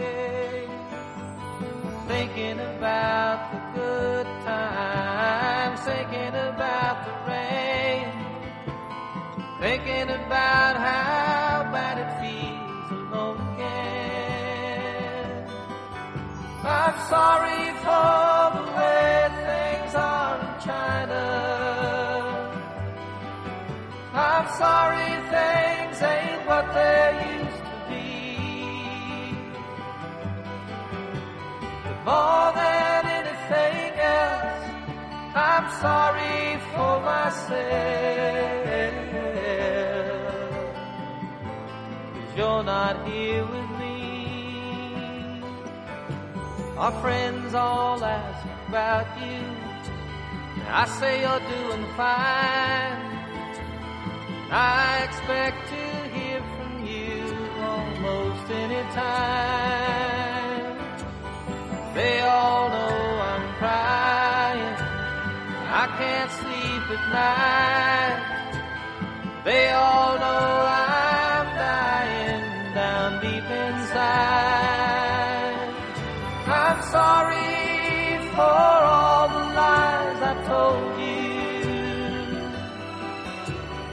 Thinking 2.12 2.60
about 2.60 3.38
the 3.52 3.60
good 3.80 4.26
times, 4.44 5.80
thinking 5.80 6.34
about 6.50 6.96
the 7.06 7.14
rain, 7.30 8.12
thinking 9.60 10.08
about 10.20 10.74
how 10.76 11.70
bad 11.72 11.96
it 12.04 12.10
feels 12.20 12.90
alone 13.00 13.40
again. 13.54 15.32
I'm 16.62 16.96
sorry 17.08 17.64
for 17.84 18.42
the 18.58 18.64
way 18.76 19.16
things 19.48 19.92
are 19.94 20.36
in 20.46 20.52
China. 20.68 21.24
I'm 24.12 24.46
sorry 24.62 25.10
things 25.32 25.96
ain't 26.02 26.42
what 26.46 26.66
they 26.74 27.06
used 27.40 27.64
to 27.70 27.76
be. 27.88 28.21
More 32.04 32.52
than 32.52 33.06
anything 33.20 33.92
else, 33.98 34.64
I'm 35.34 35.66
sorry 35.80 36.58
for 36.72 36.94
myself. 37.00 38.22
Cause 42.14 42.36
you're 42.36 42.64
not 42.64 43.06
here 43.08 43.44
with 43.44 43.70
me. 43.80 45.42
Our 46.76 46.92
friends 47.00 47.54
all 47.54 48.02
ask 48.02 48.46
about 48.68 49.06
you. 49.20 49.40
I 50.68 50.86
say 50.98 51.20
you're 51.20 51.46
doing 51.56 51.84
fine. 51.96 53.12
I 54.50 55.04
expect 55.04 55.58
to 55.68 55.84
hear 56.14 56.40
from 56.56 56.86
you 56.86 57.20
almost 57.60 58.50
any 58.50 58.82
time. 58.94 59.81
can't 65.98 66.30
sleep 66.30 66.84
at 66.96 67.04
night. 67.12 68.20
They 69.44 69.70
all 69.72 70.14
know 70.22 70.66
I'm 70.66 71.46
dying 71.66 72.74
down 72.74 73.10
deep 73.20 73.48
inside. 73.64 74.42
I'm 76.46 76.80
sorry 76.96 77.62
for 78.34 78.54
all 78.96 79.28
the 79.28 79.44
lies 79.60 80.20
I 80.30 80.34
told 80.52 80.92
you. 81.00 81.22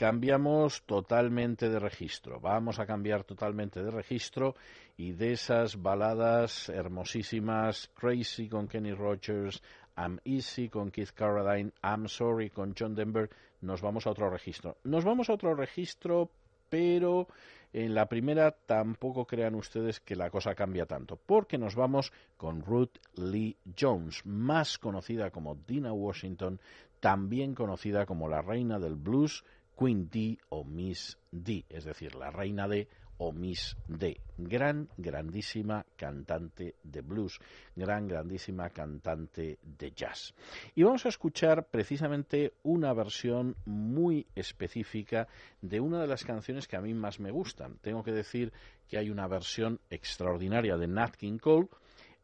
Cambiamos 0.00 0.82
totalmente 0.86 1.68
de 1.68 1.78
registro. 1.78 2.40
Vamos 2.40 2.78
a 2.78 2.86
cambiar 2.86 3.22
totalmente 3.22 3.82
de 3.82 3.90
registro 3.90 4.54
y 4.96 5.12
de 5.12 5.32
esas 5.32 5.82
baladas 5.82 6.70
hermosísimas, 6.70 7.90
Crazy 7.92 8.48
con 8.48 8.66
Kenny 8.66 8.94
Rogers, 8.94 9.62
I'm 9.98 10.18
Easy 10.24 10.70
con 10.70 10.90
Keith 10.90 11.10
Carradine, 11.10 11.72
I'm 11.84 12.08
Sorry 12.08 12.48
con 12.48 12.74
John 12.74 12.94
Denver, 12.94 13.28
nos 13.60 13.82
vamos 13.82 14.06
a 14.06 14.12
otro 14.12 14.30
registro. 14.30 14.78
Nos 14.84 15.04
vamos 15.04 15.28
a 15.28 15.34
otro 15.34 15.54
registro, 15.54 16.30
pero 16.70 17.28
en 17.74 17.94
la 17.94 18.06
primera 18.06 18.52
tampoco 18.52 19.26
crean 19.26 19.54
ustedes 19.54 20.00
que 20.00 20.16
la 20.16 20.30
cosa 20.30 20.54
cambia 20.54 20.86
tanto, 20.86 21.16
porque 21.16 21.58
nos 21.58 21.74
vamos 21.74 22.10
con 22.38 22.62
Ruth 22.62 22.96
Lee 23.16 23.54
Jones, 23.78 24.24
más 24.24 24.78
conocida 24.78 25.30
como 25.30 25.56
Dina 25.56 25.92
Washington, 25.92 26.58
también 27.00 27.54
conocida 27.54 28.06
como 28.06 28.28
la 28.28 28.42
reina 28.42 28.78
del 28.78 28.94
blues, 28.94 29.44
Queen 29.80 30.10
D 30.10 30.38
o 30.50 30.62
Miss 30.62 31.16
D, 31.32 31.64
es 31.70 31.84
decir, 31.84 32.14
la 32.14 32.30
reina 32.30 32.68
de 32.68 32.86
o 33.16 33.32
Miss 33.32 33.78
D. 33.88 34.20
Gran, 34.36 34.88
grandísima 34.98 35.86
cantante 35.96 36.74
de 36.82 37.00
blues, 37.00 37.38
gran, 37.74 38.06
grandísima 38.06 38.68
cantante 38.68 39.58
de 39.62 39.92
jazz. 39.92 40.34
Y 40.74 40.82
vamos 40.82 41.06
a 41.06 41.08
escuchar 41.08 41.66
precisamente 41.70 42.52
una 42.62 42.92
versión 42.92 43.56
muy 43.64 44.26
específica 44.34 45.28
de 45.62 45.80
una 45.80 46.00
de 46.00 46.08
las 46.08 46.24
canciones 46.24 46.68
que 46.68 46.76
a 46.76 46.82
mí 46.82 46.92
más 46.92 47.18
me 47.18 47.30
gustan. 47.30 47.78
Tengo 47.80 48.02
que 48.02 48.12
decir 48.12 48.52
que 48.86 48.98
hay 48.98 49.08
una 49.08 49.28
versión 49.28 49.80
extraordinaria 49.88 50.76
de 50.76 50.88
Nat 50.88 51.16
King 51.16 51.38
Cole. 51.38 51.68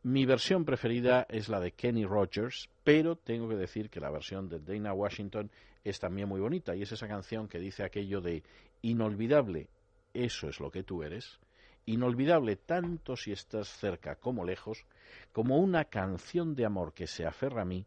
Mi 0.09 0.25
versión 0.25 0.65
preferida 0.65 1.27
es 1.29 1.49
la 1.49 1.59
de 1.59 1.73
Kenny 1.73 2.05
Rogers, 2.05 2.71
pero 2.85 3.17
tengo 3.17 3.49
que 3.49 3.57
decir 3.57 3.91
que 3.91 3.99
la 3.99 4.09
versión 4.09 4.49
de 4.49 4.61
Dana 4.61 4.93
Washington 4.93 5.51
es 5.83 5.99
también 5.99 6.29
muy 6.29 6.41
bonita 6.41 6.77
y 6.77 6.83
es 6.83 6.93
esa 6.93 7.09
canción 7.09 7.49
que 7.49 7.59
dice 7.59 7.83
aquello 7.83 8.21
de 8.21 8.45
inolvidable, 8.83 9.67
eso 10.15 10.49
es 10.49 10.61
lo 10.61 10.71
que 10.71 10.85
tú 10.85 11.03
eres, 11.03 11.41
inolvidable 11.87 12.55
tanto 12.55 13.17
si 13.17 13.33
estás 13.33 13.67
cerca 13.67 14.15
como 14.15 14.45
lejos, 14.45 14.87
como 15.33 15.57
una 15.59 15.87
canción 15.87 16.55
de 16.55 16.67
amor 16.67 16.93
que 16.95 17.09
se 17.09 17.27
aferra 17.27 17.63
a 17.63 17.65
mí, 17.65 17.85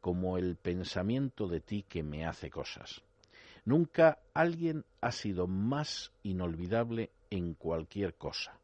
como 0.00 0.38
el 0.38 0.56
pensamiento 0.56 1.46
de 1.46 1.60
ti 1.60 1.84
que 1.88 2.02
me 2.02 2.26
hace 2.26 2.50
cosas. 2.50 3.00
Nunca 3.64 4.18
alguien 4.34 4.84
ha 5.00 5.12
sido 5.12 5.46
más 5.46 6.10
inolvidable 6.24 7.10
en 7.30 7.54
cualquier 7.54 8.14
cosa, 8.14 8.58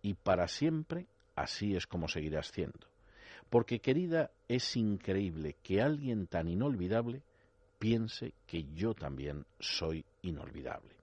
y 0.00 0.14
para 0.14 0.48
siempre 0.48 1.06
así 1.36 1.76
es 1.76 1.86
como 1.86 2.08
seguirás 2.08 2.48
siendo. 2.48 2.88
Porque, 3.48 3.80
querida, 3.80 4.32
es 4.48 4.76
increíble 4.76 5.56
que 5.62 5.80
alguien 5.80 6.26
tan 6.26 6.48
inolvidable 6.48 7.22
piense 7.78 8.32
que 8.46 8.64
yo 8.74 8.94
también 8.94 9.46
soy 9.60 10.04
inolvidable. 10.22 10.96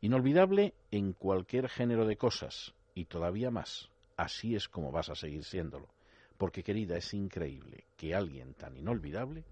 Inolvidable 0.00 0.74
en 0.90 1.12
cualquier 1.12 1.68
género 1.68 2.06
de 2.06 2.16
cosas, 2.16 2.74
y 2.94 3.04
todavía 3.04 3.50
más, 3.50 3.88
así 4.16 4.56
es 4.56 4.68
como 4.68 4.90
vas 4.90 5.10
a 5.10 5.14
seguir 5.14 5.44
siéndolo. 5.44 5.88
Porque, 6.36 6.62
querida, 6.62 6.96
es 6.96 7.14
increíble 7.14 7.84
que 7.96 8.14
alguien 8.14 8.54
tan 8.54 8.76
inolvidable 8.76 9.44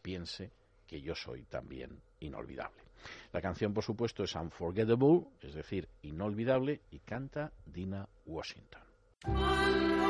piense 0.00 0.52
que 0.86 1.00
yo 1.00 1.14
soy 1.14 1.42
también 1.44 2.00
inolvidable. 2.20 2.82
La 3.32 3.40
canción, 3.40 3.74
por 3.74 3.82
supuesto, 3.82 4.22
es 4.22 4.34
Unforgettable, 4.34 5.26
es 5.40 5.54
decir, 5.54 5.88
inolvidable, 6.02 6.80
y 6.90 7.00
canta 7.00 7.52
Dina 7.66 8.08
Washington. 8.26 8.91
Unforgettable. 9.24 10.02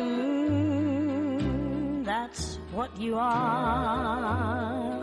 Mm, 0.00 2.04
that's 2.06 2.58
what 2.72 2.98
you 2.98 3.18
are. 3.18 5.01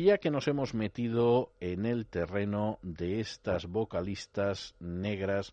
Ya 0.09 0.17
que 0.17 0.31
nos 0.31 0.49
hemos 0.49 0.73
metido 0.73 1.53
en 1.61 1.85
el 1.85 2.07
terreno 2.07 2.79
de 2.81 3.21
estas 3.21 3.67
vocalistas 3.67 4.75
negras 4.81 5.53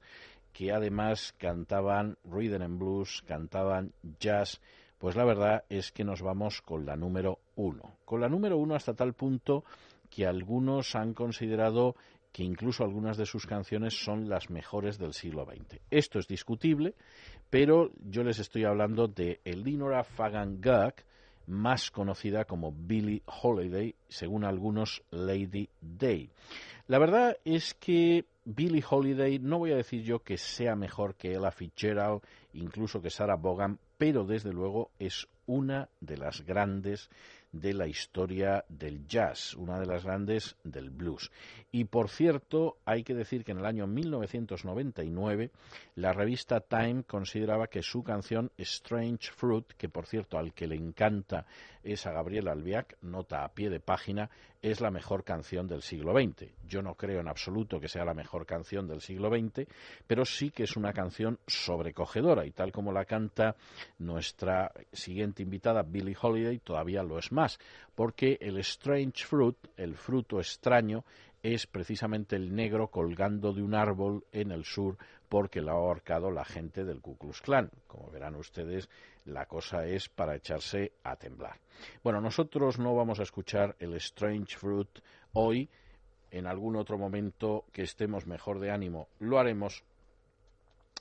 que 0.53 0.71
además 0.71 1.35
cantaban 1.37 2.17
rhythm 2.23 2.61
and 2.61 2.79
blues, 2.79 3.21
cantaban 3.27 3.91
jazz, 4.17 4.61
pues 4.97 5.17
la 5.17 5.25
verdad 5.25 5.65
es 5.67 5.91
que 5.91 6.05
nos 6.05 6.21
vamos 6.21 6.61
con 6.61 6.85
la 6.85 6.95
número 6.95 7.39
uno. 7.57 7.97
Con 8.05 8.21
la 8.21 8.29
número 8.29 8.57
uno 8.57 8.75
hasta 8.75 8.93
tal 8.93 9.11
punto 9.11 9.65
que 10.09 10.25
algunos 10.25 10.95
han 10.95 11.13
considerado 11.13 11.97
que 12.31 12.43
incluso 12.43 12.85
algunas 12.85 13.17
de 13.17 13.25
sus 13.25 13.45
canciones 13.45 14.05
son 14.05 14.29
las 14.29 14.49
mejores 14.49 14.97
del 14.97 15.13
siglo 15.13 15.43
XX. 15.43 15.81
Esto 15.91 16.17
es 16.17 16.29
discutible, 16.29 16.95
pero 17.49 17.91
yo 18.09 18.23
les 18.23 18.39
estoy 18.39 18.63
hablando 18.63 19.09
de 19.09 19.41
Elinora 19.43 20.05
Fagan 20.05 20.61
Gugg, 20.61 21.03
más 21.47 21.91
conocida 21.91 22.45
como 22.45 22.71
Billie 22.71 23.21
Holiday, 23.25 23.95
según 24.07 24.43
algunos 24.43 25.03
Lady 25.11 25.69
Day. 25.81 26.29
La 26.87 26.99
verdad 26.99 27.37
es 27.45 27.73
que 27.73 28.25
Billie 28.45 28.83
Holiday, 28.87 29.39
no 29.39 29.57
voy 29.57 29.71
a 29.71 29.77
decir 29.77 30.03
yo 30.03 30.19
que 30.19 30.37
sea 30.37 30.75
mejor 30.75 31.15
que 31.15 31.35
Ella 31.35 31.51
Fitzgerald, 31.51 32.21
incluso 32.53 33.01
que 33.01 33.09
Sarah 33.09 33.37
Vaughan, 33.37 33.79
pero 33.97 34.23
desde 34.23 34.53
luego 34.53 34.91
es 34.99 35.27
una 35.47 35.89
de 35.99 36.17
las 36.17 36.45
grandes 36.45 37.09
de 37.55 37.73
la 37.73 37.87
historia 37.87 38.65
del 38.67 39.07
jazz, 39.07 39.53
una 39.55 39.79
de 39.79 39.85
las 39.85 40.03
grandes 40.03 40.57
del 40.63 40.89
blues. 40.89 41.31
Y 41.71 41.85
por 41.85 42.09
cierto, 42.09 42.77
hay 42.85 43.03
que 43.03 43.13
decir 43.13 43.45
que 43.45 43.53
en 43.53 43.59
el 43.59 43.65
año 43.65 43.87
1999 43.87 45.51
la 45.95 46.11
revista 46.11 46.59
Time 46.59 47.03
consideraba 47.03 47.67
que 47.67 47.81
su 47.81 48.03
canción 48.03 48.51
Strange 48.57 49.31
Fruit, 49.31 49.65
que 49.77 49.87
por 49.87 50.05
cierto 50.05 50.37
al 50.37 50.53
que 50.53 50.67
le 50.67 50.75
encanta 50.75 51.45
es 51.85 52.05
a 52.07 52.11
Gabriel 52.11 52.47
Albiac, 52.47 52.97
nota 53.01 53.45
a 53.45 53.49
pie 53.49 53.69
de 53.69 53.79
página, 53.79 54.29
es 54.61 54.81
la 54.81 54.89
mejor 54.89 55.23
canción 55.23 55.67
del 55.67 55.83
siglo 55.83 56.13
XX. 56.13 56.51
Yo 56.67 56.81
no 56.81 56.95
creo 56.95 57.19
en 57.19 57.27
absoluto 57.27 57.79
que 57.79 57.87
sea 57.87 58.03
la 58.03 58.15
mejor 58.15 58.47
canción 58.47 58.87
del 58.87 59.01
siglo 59.01 59.29
XX, 59.29 59.67
pero 60.07 60.25
sí 60.25 60.49
que 60.49 60.63
es 60.63 60.75
una 60.75 60.91
canción 60.91 61.39
sobrecogedora 61.45 62.45
y 62.45 62.51
tal 62.51 62.71
como 62.71 62.91
la 62.91 63.05
canta 63.05 63.55
nuestra 63.99 64.71
siguiente 64.91 65.43
invitada, 65.43 65.83
Billie 65.83 66.17
Holiday, 66.19 66.57
todavía 66.59 67.03
lo 67.03 67.19
es 67.19 67.31
más, 67.31 67.59
porque 67.93 68.39
el 68.41 68.57
Strange 68.57 69.23
Fruit, 69.25 69.57
el 69.77 69.95
fruto 69.95 70.39
extraño, 70.39 71.05
es 71.43 71.67
precisamente 71.67 72.35
el 72.35 72.55
negro 72.55 72.87
colgando 72.87 73.53
de 73.53 73.61
un 73.61 73.75
árbol 73.75 74.25
en 74.31 74.51
el 74.51 74.65
sur 74.65 74.97
porque 75.29 75.61
lo 75.61 75.71
ha 75.71 75.75
ahorcado 75.75 76.31
la 76.31 76.43
gente 76.43 76.83
del 76.83 77.01
Ku 77.01 77.17
Klux 77.17 77.41
Klan. 77.41 77.69
Como 77.87 78.09
verán 78.09 78.35
ustedes, 78.35 78.89
la 79.25 79.45
cosa 79.45 79.85
es 79.85 80.09
para 80.09 80.35
echarse 80.35 80.93
a 81.03 81.15
temblar. 81.15 81.59
Bueno, 82.03 82.21
nosotros 82.21 82.79
no 82.79 82.95
vamos 82.95 83.19
a 83.19 83.23
escuchar 83.23 83.75
el 83.79 83.95
Strange 83.95 84.57
Fruit 84.57 84.99
hoy. 85.33 85.69
En 86.31 86.47
algún 86.47 86.75
otro 86.75 86.97
momento 86.97 87.65
que 87.71 87.83
estemos 87.83 88.27
mejor 88.27 88.59
de 88.59 88.71
ánimo 88.71 89.07
lo 89.19 89.39
haremos. 89.39 89.83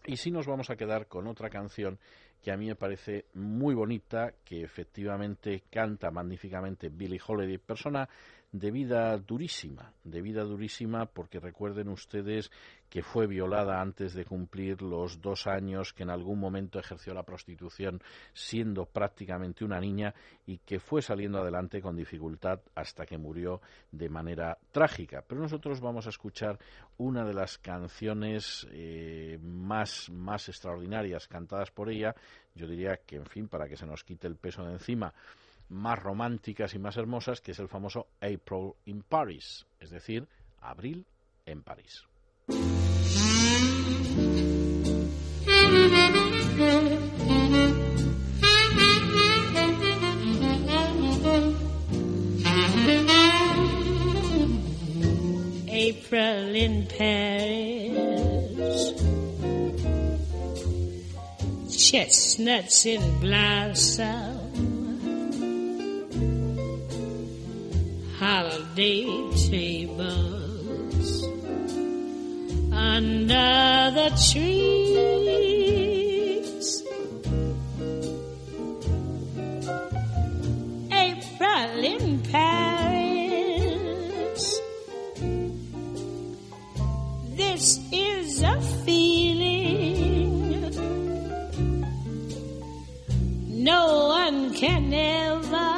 Y 0.07 0.17
sí 0.17 0.31
nos 0.31 0.47
vamos 0.47 0.71
a 0.71 0.77
quedar 0.77 1.07
con 1.07 1.27
otra 1.27 1.51
canción 1.51 1.99
que 2.43 2.53
a 2.53 2.59
mí 2.59 2.67
me 2.67 2.77
parece 2.77 3.25
muy 3.33 3.75
bonita, 3.75 4.35
que 4.45 4.63
efectivamente 4.63 5.63
canta 5.71 6.11
magníficamente 6.11 6.91
Billie 6.91 7.21
Holiday, 7.27 7.57
persona 7.57 8.07
de 8.55 8.71
vida 8.71 9.19
durísima, 9.19 9.93
de 10.05 10.23
vida 10.23 10.45
durísima 10.45 11.07
porque 11.07 11.41
recuerden 11.41 11.89
ustedes 11.89 12.53
que 12.89 13.03
fue 13.03 13.27
violada 13.27 13.81
antes 13.81 14.15
de 14.15 14.25
cumplir 14.25 14.81
los 14.81 15.21
dos 15.21 15.49
años, 15.49 15.93
que 15.93 16.05
en 16.05 16.11
algún 16.11 16.39
momento 16.39 16.79
ejerció 16.79 17.15
la 17.15 17.25
prostitución 17.25 18.01
siendo 18.33 18.87
prácticamente 18.87 19.65
una 19.65 19.81
niña 19.81 20.15
y 20.47 20.59
que 20.59 20.79
fue 20.79 21.03
saliendo 21.03 21.41
adelante 21.41 21.83
con 21.83 21.97
dificultad 21.97 22.61
hasta 22.77 23.05
que 23.05 23.19
murió 23.19 23.61
de 23.91 24.09
manera 24.09 24.57
trágica. 24.71 25.25
Pero 25.27 25.41
nosotros 25.41 25.81
vamos 25.81 26.07
a 26.07 26.11
escuchar 26.11 26.57
una 26.97 27.25
de 27.25 27.35
las 27.35 27.59
canciones 27.59 28.69
eh, 28.71 29.37
más, 29.43 30.09
más 30.11 30.49
extraordinarias 30.49 31.27
cantadas 31.27 31.73
por 31.73 31.91
ella, 31.91 32.15
yo 32.55 32.69
diría 32.69 33.01
que, 33.05 33.17
en 33.17 33.27
fin, 33.27 33.49
para 33.49 33.69
que 33.69 33.77
se 33.77 33.85
nos 33.85 34.05
quite 34.05 34.29
el 34.29 34.37
peso 34.37 34.65
de 34.65 34.75
encima, 34.75 35.13
más 35.75 35.99
románticas 35.99 36.75
y 36.75 36.79
más 36.79 36.97
hermosas, 36.97 37.41
que 37.41 37.51
es 37.53 37.59
el 37.59 37.69
famoso 37.69 38.07
April 38.21 38.73
in 38.87 39.03
Paris, 39.03 39.67
es 39.81 39.91
decir, 39.91 40.27
abril 40.61 41.05
en 41.45 41.63
París. 41.63 42.05
April 55.69 56.57
in 56.57 56.87
Paris. 56.87 57.95
Chestnuts 61.69 62.87
in 62.87 63.21
blossom. 63.21 64.44
Holiday 68.25 69.05
tables 69.51 71.09
under 72.73 73.91
the 73.99 74.09
trees. 74.33 75.53
April 80.91 81.85
in 81.85 82.05
Paris. 82.33 83.65
This 87.37 87.79
is 87.93 88.43
a 88.43 88.59
feeling 88.87 90.31
no 93.63 94.07
one 94.09 94.55
can 94.55 94.95
ever 94.95 95.74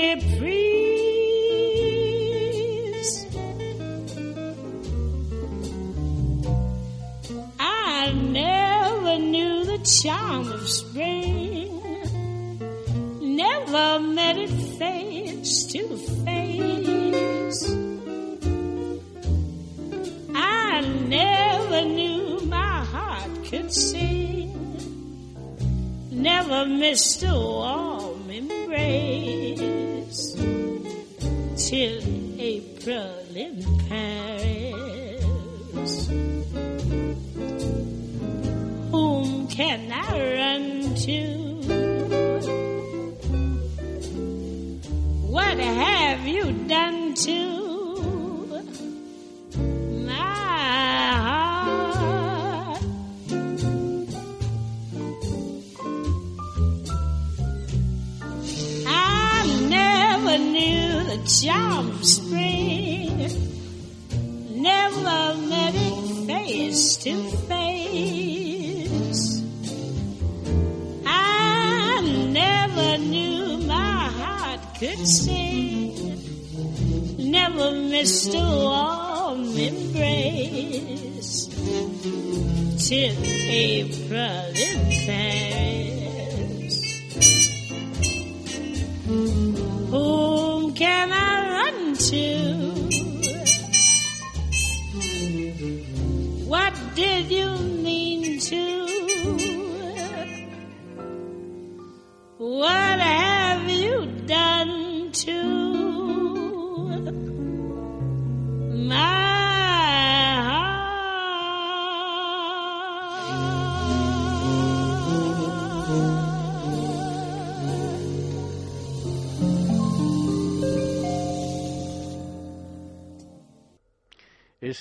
reprise. 0.00 1.60
I 7.58 8.12
never 8.12 9.18
knew 9.18 9.64
the 9.64 9.78
charm 9.78 10.52
of 10.52 10.68
spring, 10.68 11.68
never 13.20 14.00
met 14.00 14.36
it 14.38 14.50
face 14.78 15.64
to 15.72 15.82
face. 16.24 17.62
I 20.34 20.80
never 21.08 21.82
knew 21.82 22.40
my 22.46 22.84
heart 22.84 23.44
could 23.44 23.72
sing, 23.72 24.52
never 26.10 26.64
missed 26.66 27.22
a 27.22 27.34
warm 27.34 28.30
embrace 28.30 29.79
till 31.70 32.02
April 32.40 33.14
in 33.32 33.62
Paris. 33.88 35.22
Whom 38.90 39.46
can 39.46 39.92
I 39.92 40.34
run 40.34 40.94
to? 40.96 41.49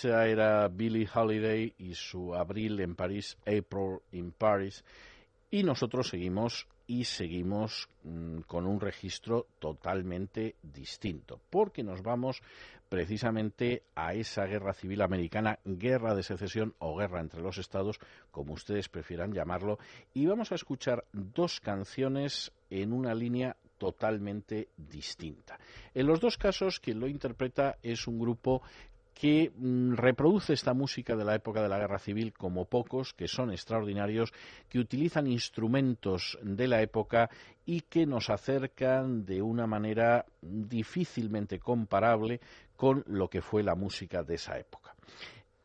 Era 0.06 0.68
Billie 0.68 1.08
Holiday 1.14 1.74
y 1.78 1.94
su 1.94 2.34
Abril 2.34 2.80
en 2.80 2.96
París, 2.96 3.38
April 3.42 4.00
in 4.12 4.32
Paris. 4.32 4.84
Y 5.52 5.64
nosotros 5.64 6.10
seguimos 6.10 6.68
y 6.88 7.06
seguimos 7.06 7.88
mm, 8.04 8.40
con 8.42 8.66
un 8.66 8.80
registro 8.80 9.48
totalmente 9.60 10.56
distinto, 10.62 11.40
porque 11.50 11.84
nos 11.84 12.02
vamos 12.02 12.42
precisamente 12.90 13.84
a 13.94 14.14
esa 14.16 14.46
guerra 14.46 14.74
civil 14.74 15.02
americana, 15.02 15.60
guerra 15.64 16.16
de 16.16 16.24
secesión 16.24 16.74
o 16.80 16.98
guerra 16.98 17.22
entre 17.22 17.42
los 17.42 17.60
estados, 17.60 18.00
como 18.32 18.54
ustedes 18.54 18.90
prefieran 18.90 19.34
llamarlo, 19.34 19.78
y 20.16 20.26
vamos 20.26 20.52
a 20.52 20.56
escuchar 20.56 21.06
dos 21.14 21.60
canciones 21.60 22.52
en 22.72 22.92
una 22.92 23.14
línea 23.14 23.56
totalmente 23.78 24.70
distinta. 24.76 25.60
En 25.94 26.08
los 26.08 26.20
dos 26.20 26.38
casos, 26.38 26.80
quien 26.80 27.00
lo 27.00 27.08
interpreta 27.08 27.78
es 27.82 28.08
un 28.08 28.20
grupo 28.20 28.62
que 29.20 29.52
mm, 29.54 29.96
reproduce 29.96 30.54
esta 30.54 30.74
música 30.74 31.14
de 31.18 31.26
la 31.26 31.36
época 31.36 31.62
de 31.62 31.68
la 31.68 31.78
guerra 31.78 32.00
civil 32.00 32.32
como 32.32 32.64
pocos, 32.64 33.14
que 33.14 33.28
son 33.28 33.52
extraordinarios, 33.52 34.32
que 34.70 34.80
utilizan 34.80 35.28
instrumentos 35.28 36.40
de 36.42 36.70
la 36.70 36.82
época 36.82 37.30
y 37.66 37.82
que 37.82 38.06
nos 38.06 38.30
acercan 38.30 39.26
de 39.26 39.42
una 39.42 39.68
manera 39.68 40.26
difícilmente 40.42 41.60
comparable 41.60 42.40
con 42.78 43.04
lo 43.08 43.30
que 43.30 43.42
fue 43.42 43.62
la 43.62 43.76
música 43.76 44.24
de 44.24 44.36
esa 44.36 44.58
época. 44.58 44.96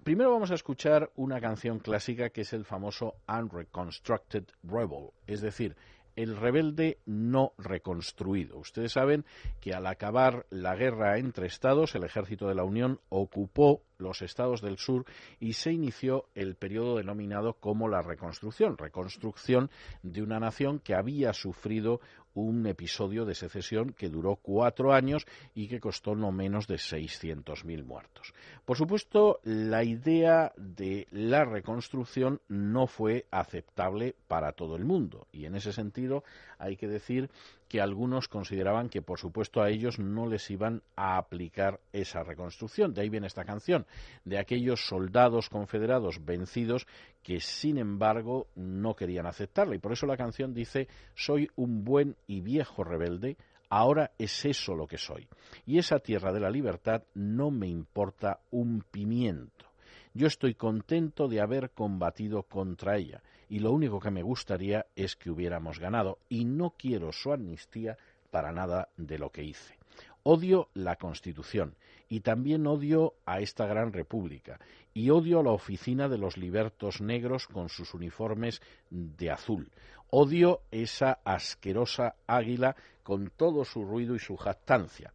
Primero 0.02 0.32
vamos 0.32 0.50
a 0.50 0.54
escuchar 0.54 1.12
una 1.14 1.40
canción 1.40 1.78
clásica 1.78 2.30
que 2.30 2.40
es 2.40 2.52
el 2.54 2.64
famoso 2.64 3.14
Unreconstructed 3.28 4.44
Rebel, 4.64 5.10
es 5.28 5.40
decir, 5.40 5.76
el 6.16 6.36
rebelde 6.36 6.98
no 7.06 7.52
reconstruido. 7.58 8.58
Ustedes 8.58 8.92
saben 8.92 9.24
que 9.60 9.74
al 9.74 9.86
acabar 9.86 10.46
la 10.50 10.74
guerra 10.74 11.18
entre 11.18 11.46
estados, 11.46 11.94
el 11.94 12.04
ejército 12.04 12.48
de 12.48 12.54
la 12.54 12.64
Unión 12.64 13.00
ocupó 13.08 13.82
los 13.98 14.22
estados 14.22 14.60
del 14.60 14.78
sur 14.78 15.04
y 15.40 15.54
se 15.54 15.72
inició 15.72 16.26
el 16.34 16.56
periodo 16.56 16.96
denominado 16.96 17.54
como 17.54 17.88
la 17.88 18.02
reconstrucción, 18.02 18.76
reconstrucción 18.76 19.70
de 20.02 20.22
una 20.22 20.40
nación 20.40 20.78
que 20.80 20.94
había 20.94 21.32
sufrido 21.32 22.00
un 22.34 22.66
episodio 22.66 23.24
de 23.24 23.34
secesión 23.34 23.92
que 23.92 24.08
duró 24.08 24.36
cuatro 24.36 24.92
años 24.92 25.26
y 25.54 25.68
que 25.68 25.80
costó 25.80 26.14
no 26.14 26.32
menos 26.32 26.66
de 26.66 26.76
600.000 26.76 27.84
muertos. 27.84 28.34
Por 28.64 28.76
supuesto, 28.76 29.40
la 29.44 29.84
idea 29.84 30.52
de 30.56 31.06
la 31.10 31.44
reconstrucción 31.44 32.40
no 32.48 32.86
fue 32.86 33.26
aceptable 33.30 34.14
para 34.28 34.52
todo 34.52 34.76
el 34.76 34.84
mundo 34.84 35.26
y 35.32 35.46
en 35.46 35.54
ese 35.54 35.72
sentido 35.72 36.24
hay 36.64 36.76
que 36.76 36.88
decir 36.88 37.30
que 37.68 37.80
algunos 37.80 38.28
consideraban 38.28 38.88
que, 38.88 39.02
por 39.02 39.18
supuesto, 39.18 39.60
a 39.60 39.70
ellos 39.70 39.98
no 39.98 40.26
les 40.26 40.50
iban 40.50 40.82
a 40.96 41.16
aplicar 41.16 41.80
esa 41.92 42.22
reconstrucción. 42.22 42.94
De 42.94 43.02
ahí 43.02 43.08
viene 43.08 43.26
esta 43.26 43.44
canción, 43.44 43.86
de 44.24 44.38
aquellos 44.38 44.86
soldados 44.86 45.48
confederados 45.48 46.24
vencidos 46.24 46.86
que, 47.22 47.40
sin 47.40 47.78
embargo, 47.78 48.46
no 48.54 48.94
querían 48.94 49.26
aceptarla. 49.26 49.74
Y 49.74 49.80
por 49.80 49.92
eso 49.92 50.06
la 50.06 50.16
canción 50.16 50.54
dice, 50.54 50.88
soy 51.14 51.50
un 51.56 51.84
buen 51.84 52.16
y 52.26 52.40
viejo 52.40 52.84
rebelde, 52.84 53.36
ahora 53.68 54.12
es 54.18 54.44
eso 54.44 54.74
lo 54.74 54.86
que 54.86 54.98
soy. 54.98 55.26
Y 55.66 55.78
esa 55.78 55.98
tierra 55.98 56.32
de 56.32 56.40
la 56.40 56.50
libertad 56.50 57.02
no 57.14 57.50
me 57.50 57.66
importa 57.66 58.40
un 58.50 58.84
pimiento. 58.90 59.66
Yo 60.12 60.28
estoy 60.28 60.54
contento 60.54 61.26
de 61.26 61.40
haber 61.40 61.70
combatido 61.70 62.44
contra 62.44 62.96
ella 62.96 63.20
y 63.48 63.58
lo 63.58 63.72
único 63.72 64.00
que 64.00 64.10
me 64.10 64.22
gustaría 64.22 64.86
es 64.96 65.16
que 65.16 65.30
hubiéramos 65.30 65.78
ganado 65.78 66.18
y 66.28 66.44
no 66.44 66.70
quiero 66.70 67.12
su 67.12 67.32
amnistía 67.32 67.96
para 68.30 68.52
nada 68.52 68.88
de 68.96 69.18
lo 69.18 69.30
que 69.30 69.44
hice. 69.44 69.78
Odio 70.22 70.68
la 70.74 70.96
Constitución 70.96 71.76
y 72.08 72.20
también 72.20 72.66
odio 72.66 73.14
a 73.26 73.40
esta 73.40 73.66
gran 73.66 73.92
república 73.92 74.58
y 74.92 75.10
odio 75.10 75.40
a 75.40 75.42
la 75.42 75.50
oficina 75.50 76.08
de 76.08 76.18
los 76.18 76.36
libertos 76.36 77.00
negros 77.00 77.46
con 77.46 77.68
sus 77.68 77.94
uniformes 77.94 78.62
de 78.90 79.30
azul. 79.30 79.70
Odio 80.10 80.62
esa 80.70 81.18
asquerosa 81.24 82.14
águila 82.26 82.76
con 83.02 83.30
todo 83.36 83.64
su 83.64 83.84
ruido 83.84 84.14
y 84.14 84.18
su 84.18 84.36
jactancia 84.36 85.12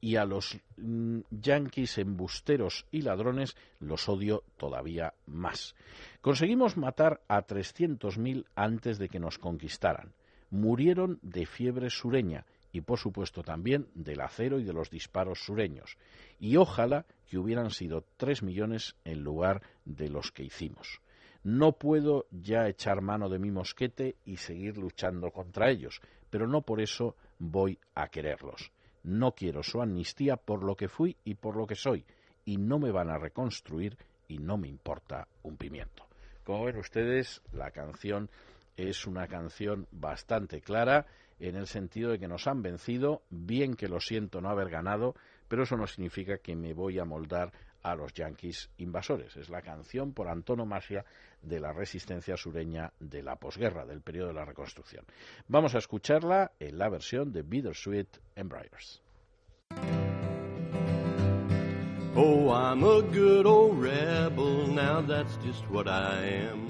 y 0.00 0.16
a 0.16 0.24
los 0.24 0.58
mm, 0.76 1.20
yanquis 1.30 1.98
embusteros 1.98 2.86
y 2.90 3.02
ladrones 3.02 3.56
los 3.80 4.08
odio 4.08 4.44
todavía 4.56 5.14
más. 5.26 5.74
Conseguimos 6.20 6.76
matar 6.76 7.20
a 7.28 7.46
300.000 7.46 8.46
antes 8.54 8.98
de 8.98 9.08
que 9.08 9.20
nos 9.20 9.38
conquistaran. 9.38 10.12
Murieron 10.50 11.18
de 11.22 11.46
fiebre 11.46 11.90
sureña 11.90 12.46
y 12.72 12.82
por 12.82 12.98
supuesto 12.98 13.42
también 13.42 13.88
del 13.94 14.20
acero 14.20 14.60
y 14.60 14.64
de 14.64 14.72
los 14.72 14.90
disparos 14.90 15.40
sureños. 15.44 15.96
Y 16.38 16.56
ojalá 16.56 17.06
que 17.26 17.38
hubieran 17.38 17.70
sido 17.70 18.04
tres 18.16 18.42
millones 18.42 18.96
en 19.04 19.22
lugar 19.22 19.62
de 19.84 20.08
los 20.08 20.30
que 20.30 20.44
hicimos. 20.44 21.00
No 21.42 21.72
puedo 21.72 22.26
ya 22.30 22.68
echar 22.68 23.00
mano 23.00 23.28
de 23.28 23.38
mi 23.38 23.50
mosquete 23.50 24.16
y 24.24 24.36
seguir 24.36 24.76
luchando 24.78 25.30
contra 25.30 25.70
ellos, 25.70 26.00
pero 26.28 26.46
no 26.46 26.62
por 26.62 26.80
eso 26.80 27.16
voy 27.38 27.78
a 27.94 28.08
quererlos. 28.08 28.72
No 29.06 29.36
quiero 29.36 29.62
su 29.62 29.80
amnistía 29.80 30.36
por 30.36 30.64
lo 30.64 30.74
que 30.74 30.88
fui 30.88 31.16
y 31.22 31.36
por 31.36 31.56
lo 31.56 31.64
que 31.64 31.76
soy, 31.76 32.04
y 32.44 32.56
no 32.56 32.80
me 32.80 32.90
van 32.90 33.08
a 33.08 33.18
reconstruir 33.18 33.96
y 34.26 34.38
no 34.38 34.58
me 34.58 34.66
importa 34.66 35.28
un 35.44 35.56
pimiento. 35.56 36.04
Como 36.42 36.64
ven 36.64 36.76
ustedes, 36.76 37.40
la 37.52 37.70
canción 37.70 38.28
es 38.76 39.06
una 39.06 39.28
canción 39.28 39.86
bastante 39.92 40.60
clara 40.60 41.06
en 41.38 41.54
el 41.54 41.68
sentido 41.68 42.10
de 42.10 42.18
que 42.18 42.26
nos 42.26 42.48
han 42.48 42.62
vencido, 42.62 43.22
bien 43.30 43.74
que 43.74 43.86
lo 43.86 44.00
siento 44.00 44.40
no 44.40 44.48
haber 44.48 44.70
ganado, 44.70 45.14
pero 45.46 45.62
eso 45.62 45.76
no 45.76 45.86
significa 45.86 46.38
que 46.38 46.56
me 46.56 46.74
voy 46.74 46.98
a 46.98 47.04
moldar 47.04 47.52
a 47.86 47.94
los 47.94 48.12
yanquis 48.12 48.68
invasores. 48.78 49.36
Es 49.36 49.48
la 49.48 49.62
canción 49.62 50.12
por 50.12 50.26
antonomasia 50.26 51.04
de 51.40 51.60
la 51.60 51.72
resistencia 51.72 52.36
sureña 52.36 52.92
de 52.98 53.22
la 53.22 53.36
posguerra, 53.36 53.86
del 53.86 54.00
periodo 54.00 54.28
de 54.28 54.34
la 54.34 54.44
reconstrucción. 54.44 55.04
Vamos 55.46 55.76
a 55.76 55.78
escucharla 55.78 56.50
en 56.58 56.78
la 56.78 56.88
versión 56.88 57.32
de 57.32 57.42
Bittersweet 57.42 58.08
Embryers. 58.34 59.00
Oh, 62.16 62.50
I'm 62.50 62.82
a 62.82 63.02
good 63.02 63.46
old 63.46 63.78
rebel, 63.80 64.66
now 64.66 65.00
that's 65.02 65.36
just 65.44 65.62
what 65.70 65.86
I 65.86 66.48
am. 66.50 66.66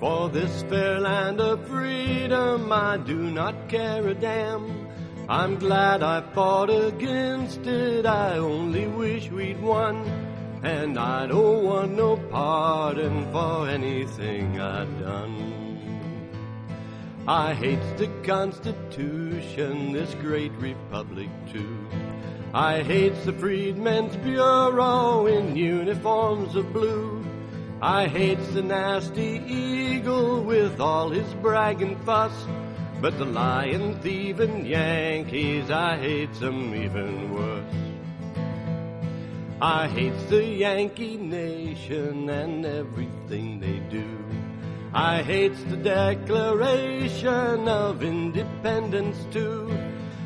For 0.00 0.30
this 0.30 0.62
fair 0.70 1.00
land 1.00 1.40
of 1.40 1.66
freedom, 1.68 2.72
I 2.72 2.96
do 2.96 3.30
not 3.30 3.68
care 3.68 4.06
a 4.08 4.14
damn. 4.14 4.88
I'm 5.28 5.58
glad 5.58 6.02
I 6.02 6.22
fought 6.32 6.70
against 6.70 7.66
it, 7.66 8.06
I 8.06 8.38
only 8.38 8.86
wish 8.86 9.28
we'd 9.28 9.60
won. 9.60 10.25
And 10.66 10.98
I 10.98 11.28
don't 11.28 11.62
want 11.62 11.92
no 11.92 12.16
pardon 12.16 13.30
for 13.30 13.68
anything 13.68 14.60
I've 14.60 14.98
done. 14.98 15.46
I 17.28 17.54
hate 17.54 17.96
the 17.98 18.08
Constitution, 18.24 19.92
this 19.92 20.12
great 20.14 20.50
republic 20.58 21.28
too. 21.52 21.86
I 22.52 22.82
hate 22.82 23.14
the 23.24 23.32
Freedmen's 23.32 24.16
Bureau 24.16 25.26
in 25.26 25.54
uniforms 25.54 26.56
of 26.56 26.72
blue. 26.72 27.24
I 27.80 28.08
hates 28.08 28.48
the 28.48 28.62
nasty 28.62 29.40
eagle 29.46 30.42
with 30.42 30.80
all 30.80 31.10
his 31.10 31.32
bragging 31.34 31.96
fuss. 32.00 32.34
But 33.00 33.18
the 33.18 33.24
lying, 33.24 34.00
thieving 34.00 34.66
Yankees, 34.66 35.70
I 35.70 35.96
hate 35.96 36.34
them 36.40 36.74
even 36.74 37.32
worse. 37.32 37.85
I 39.60 39.88
hate 39.88 40.28
the 40.28 40.44
Yankee 40.44 41.16
nation 41.16 42.28
and 42.28 42.66
everything 42.66 43.58
they 43.58 43.78
do. 43.88 44.06
I 44.92 45.22
hate 45.22 45.56
the 45.70 45.78
Declaration 45.78 47.66
of 47.66 48.02
Independence 48.02 49.16
too. 49.32 49.74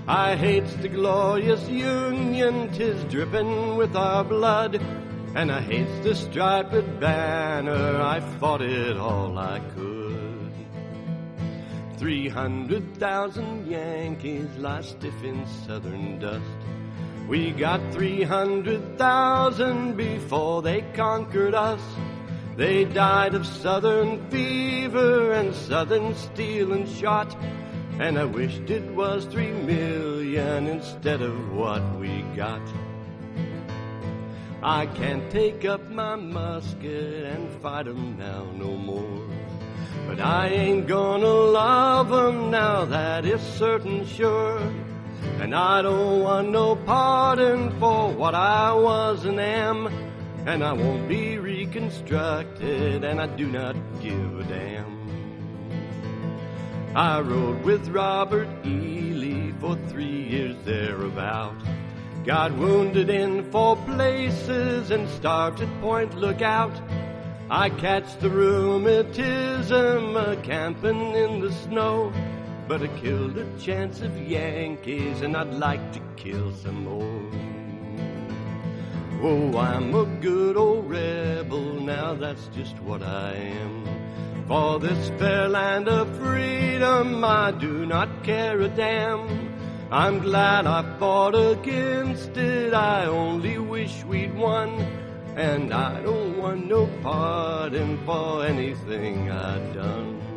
I 0.09 0.35
hate 0.35 0.67
the 0.83 0.89
glorious 0.89 1.69
Union, 1.69 2.73
tis 2.73 3.05
dripping 3.05 3.77
with 3.77 3.95
our 3.95 4.25
blood. 4.25 4.83
And 5.37 5.53
I 5.53 5.61
hate 5.61 6.03
the 6.03 6.17
striped 6.17 6.99
banner, 6.99 8.03
I 8.03 8.19
fought 8.41 8.63
it 8.63 8.97
all 8.97 9.39
I 9.39 9.61
could. 9.77 10.53
Three 11.99 12.29
hundred 12.29 12.97
thousand 12.97 13.71
Yankees 13.71 14.49
lie 14.59 14.81
stiff 14.81 15.23
in 15.23 15.47
southern 15.47 16.19
dust. 16.19 16.80
We 17.31 17.53
got 17.53 17.81
300,000 17.93 19.97
before 19.97 20.63
they 20.63 20.83
conquered 20.95 21.55
us. 21.55 21.81
They 22.57 22.85
died 22.85 23.37
of 23.37 23.47
southern 23.47 24.29
fever 24.31 25.31
and 25.31 25.55
southern 25.55 26.17
steel 26.17 26.73
and 26.73 26.89
shot. 26.89 27.37
And 28.01 28.19
I 28.19 28.25
wished 28.25 28.69
it 28.69 28.83
was 28.97 29.27
three 29.27 29.53
million 29.53 30.67
instead 30.67 31.23
of 31.23 31.53
what 31.53 32.01
we 32.01 32.23
got. 32.35 32.63
I 34.61 34.87
can't 34.87 35.31
take 35.31 35.65
up 35.65 35.89
my 35.89 36.17
musket 36.17 37.27
and 37.27 37.49
fight 37.63 37.87
'em 37.87 38.19
now 38.19 38.47
no 38.57 38.73
more. 38.73 39.23
But 40.09 40.19
I 40.19 40.49
ain't 40.49 40.89
gonna 40.89 41.29
love 41.29 42.13
'em 42.13 42.51
now, 42.51 42.87
that 42.87 43.25
is 43.25 43.41
certain 43.41 44.05
sure. 44.05 44.61
And 45.41 45.55
I 45.55 45.81
don't 45.81 46.21
want 46.21 46.51
no 46.51 46.77
pardon 46.77 47.71
for 47.81 48.13
what 48.13 48.35
I 48.35 48.75
was 48.75 49.25
and 49.25 49.41
am. 49.41 49.87
And 50.45 50.63
I 50.63 50.75
won't 50.75 51.09
be 51.09 51.39
reconstructed, 51.39 53.05
and 53.05 53.19
I 53.19 53.27
do 53.27 53.47
not 53.47 53.75
give 54.03 54.39
a 54.39 54.45
damn. 54.45 55.01
I 56.95 57.21
rode 57.21 57.63
with 57.65 57.89
Robert 57.89 58.49
E. 58.67 59.15
Lee 59.15 59.55
for 59.61 59.77
three 59.89 60.29
years 60.29 60.57
thereabout. 60.65 61.57
Got 62.27 62.55
wounded 62.59 63.09
in 63.09 63.51
four 63.51 63.77
places 63.77 64.91
and 64.91 65.09
starved 65.09 65.63
at 65.63 65.81
Point 65.81 66.17
Lookout. 66.17 66.79
I 67.49 67.71
catch 67.71 68.19
the 68.19 68.29
rheumatism 68.29 70.17
a 70.17 70.37
camping 70.43 71.15
in 71.15 71.41
the 71.41 71.53
snow. 71.53 72.13
But 72.71 72.83
I 72.83 72.87
killed 73.01 73.37
a 73.37 73.59
chance 73.59 74.01
of 74.01 74.17
Yankees 74.17 75.23
and 75.23 75.37
I'd 75.37 75.55
like 75.55 75.93
to 75.93 76.01
kill 76.15 76.55
some 76.55 76.85
more. 76.85 77.21
Oh, 79.21 79.59
I'm 79.59 79.93
a 79.93 80.05
good 80.21 80.57
old 80.57 80.89
rebel, 80.89 81.81
now 81.81 82.15
that's 82.15 82.47
just 82.55 82.79
what 82.79 83.03
I 83.03 83.33
am. 83.33 83.89
For 84.47 84.79
this 84.79 85.09
fair 85.19 85.49
land 85.49 85.89
of 85.89 86.17
freedom, 86.17 87.25
I 87.25 87.51
do 87.51 87.87
not 87.87 88.23
care 88.23 88.61
a 88.61 88.69
damn. 88.69 89.53
I'm 89.91 90.21
glad 90.21 90.69
I 90.69 90.97
fought 91.01 91.35
against 91.35 92.37
it, 92.37 92.73
I 92.73 93.07
only 93.07 93.59
wish 93.59 94.05
we'd 94.05 94.37
won. 94.37 94.71
And 95.35 95.75
I 95.75 96.01
don't 96.03 96.39
want 96.39 96.69
no 96.69 96.89
pardon 97.03 97.99
for 98.07 98.47
anything 98.47 99.29
I've 99.29 99.75
done. 99.75 100.30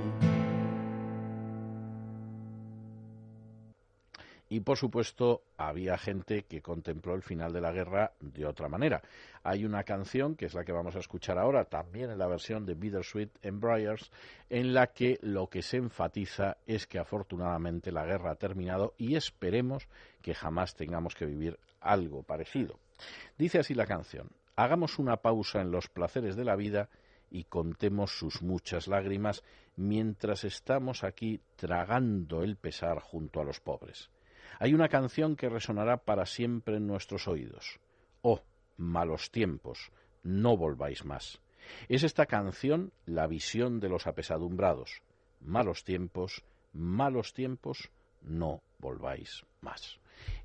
Y 4.54 4.60
por 4.60 4.78
supuesto, 4.78 5.42
había 5.58 5.98
gente 5.98 6.44
que 6.44 6.62
contempló 6.62 7.16
el 7.16 7.24
final 7.24 7.54
de 7.54 7.60
la 7.60 7.72
guerra 7.72 8.12
de 8.20 8.46
otra 8.46 8.70
manera. 8.70 9.02
Hay 9.42 9.66
una 9.66 9.84
canción, 9.84 10.36
que 10.36 10.46
es 10.46 10.54
la 10.54 10.64
que 10.64 10.72
vamos 10.72 10.96
a 10.96 11.00
escuchar 11.00 11.40
ahora, 11.40 11.66
también 11.66 12.12
en 12.12 12.20
la 12.20 12.28
versión 12.28 12.64
de 12.64 12.76
Bittersweet 12.76 13.32
Embryers, 13.42 14.12
en 14.52 14.76
la 14.76 14.94
que 14.94 15.18
lo 15.24 15.48
que 15.48 15.64
se 15.64 15.78
enfatiza 15.78 16.58
es 16.68 16.86
que 16.86 17.00
afortunadamente 17.00 17.92
la 17.92 18.06
guerra 18.06 18.30
ha 18.30 18.36
terminado 18.36 18.94
y 19.00 19.16
esperemos 19.16 19.88
que 20.22 20.36
jamás 20.36 20.76
tengamos 20.76 21.16
que 21.16 21.26
vivir 21.26 21.58
algo 21.82 22.22
parecido. 22.22 22.78
Dice 23.40 23.58
así 23.58 23.74
la 23.74 23.88
canción: 23.88 24.30
Hagamos 24.56 25.00
una 25.00 25.18
pausa 25.18 25.62
en 25.62 25.72
los 25.72 25.90
placeres 25.90 26.36
de 26.36 26.46
la 26.46 26.56
vida 26.56 26.90
y 27.32 27.46
contemos 27.46 28.12
sus 28.12 28.44
muchas 28.44 28.88
lágrimas 28.88 29.44
mientras 29.78 30.44
estamos 30.44 31.04
aquí 31.04 31.42
tragando 31.56 32.44
el 32.44 32.56
pesar 32.56 33.00
junto 33.00 33.42
a 33.42 33.46
los 33.46 33.60
pobres. 33.60 34.12
Hay 34.60 34.74
una 34.74 34.90
canción 34.90 35.36
que 35.36 35.50
resonará 35.50 35.98
para 35.98 36.26
siempre 36.26 36.78
en 36.78 36.88
nuestros 36.88 37.28
oídos. 37.28 37.80
Oh, 38.22 38.42
malos 38.78 39.32
tiempos, 39.32 39.92
no 40.24 40.58
volváis 40.58 41.06
más. 41.06 41.40
Es 41.88 42.04
esta 42.04 42.26
canción 42.26 42.92
la 43.06 43.28
visión 43.28 43.80
de 43.80 43.90
los 43.90 44.08
apesadumbrados. 44.08 45.02
Malos 45.42 45.84
tiempos, 45.84 46.44
malos 46.74 47.34
tiempos, 47.34 47.90
no 48.22 48.62
volváis 48.80 49.44
más. 49.62 50.00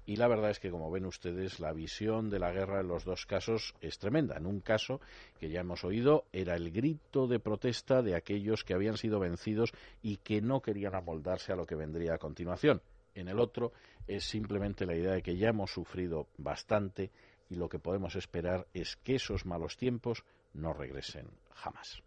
Y 0.07 0.17
la 0.17 0.27
verdad 0.27 0.51
es 0.51 0.59
que, 0.59 0.71
como 0.71 0.91
ven 0.91 1.05
ustedes, 1.05 1.61
la 1.61 1.73
visión 1.73 2.31
de 2.31 2.39
la 2.39 2.51
guerra 2.51 2.81
en 2.81 2.89
los 2.89 3.05
dos 3.05 3.27
casos 3.27 3.75
es 3.81 3.99
tremenda. 3.99 4.37
En 4.37 4.47
un 4.47 4.61
caso, 4.61 5.01
que 5.39 5.51
ya 5.51 5.61
hemos 5.61 5.85
oído, 5.85 6.25
era 6.33 6.57
el 6.57 6.71
grito 6.71 7.27
de 7.27 7.39
protesta 7.39 8.03
de 8.03 8.15
aquellos 8.15 8.65
que 8.65 8.75
habían 8.75 8.97
sido 8.97 9.21
vencidos 9.21 9.73
y 10.03 10.17
que 10.17 10.41
no 10.41 10.63
querían 10.63 10.95
amoldarse 10.95 11.53
a 11.53 11.57
lo 11.57 11.67
que 11.67 11.75
vendría 11.75 12.15
a 12.15 12.19
continuación. 12.19 12.81
En 13.19 13.29
el 13.29 13.41
otro, 13.41 13.73
es 14.07 14.25
simplemente 14.25 14.87
la 14.87 14.95
idea 14.95 15.13
de 15.13 15.23
que 15.23 15.37
ya 15.37 15.49
hemos 15.49 15.73
sufrido 15.73 16.29
bastante 16.39 17.11
y 17.51 17.57
lo 17.57 17.69
que 17.69 17.79
podemos 17.79 18.15
esperar 18.15 18.67
es 18.73 18.97
que 18.97 19.17
esos 19.17 19.45
malos 19.45 19.77
tiempos 19.77 20.25
no 20.55 20.73
regresen 20.73 21.27
jamás. 21.53 22.03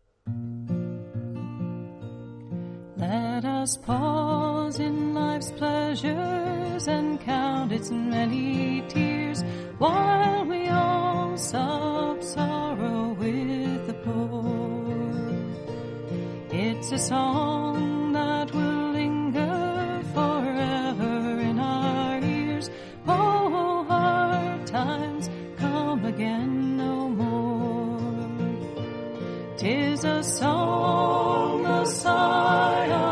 Tis 30.02 30.10
a 30.10 30.24
song, 30.24 31.62
the 31.62 31.86
sigh 31.86 33.11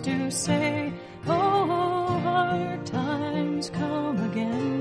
to 0.00 0.30
say, 0.30 0.92
Oh, 1.26 2.20
hard 2.22 2.86
times 2.86 3.70
come 3.70 4.30
again 4.30 4.71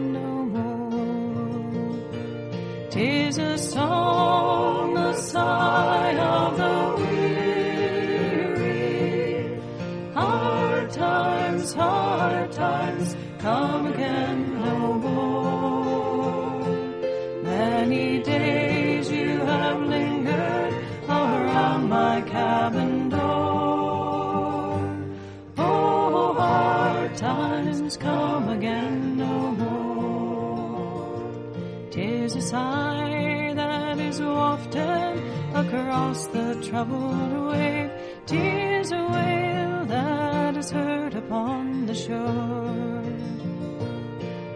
sigh 32.51 33.53
that 33.55 33.97
is 33.97 34.19
wafted 34.19 35.15
across 35.61 36.27
the 36.35 36.49
troubled 36.67 37.33
wave. 37.51 37.91
Tis 38.25 38.91
a 38.91 39.03
wail 39.15 39.85
that 39.85 40.57
is 40.57 40.69
heard 40.69 41.13
upon 41.23 41.85
the 41.85 41.95
shore. 41.95 43.05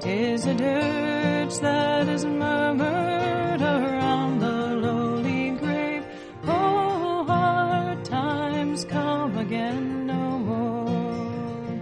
Tis 0.02 0.46
a 0.46 0.56
dirge 0.56 1.58
that 1.68 2.06
is 2.16 2.26
murmured 2.26 3.62
around 3.62 4.40
the 4.40 4.60
lowly 4.86 5.52
grave. 5.62 6.04
Oh, 6.44 7.24
hard 7.30 8.04
times 8.04 8.84
come 8.84 9.38
again 9.38 10.06
no 10.06 10.24
more. 10.50 11.80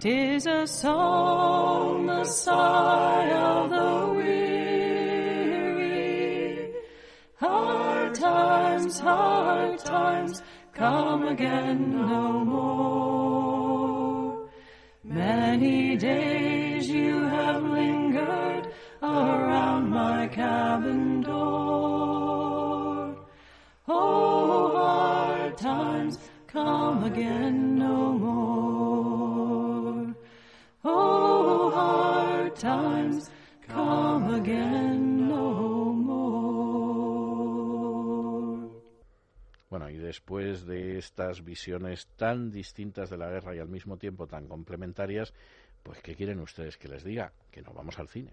Tis 0.00 0.46
a 0.46 0.66
song, 0.66 2.06
the 2.06 2.24
sigh 2.24 3.30
of 3.30 3.70
the 3.70 4.13
times, 8.34 8.98
hard 8.98 9.78
times 9.78 10.42
come 10.72 11.22
again 11.34 11.78
no 11.92 12.44
more. 12.44 13.88
Many 15.04 15.96
days 15.96 16.88
you 16.88 17.22
have 17.36 17.62
lingered 17.62 18.64
around 19.02 19.84
my 19.90 20.26
cabin 20.26 21.22
door. 21.22 23.16
Oh, 23.86 24.76
hard 24.82 25.56
times 25.56 26.18
come 26.46 27.04
again 27.04 27.76
no 27.86 27.98
more. 28.26 30.14
Oh, 30.84 31.70
hard 31.70 32.56
times 32.56 33.30
come 33.68 34.34
again 34.34 35.03
después 40.14 40.64
de 40.64 40.96
estas 40.96 41.42
visiones 41.42 42.06
tan 42.14 42.52
distintas 42.52 43.10
de 43.10 43.18
la 43.18 43.28
guerra 43.28 43.56
y 43.56 43.58
al 43.58 43.66
mismo 43.66 43.96
tiempo 43.96 44.28
tan 44.28 44.46
complementarias, 44.46 45.34
pues 45.82 46.00
¿qué 46.02 46.14
quieren 46.14 46.38
ustedes 46.38 46.78
que 46.78 46.86
les 46.86 47.02
diga? 47.02 47.32
Que 47.50 47.62
nos 47.62 47.74
vamos 47.74 47.98
al 47.98 48.06
cine. 48.06 48.30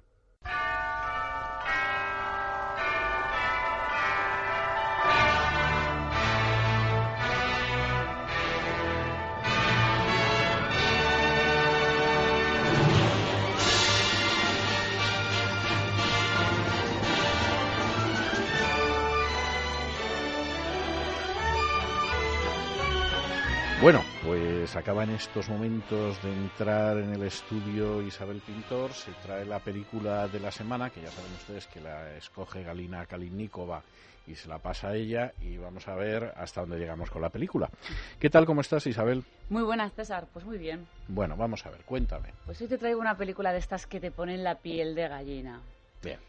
Pues 24.72 24.84
acaba 24.86 25.04
en 25.04 25.10
estos 25.10 25.50
momentos 25.50 26.24
de 26.24 26.32
entrar 26.32 26.98
en 26.98 27.12
el 27.12 27.24
estudio 27.24 28.02
Isabel 28.02 28.40
Pintor, 28.40 28.94
se 28.94 29.12
trae 29.22 29.44
la 29.44 29.60
película 29.60 30.30
de 30.30 30.40
la 30.40 30.50
semana, 30.50 30.90
que 30.90 31.02
ya 31.02 31.12
saben 31.12 31.34
ustedes 31.34 31.68
que 31.68 31.82
la 31.82 32.16
escoge 32.16 32.64
Galina 32.64 33.06
Kalinnikova 33.06 33.84
y 34.26 34.36
se 34.36 34.48
la 34.48 34.60
pasa 34.60 34.90
a 34.90 34.96
ella 34.96 35.34
y 35.42 35.58
vamos 35.58 35.90
a 35.90 35.96
ver 35.96 36.32
hasta 36.38 36.62
dónde 36.62 36.80
llegamos 36.80 37.12
con 37.12 37.22
la 37.22 37.28
película. 37.28 37.70
¿Qué 38.18 38.30
tal, 38.30 38.46
cómo 38.46 38.62
estás 38.62 38.88
Isabel? 38.88 39.26
Muy 39.50 39.64
buenas, 39.64 39.92
César. 39.92 40.28
Pues 40.32 40.46
muy 40.46 40.58
bien. 40.58 40.88
Bueno, 41.10 41.36
vamos 41.36 41.66
a 41.66 41.70
ver, 41.70 41.82
cuéntame. 41.82 42.30
Pues 42.46 42.62
hoy 42.62 42.68
te 42.70 42.78
traigo 42.78 43.02
una 43.02 43.18
película 43.18 43.52
de 43.52 43.60
estas 43.60 43.86
que 43.88 44.00
te 44.00 44.12
ponen 44.12 44.42
la 44.42 44.56
piel 44.56 44.96
de 44.96 45.10
gallina. 45.10 45.60
Bien. 46.02 46.20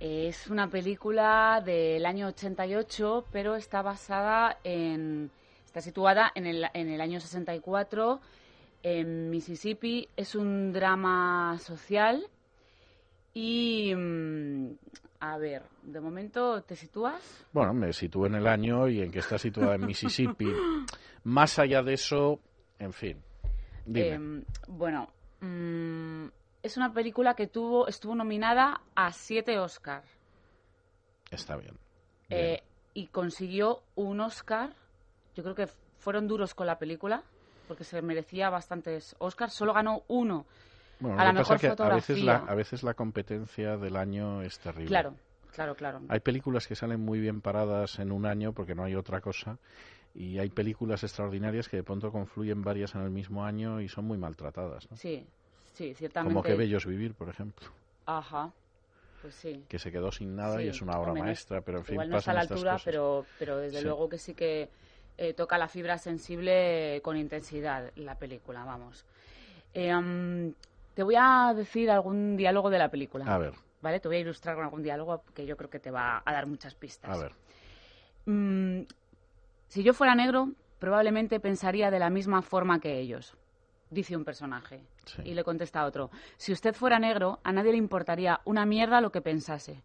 Es 0.00 0.48
una 0.48 0.66
película 0.66 1.62
del 1.64 2.04
año 2.06 2.26
88, 2.26 3.26
pero 3.30 3.54
está 3.54 3.82
basada 3.82 4.58
en... 4.64 5.30
Está 5.68 5.82
situada 5.82 6.32
en 6.34 6.46
el, 6.46 6.64
en 6.72 6.88
el 6.88 6.98
año 7.02 7.20
64 7.20 8.20
en 8.82 9.28
Mississippi. 9.28 10.08
Es 10.16 10.34
un 10.34 10.72
drama 10.72 11.58
social 11.60 12.24
y... 13.34 13.92
mm, 13.94 14.70
A 15.20 15.36
ver, 15.36 15.64
de 15.82 16.00
momento, 16.00 16.62
¿te 16.62 16.74
sitúas? 16.74 17.20
Bueno, 17.52 17.74
me 17.74 17.92
sitúo 17.92 18.24
en 18.24 18.36
el 18.36 18.46
año 18.46 18.88
y 18.88 19.02
en 19.02 19.10
que 19.10 19.18
está 19.18 19.36
situada 19.36 19.74
en 19.74 19.84
Mississippi. 19.84 20.46
Más 21.24 21.58
allá 21.58 21.82
de 21.82 21.92
eso, 21.92 22.40
en 22.78 22.94
fin. 22.94 23.22
Dime. 23.84 24.14
Eh, 24.40 24.44
bueno, 24.68 25.10
mm, 25.42 26.28
es 26.62 26.78
una 26.78 26.94
película 26.94 27.34
que 27.34 27.46
tuvo 27.46 27.88
estuvo 27.88 28.14
nominada 28.14 28.80
a 28.94 29.12
siete 29.12 29.58
Oscar 29.58 30.02
está 31.30 31.56
bien. 31.56 31.76
eh, 32.30 32.62
y 32.94 33.08
consiguió 33.08 33.82
un 33.96 34.20
Oscar. 34.20 34.72
Yo 35.38 35.44
creo 35.44 35.54
que 35.54 35.68
fueron 36.00 36.26
duros 36.26 36.52
con 36.52 36.66
la 36.66 36.80
película 36.80 37.22
porque 37.68 37.84
se 37.84 38.02
merecía 38.02 38.50
bastantes 38.50 39.14
Oscars. 39.20 39.54
Solo 39.54 39.72
ganó 39.72 40.02
uno 40.08 40.44
Bueno, 40.98 41.16
a 41.20 41.24
la 41.24 41.30
que 41.30 41.38
mejor 41.38 41.60
que 41.60 41.66
a 41.68 41.70
fotografía. 41.70 41.94
veces, 42.16 42.24
la, 42.24 42.36
a 42.38 42.54
veces 42.56 42.82
la 42.82 42.94
competencia 42.94 43.76
del 43.76 43.94
año 43.94 44.42
es 44.42 44.58
terrible. 44.58 44.88
Claro, 44.88 45.14
claro, 45.52 45.76
claro. 45.76 46.00
Hay 46.08 46.18
películas 46.18 46.66
que 46.66 46.74
salen 46.74 46.98
muy 47.04 47.20
bien 47.20 47.40
paradas 47.40 48.00
en 48.00 48.10
un 48.10 48.26
año 48.26 48.52
porque 48.52 48.74
no 48.74 48.82
hay 48.82 48.96
otra 48.96 49.20
cosa. 49.20 49.58
Y 50.12 50.40
hay 50.40 50.48
películas 50.48 51.04
extraordinarias 51.04 51.68
que 51.68 51.76
de 51.76 51.84
pronto 51.84 52.10
confluyen 52.10 52.62
varias 52.62 52.96
en 52.96 53.02
el 53.02 53.10
mismo 53.10 53.44
año 53.44 53.80
y 53.80 53.86
son 53.88 54.06
muy 54.06 54.18
maltratadas. 54.18 54.90
¿no? 54.90 54.96
Sí, 54.96 55.24
sí, 55.72 55.94
ciertamente. 55.94 56.34
Como 56.34 56.42
Que 56.42 56.56
Bellos 56.56 56.84
Vivir, 56.84 57.14
por 57.14 57.28
ejemplo, 57.28 57.68
Ajá, 58.06 58.50
pues 59.22 59.36
sí. 59.36 59.62
que 59.68 59.78
se 59.78 59.92
quedó 59.92 60.10
sin 60.10 60.34
nada 60.34 60.60
y 60.60 60.64
Sí, 60.64 60.70
es 60.70 60.82
una 60.82 60.98
obra 60.98 61.14
maestra, 61.14 61.60
pero 61.60 61.78
en 61.78 61.84
fin, 61.84 61.92
Igual 61.92 62.10
no 62.10 62.18
está 62.18 62.32
a 62.32 62.34
la 62.34 62.40
altura, 62.40 62.72
cosas. 62.72 62.82
pero, 62.84 63.24
pero 63.38 63.58
desde 63.58 63.78
Sí. 63.78 63.84
luego 63.84 64.08
que 64.08 64.18
sí 64.18 64.34
que 64.34 64.68
eh, 65.18 65.34
toca 65.34 65.58
la 65.58 65.68
fibra 65.68 65.98
sensible 65.98 67.00
con 67.02 67.16
intensidad 67.16 67.90
la 67.96 68.14
película, 68.14 68.64
vamos. 68.64 69.04
Eh, 69.74 70.52
te 70.94 71.02
voy 71.02 71.16
a 71.18 71.52
decir 71.54 71.90
algún 71.90 72.36
diálogo 72.36 72.70
de 72.70 72.78
la 72.78 72.88
película. 72.88 73.24
A 73.26 73.38
ver, 73.38 73.52
¿Vale? 73.80 74.00
Te 74.00 74.08
voy 74.08 74.16
a 74.16 74.20
ilustrar 74.20 74.56
con 74.56 74.64
algún 74.64 74.82
diálogo 74.82 75.22
que 75.34 75.46
yo 75.46 75.56
creo 75.56 75.70
que 75.70 75.78
te 75.78 75.90
va 75.90 76.22
a 76.24 76.32
dar 76.32 76.46
muchas 76.46 76.74
pistas. 76.74 77.16
a 77.16 77.20
ver. 77.20 77.32
Mm, 78.26 78.82
si 79.68 79.82
yo 79.82 79.92
fuera 79.92 80.14
negro, 80.14 80.52
probablemente 80.78 81.40
pensaría 81.40 81.90
de 81.90 81.98
la 81.98 82.10
misma 82.10 82.42
forma 82.42 82.80
que 82.80 82.98
ellos, 82.98 83.36
dice 83.90 84.16
un 84.16 84.24
personaje. 84.24 84.80
Sí. 85.04 85.22
Y 85.24 85.34
le 85.34 85.44
contesta 85.44 85.84
otro, 85.84 86.10
si 86.36 86.52
usted 86.52 86.74
fuera 86.74 86.98
negro, 86.98 87.38
a 87.44 87.52
nadie 87.52 87.72
le 87.72 87.78
importaría 87.78 88.40
una 88.44 88.66
mierda 88.66 89.00
lo 89.00 89.12
que 89.12 89.20
pensase. 89.20 89.82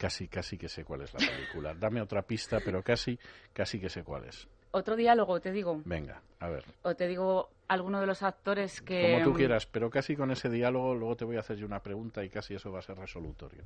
Casi, 0.00 0.28
casi 0.28 0.56
que 0.56 0.70
sé 0.70 0.82
cuál 0.82 1.02
es 1.02 1.12
la 1.12 1.18
película. 1.18 1.74
Dame 1.74 2.00
otra 2.00 2.22
pista, 2.22 2.58
pero 2.64 2.82
casi, 2.82 3.18
casi 3.52 3.78
que 3.78 3.90
sé 3.90 4.02
cuál 4.02 4.24
es. 4.24 4.48
Otro 4.70 4.96
diálogo, 4.96 5.40
te 5.40 5.52
digo, 5.52 5.82
Venga, 5.84 6.22
a 6.38 6.48
ver. 6.48 6.64
o 6.84 6.94
te 6.94 7.06
digo 7.06 7.50
alguno 7.68 8.00
de 8.00 8.06
los 8.06 8.22
actores 8.22 8.80
que... 8.80 9.12
Como 9.12 9.24
tú 9.24 9.32
mm, 9.32 9.36
quieras, 9.36 9.66
pero 9.66 9.90
casi 9.90 10.16
con 10.16 10.30
ese 10.30 10.48
diálogo 10.48 10.94
luego 10.94 11.16
te 11.16 11.26
voy 11.26 11.36
a 11.36 11.40
hacer 11.40 11.58
yo 11.58 11.66
una 11.66 11.82
pregunta 11.82 12.24
y 12.24 12.30
casi 12.30 12.54
eso 12.54 12.72
va 12.72 12.78
a 12.78 12.82
ser 12.82 12.96
resolutorio. 12.96 13.62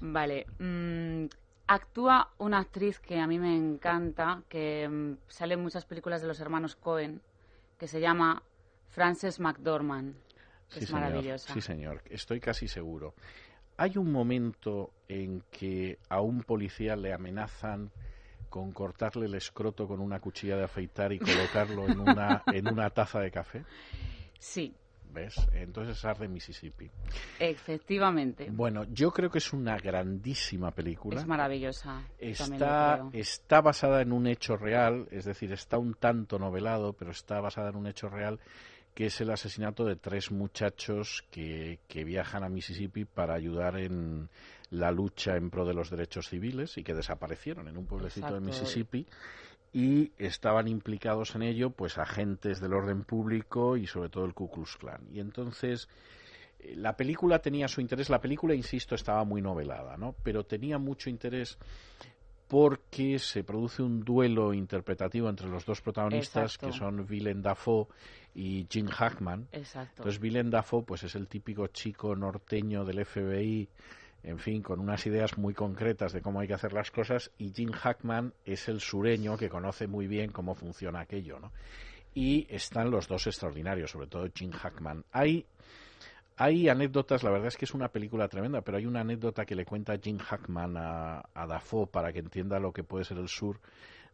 Vale. 0.00 0.46
mm, 0.58 1.26
actúa 1.68 2.32
una 2.38 2.58
actriz 2.58 2.98
que 2.98 3.20
a 3.20 3.28
mí 3.28 3.38
me 3.38 3.56
encanta, 3.56 4.42
que 4.48 4.88
mm, 4.88 5.18
sale 5.28 5.54
en 5.54 5.60
muchas 5.60 5.84
películas 5.86 6.22
de 6.22 6.26
los 6.26 6.40
hermanos 6.40 6.74
Cohen, 6.74 7.20
que 7.78 7.86
se 7.86 8.00
llama 8.00 8.42
Frances 8.88 9.38
McDormand. 9.38 10.14
que 10.68 10.78
Sí, 10.78 10.80
es 10.80 10.86
señor. 10.88 11.02
maravillosa. 11.02 11.54
Sí, 11.54 11.60
señor. 11.60 12.02
Estoy 12.10 12.40
casi 12.40 12.66
seguro. 12.66 13.14
Hay 13.82 13.98
un 13.98 14.12
momento 14.12 14.92
en 15.08 15.42
que 15.50 15.98
a 16.08 16.20
un 16.20 16.44
policía 16.44 16.94
le 16.94 17.12
amenazan 17.12 17.90
con 18.48 18.70
cortarle 18.70 19.26
el 19.26 19.34
escroto 19.34 19.88
con 19.88 19.98
una 19.98 20.20
cuchilla 20.20 20.56
de 20.56 20.62
afeitar 20.62 21.12
y 21.12 21.18
colocarlo 21.18 21.88
en 21.88 21.98
una, 21.98 22.44
en 22.46 22.68
una 22.68 22.90
taza 22.90 23.18
de 23.18 23.32
café. 23.32 23.64
Sí, 24.38 24.72
¿Ves? 25.12 25.34
Entonces 25.52 25.98
es 25.98 26.04
Arde 26.04 26.28
Mississippi. 26.28 26.88
efectivamente. 27.40 28.48
Bueno, 28.52 28.84
yo 28.84 29.10
creo 29.10 29.30
que 29.30 29.38
es 29.38 29.52
una 29.52 29.76
grandísima 29.76 30.70
película. 30.70 31.18
Es 31.18 31.26
maravillosa. 31.26 32.04
Está, 32.18 33.08
está 33.12 33.60
basada 33.60 34.00
en 34.00 34.12
un 34.12 34.28
hecho 34.28 34.56
real, 34.56 35.08
es 35.10 35.24
decir, 35.24 35.52
está 35.52 35.76
un 35.76 35.94
tanto 35.94 36.38
novelado, 36.38 36.92
pero 36.92 37.10
está 37.10 37.40
basada 37.40 37.70
en 37.70 37.76
un 37.76 37.88
hecho 37.88 38.08
real 38.08 38.38
que 38.94 39.06
es 39.06 39.20
el 39.20 39.30
asesinato 39.30 39.84
de 39.84 39.96
tres 39.96 40.30
muchachos 40.30 41.24
que, 41.30 41.80
que 41.88 42.04
viajan 42.04 42.44
a 42.44 42.48
Mississippi 42.48 43.04
para 43.04 43.34
ayudar 43.34 43.78
en 43.78 44.28
la 44.70 44.90
lucha 44.90 45.36
en 45.36 45.50
pro 45.50 45.64
de 45.64 45.74
los 45.74 45.90
derechos 45.90 46.28
civiles 46.28 46.76
y 46.78 46.82
que 46.82 46.94
desaparecieron 46.94 47.68
en 47.68 47.76
un 47.76 47.86
pueblecito 47.86 48.34
de. 48.34 48.40
Mississippi 48.40 49.06
y 49.72 50.12
estaban 50.18 50.68
implicados 50.68 51.34
en 51.34 51.42
ello 51.42 51.70
pues 51.70 51.96
agentes 51.96 52.60
del 52.60 52.74
orden 52.74 53.04
público 53.04 53.76
y 53.76 53.86
sobre 53.86 54.10
todo 54.10 54.26
el 54.26 54.34
Ku 54.34 54.50
Klux 54.50 54.76
Klan. 54.76 55.06
Y 55.10 55.20
entonces 55.20 55.88
eh, 56.60 56.74
la 56.76 56.96
película 56.96 57.38
tenía 57.38 57.68
su 57.68 57.80
interés, 57.80 58.10
la 58.10 58.20
película, 58.20 58.54
insisto, 58.54 58.94
estaba 58.94 59.24
muy 59.24 59.40
novelada, 59.40 59.96
¿no? 59.96 60.14
Pero 60.22 60.44
tenía 60.44 60.78
mucho 60.78 61.08
interés 61.08 61.58
porque 62.52 63.18
se 63.18 63.44
produce 63.44 63.82
un 63.82 64.04
duelo 64.04 64.52
interpretativo 64.52 65.30
entre 65.30 65.48
los 65.48 65.64
dos 65.64 65.80
protagonistas 65.80 66.56
Exacto. 66.56 66.66
que 66.66 66.72
son 66.74 67.06
Willem 67.08 67.40
Dafoe 67.40 67.86
y 68.34 68.66
Jim 68.68 68.88
Hackman. 68.88 69.48
Exacto. 69.52 70.02
Entonces 70.02 70.20
Willem 70.20 70.50
Dafoe 70.50 70.82
pues 70.82 71.02
es 71.02 71.14
el 71.14 71.28
típico 71.28 71.68
chico 71.68 72.14
norteño 72.14 72.84
del 72.84 73.06
FBI 73.06 73.70
en 74.22 74.38
fin, 74.38 74.60
con 74.60 74.80
unas 74.80 75.06
ideas 75.06 75.38
muy 75.38 75.54
concretas 75.54 76.12
de 76.12 76.20
cómo 76.20 76.40
hay 76.40 76.46
que 76.46 76.52
hacer 76.52 76.74
las 76.74 76.90
cosas, 76.90 77.30
y 77.38 77.54
Jim 77.54 77.72
Hackman 77.72 78.34
es 78.44 78.68
el 78.68 78.80
sureño 78.80 79.38
que 79.38 79.48
conoce 79.48 79.86
muy 79.86 80.06
bien 80.06 80.30
cómo 80.30 80.54
funciona 80.54 81.00
aquello, 81.00 81.40
¿no? 81.40 81.52
Y 82.14 82.46
están 82.54 82.90
los 82.90 83.08
dos 83.08 83.26
extraordinarios, 83.26 83.90
sobre 83.90 84.08
todo 84.08 84.28
Jim 84.32 84.52
Hackman. 84.52 85.06
Hay, 85.10 85.46
hay 86.42 86.68
anécdotas, 86.68 87.22
la 87.22 87.30
verdad 87.30 87.48
es 87.48 87.56
que 87.56 87.66
es 87.66 87.74
una 87.74 87.88
película 87.88 88.26
tremenda, 88.26 88.62
pero 88.62 88.76
hay 88.76 88.86
una 88.86 89.02
anécdota 89.02 89.44
que 89.44 89.54
le 89.54 89.64
cuenta 89.64 89.96
Jim 90.02 90.18
Hackman 90.18 90.76
a, 90.76 91.22
a 91.32 91.46
Dafoe 91.46 91.86
para 91.86 92.12
que 92.12 92.18
entienda 92.18 92.58
lo 92.58 92.72
que 92.72 92.82
puede 92.82 93.04
ser 93.04 93.18
el 93.18 93.28
sur, 93.28 93.60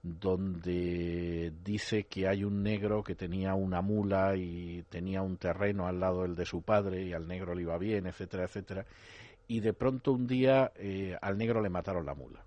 donde 0.03 1.55
dice 1.65 2.05
que 2.05 2.29
hay 2.29 2.45
un 2.45 2.63
negro 2.63 3.03
que 3.03 3.15
tenía 3.15 3.55
una 3.55 3.81
mula 3.81 4.37
y 4.37 4.83
tenía 4.91 5.23
un 5.23 5.39
terreno 5.39 5.87
al 5.87 6.01
lado 6.01 6.23
del 6.23 6.35
de 6.35 6.45
su 6.45 6.61
padre 6.61 7.07
y 7.07 7.15
al 7.15 7.27
negro 7.27 7.55
le 7.55 7.63
iba 7.63 7.79
bien, 7.79 8.07
etcétera, 8.07 8.45
etcétera. 8.45 8.85
Y 9.47 9.61
de 9.61 9.73
pronto 9.73 10.13
un 10.13 10.27
día 10.27 10.71
eh, 10.77 11.17
al 11.23 11.39
negro 11.39 11.63
le 11.63 11.71
mataron 11.71 12.05
la 12.05 12.15
mula. 12.15 12.45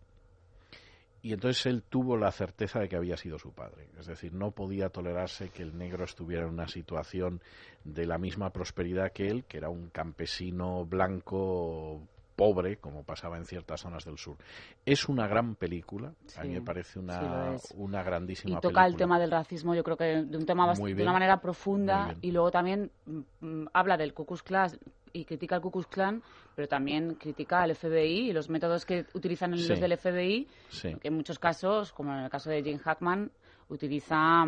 Y 1.24 1.34
entonces 1.34 1.66
él 1.68 1.84
tuvo 1.84 2.18
la 2.18 2.32
certeza 2.32 2.80
de 2.80 2.90
que 2.90 2.96
había 2.96 3.16
sido 3.16 3.38
su 3.38 3.52
padre. 3.52 3.88
Es 4.00 4.08
decir, 4.08 4.34
no 4.34 4.52
podía 4.52 4.90
tolerarse 4.90 5.50
que 5.50 5.62
el 5.62 5.78
negro 5.78 6.04
estuviera 6.04 6.44
en 6.46 6.50
una 6.54 6.68
situación 6.68 7.42
de 7.84 8.08
la 8.08 8.18
misma 8.18 8.50
prosperidad 8.52 9.12
que 9.12 9.28
él, 9.30 9.44
que 9.46 9.58
era 9.58 9.70
un 9.70 9.90
campesino 9.90 10.84
blanco 10.86 12.02
pobre, 12.36 12.78
como 12.78 13.04
pasaba 13.04 13.38
en 13.38 13.46
ciertas 13.46 13.82
zonas 13.82 14.04
del 14.06 14.18
sur. 14.18 14.36
Es 14.84 15.08
una 15.08 15.28
gran 15.28 15.54
película, 15.56 16.14
a 16.38 16.42
mí 16.44 16.50
me 16.50 16.62
parece 16.62 16.98
una, 16.98 17.52
una 17.76 18.02
grandísima 18.02 18.58
y 18.58 18.62
toca 18.62 18.82
el 18.82 18.94
película. 18.94 18.98
tema 18.98 19.20
del 19.20 19.30
racismo, 19.32 19.76
yo 19.76 19.84
creo 19.84 19.98
que 19.98 20.24
de 20.24 20.38
un 20.38 20.46
tema 20.48 20.66
bast- 20.66 20.80
Muy 20.80 20.94
de 20.96 21.04
una 21.04 21.14
manera 21.14 21.40
profunda 21.40 22.16
y 22.22 22.32
luego 22.32 22.50
también 22.50 22.90
mm, 23.06 23.20
mm, 23.42 23.68
habla 23.74 23.96
del 23.98 24.16
Ku 24.16 24.26
Klux 24.26 24.42
Klan 24.42 24.72
y 25.14 25.26
critica 25.26 25.58
al 25.58 25.62
Ku 25.62 25.70
Klux 25.70 25.86
Klan, 25.88 26.24
pero 26.56 26.68
también 26.68 27.16
critica 27.16 27.62
al 27.62 27.76
FBI 27.76 28.30
y 28.30 28.34
los 28.34 28.50
métodos 28.50 28.86
que 28.86 29.06
utilizan 29.14 29.58
Sí. 29.58 29.70
los 29.70 29.80
del 29.80 29.98
FBI, 29.98 30.48
Sí. 30.70 30.96
que 31.02 31.08
en 31.08 31.16
muchos 31.16 31.40
casos, 31.40 31.92
como 31.94 32.14
en 32.14 32.24
el 32.24 32.30
caso 32.30 32.50
de 32.50 32.62
Jim 32.64 32.78
Hackman, 32.80 33.32
utiliza 33.70 34.44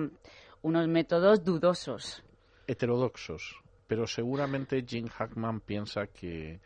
unos 0.62 0.88
métodos 0.88 1.44
dudosos. 1.44 2.24
heterodoxos, 2.68 3.62
pero 3.88 4.08
seguramente 4.08 4.84
Jim 4.88 5.08
Hackman 5.08 5.60
piensa 5.62 6.08
que, 6.08 6.60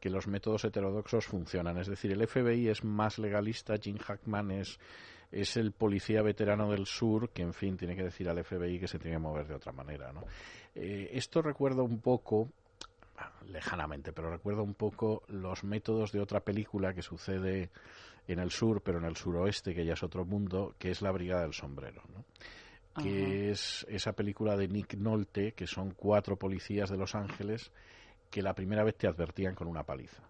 que 0.00 0.10
los 0.10 0.26
métodos 0.26 0.64
heterodoxos 0.64 1.26
funcionan. 1.26 1.78
Es 1.78 1.86
decir, 1.86 2.10
el 2.12 2.26
FBI 2.26 2.68
es 2.68 2.82
más 2.84 3.18
legalista, 3.18 3.74
Jim 3.80 3.96
Hackman 3.98 4.50
es, 4.50 4.78
es 5.30 5.56
el 5.56 5.72
policía 5.72 6.22
veterano 6.22 6.70
del 6.70 6.86
sur 6.86 7.30
que, 7.30 7.42
en 7.42 7.54
fin, 7.54 7.76
tiene 7.76 7.94
que 7.96 8.02
decir 8.04 8.28
al 8.28 8.42
FBI 8.44 8.78
que 8.80 8.88
se 8.88 8.98
tiene 8.98 9.16
que 9.16 9.22
mover 9.22 9.46
de 9.46 9.54
otra 9.54 9.72
manera. 9.72 10.12
¿no? 10.12 10.24
Eh, 10.74 11.10
esto 11.12 11.40
recuerda 11.40 11.82
un 11.82 12.00
poco, 12.00 12.50
lejanamente, 13.46 14.12
pero 14.12 14.30
recuerda 14.30 14.62
un 14.62 14.74
poco 14.74 15.22
los 15.28 15.64
métodos 15.64 16.12
de 16.12 16.20
otra 16.20 16.40
película 16.40 16.94
que 16.94 17.02
sucede 17.02 17.70
en 18.26 18.38
el 18.38 18.50
sur, 18.50 18.82
pero 18.82 18.98
en 18.98 19.04
el 19.04 19.16
suroeste, 19.16 19.74
que 19.74 19.84
ya 19.84 19.92
es 19.92 20.02
otro 20.02 20.24
mundo, 20.24 20.74
que 20.78 20.90
es 20.90 21.02
La 21.02 21.12
Brigada 21.12 21.42
del 21.42 21.52
Sombrero. 21.52 22.02
¿no? 22.12 22.24
que 23.02 23.50
es 23.50 23.84
esa 23.88 24.12
película 24.12 24.56
de 24.56 24.68
Nick 24.68 24.94
Nolte, 24.94 25.52
que 25.52 25.66
son 25.66 25.90
cuatro 25.90 26.36
policías 26.36 26.90
de 26.90 26.96
Los 26.96 27.14
Ángeles 27.14 27.72
que 28.30 28.42
la 28.42 28.54
primera 28.54 28.84
vez 28.84 28.96
te 28.96 29.06
advertían 29.06 29.54
con 29.54 29.68
una 29.68 29.84
paliza. 29.84 30.22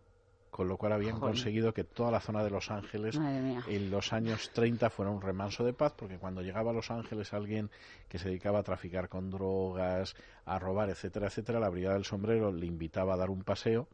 Con 0.55 0.69
lo 0.69 0.77
cual 0.77 0.93
habían 0.93 1.19
conseguido 1.19 1.75
que 1.75 1.83
toda 1.83 2.13
la 2.13 2.21
zona 2.21 2.45
de 2.45 2.51
Los 2.51 2.71
Ángeles 2.71 3.17
en 3.17 3.91
los 3.91 4.13
años 4.13 4.53
30 4.53 4.89
fuera 4.89 5.11
un 5.11 5.21
remanso 5.21 5.65
de 5.65 5.73
paz, 5.73 5.95
porque 5.97 6.17
cuando 6.17 6.43
llegaba 6.43 6.71
a 6.71 6.73
Los 6.73 6.93
Ángeles 6.93 7.33
alguien 7.33 7.71
que 8.09 8.21
se 8.21 8.29
dedicaba 8.29 8.61
a 8.61 8.63
traficar 8.63 9.09
con 9.09 9.31
drogas, 9.31 10.15
a 10.45 10.61
robar, 10.61 10.91
etcétera, 10.91 11.27
etcétera, 11.27 11.59
la 11.59 11.71
Brigada 11.71 11.97
del 11.97 12.05
Sombrero 12.05 12.53
le 12.53 12.67
invitaba 12.67 13.15
a 13.15 13.17
dar 13.17 13.31
un 13.31 13.43
paseo 13.43 13.89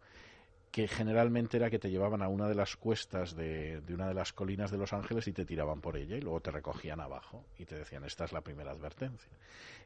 que 0.70 0.86
generalmente 0.86 1.56
era 1.56 1.70
que 1.70 1.78
te 1.78 1.90
llevaban 1.90 2.22
a 2.22 2.28
una 2.28 2.48
de 2.48 2.54
las 2.54 2.76
cuestas 2.76 3.34
de, 3.34 3.80
de 3.80 3.94
una 3.94 4.08
de 4.08 4.14
las 4.14 4.32
colinas 4.32 4.70
de 4.70 4.78
Los 4.78 4.92
Ángeles 4.92 5.26
y 5.26 5.32
te 5.32 5.44
tiraban 5.44 5.80
por 5.80 5.96
ella 5.96 6.16
y 6.16 6.20
luego 6.20 6.40
te 6.40 6.50
recogían 6.50 7.00
abajo 7.00 7.44
y 7.58 7.64
te 7.64 7.76
decían 7.76 8.04
esta 8.04 8.24
es 8.24 8.32
la 8.32 8.40
primera 8.40 8.70
advertencia. 8.70 9.30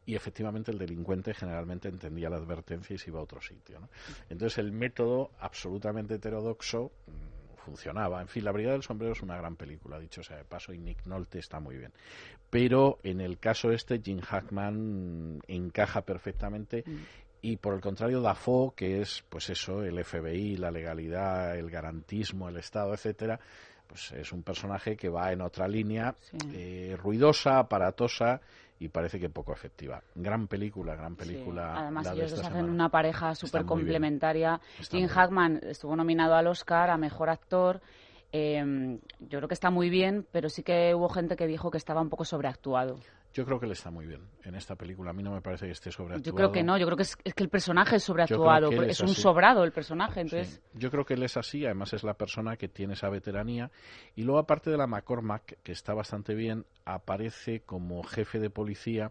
Y 0.07 0.15
efectivamente 0.15 0.71
el 0.71 0.79
delincuente 0.79 1.33
generalmente 1.33 1.89
entendía 1.89 2.29
la 2.29 2.37
advertencia 2.37 2.95
y 2.95 2.99
se 2.99 3.11
iba 3.11 3.21
a 3.21 3.23
otro 3.23 3.41
sitio. 3.41 3.81
¿no? 3.81 3.89
Entonces 4.29 4.59
el 4.59 4.73
método 4.73 5.31
absolutamente 5.39 6.15
heterodoxo 6.15 6.93
mm, 7.07 7.55
funcionaba. 7.65 8.21
En 8.21 8.29
fin, 8.29 8.45
La 8.45 8.53
Brigada 8.53 8.75
del 8.75 8.83
Sombrero 8.83 9.15
es 9.15 9.23
una 9.23 9.39
gran 9.39 9.57
película, 9.57 9.99
dicho 9.99 10.23
sea 10.23 10.37
de 10.37 10.45
paso, 10.45 10.75
y 10.75 10.79
Nick 10.79 11.07
Nolte 11.07 11.39
está 11.39 11.61
muy 11.61 11.79
bien. 11.79 11.93
Pero 12.51 12.99
en 13.03 13.21
el 13.21 13.39
caso 13.39 13.73
este, 13.73 14.01
Jim 14.01 14.21
Hackman 14.21 15.37
mm, 15.37 15.41
encaja 15.49 16.03
perfectamente 16.03 16.85
y 17.45 17.59
por 17.59 17.75
el 17.75 17.83
contrario 17.83 18.23
Dafoe 18.23 18.73
que 18.75 19.03
es 19.03 19.23
pues 19.29 19.51
eso 19.51 19.83
el 19.83 20.03
FBI 20.03 20.57
la 20.57 20.71
legalidad 20.71 21.59
el 21.59 21.71
garantismo 21.71 22.49
el 22.49 22.57
Estado 22.57 22.95
etcétera 22.95 23.39
pues 23.87 24.13
es 24.13 24.33
un 24.33 24.43
personaje 24.43 24.97
que 24.97 25.11
va 25.11 25.31
en 25.31 25.43
otra 25.43 25.69
línea 25.69 26.15
eh, 26.55 26.97
ruidosa 26.99 27.59
aparatosa 27.59 28.41
y 28.79 28.89
parece 28.89 29.21
que 29.21 29.29
poco 29.29 29.53
efectiva 29.53 30.03
gran 30.15 30.49
película 30.49 30.97
gran 30.97 31.17
película 31.17 31.75
Además, 31.77 32.11
ellos 32.13 32.33
hacen 32.33 32.45
semana. 32.45 32.73
una 32.73 32.89
pareja 32.89 33.35
súper 33.35 33.67
complementaria. 33.67 34.59
Jim. 34.91 35.07
Hackman 35.07 35.61
estuvo 35.65 35.95
nominado 35.95 36.35
al 36.35 36.47
Oscar 36.47 36.89
a 36.89 36.97
Mejor 36.97 37.29
Actor. 37.29 37.83
Eh, 38.33 38.99
yo 39.21 39.39
creo 39.39 39.49
que 39.49 39.55
está 39.55 39.71
muy 39.71 39.91
bien, 39.91 40.27
pero 40.33 40.49
sí 40.49 40.63
que 40.63 40.95
hubo 40.95 41.09
gente 41.09 41.37
que 41.37 41.47
dijo 41.47 41.71
que 41.71 41.79
estaba 41.79 42.01
un 42.01 42.09
poco 42.09 42.25
sobreactuado. 42.25 42.99
Yo 43.35 43.45
creo 43.45 43.59
que 43.59 43.67
le 43.67 43.73
está 43.73 43.91
muy 43.91 44.07
bien 44.07 44.21
en 44.45 44.55
esta 44.55 44.77
película 44.77 45.11
a 45.11 45.13
mí 45.13 45.23
no 45.23 45.33
me 45.33 45.43
parece 45.43 45.67
que 45.67 45.73
esté 45.73 45.91
sobreactuado 45.91 46.25
Yo 46.25 46.35
creo 46.35 46.53
que 46.53 46.63
no, 46.63 46.79
yo 46.79 46.87
creo 46.87 46.97
que 46.97 47.03
es, 47.03 47.19
es 47.25 47.35
que 47.35 47.43
el 47.43 47.49
personaje 47.49 47.97
es 47.97 48.05
sobreactuado, 48.05 48.71
es, 48.71 48.91
es 48.91 49.01
un 49.01 49.11
así. 49.11 49.21
sobrado 49.21 49.65
el 49.65 49.73
personaje, 49.73 50.21
entonces... 50.21 50.63
Sí, 50.73 50.79
Yo 50.79 50.91
creo 50.91 51.05
que 51.05 51.15
él 51.15 51.23
es 51.25 51.37
así, 51.37 51.65
además 51.65 51.93
es 51.93 52.05
la 52.05 52.15
persona 52.15 52.57
que 52.57 52.69
tiene 52.69 52.95
esa 52.95 53.09
veteranía. 53.09 53.73
Y 54.15 54.23
luego, 54.23 54.39
aparte 54.39 54.71
de 54.71 54.77
la 54.77 54.87
McCormack, 54.87 55.59
que 55.63 55.73
está 55.73 55.95
bastante 55.95 56.35
bien, 56.35 56.65
aparece 56.85 57.61
como 57.61 58.05
jefe 58.05 58.39
de 58.39 58.51
policía 58.51 59.11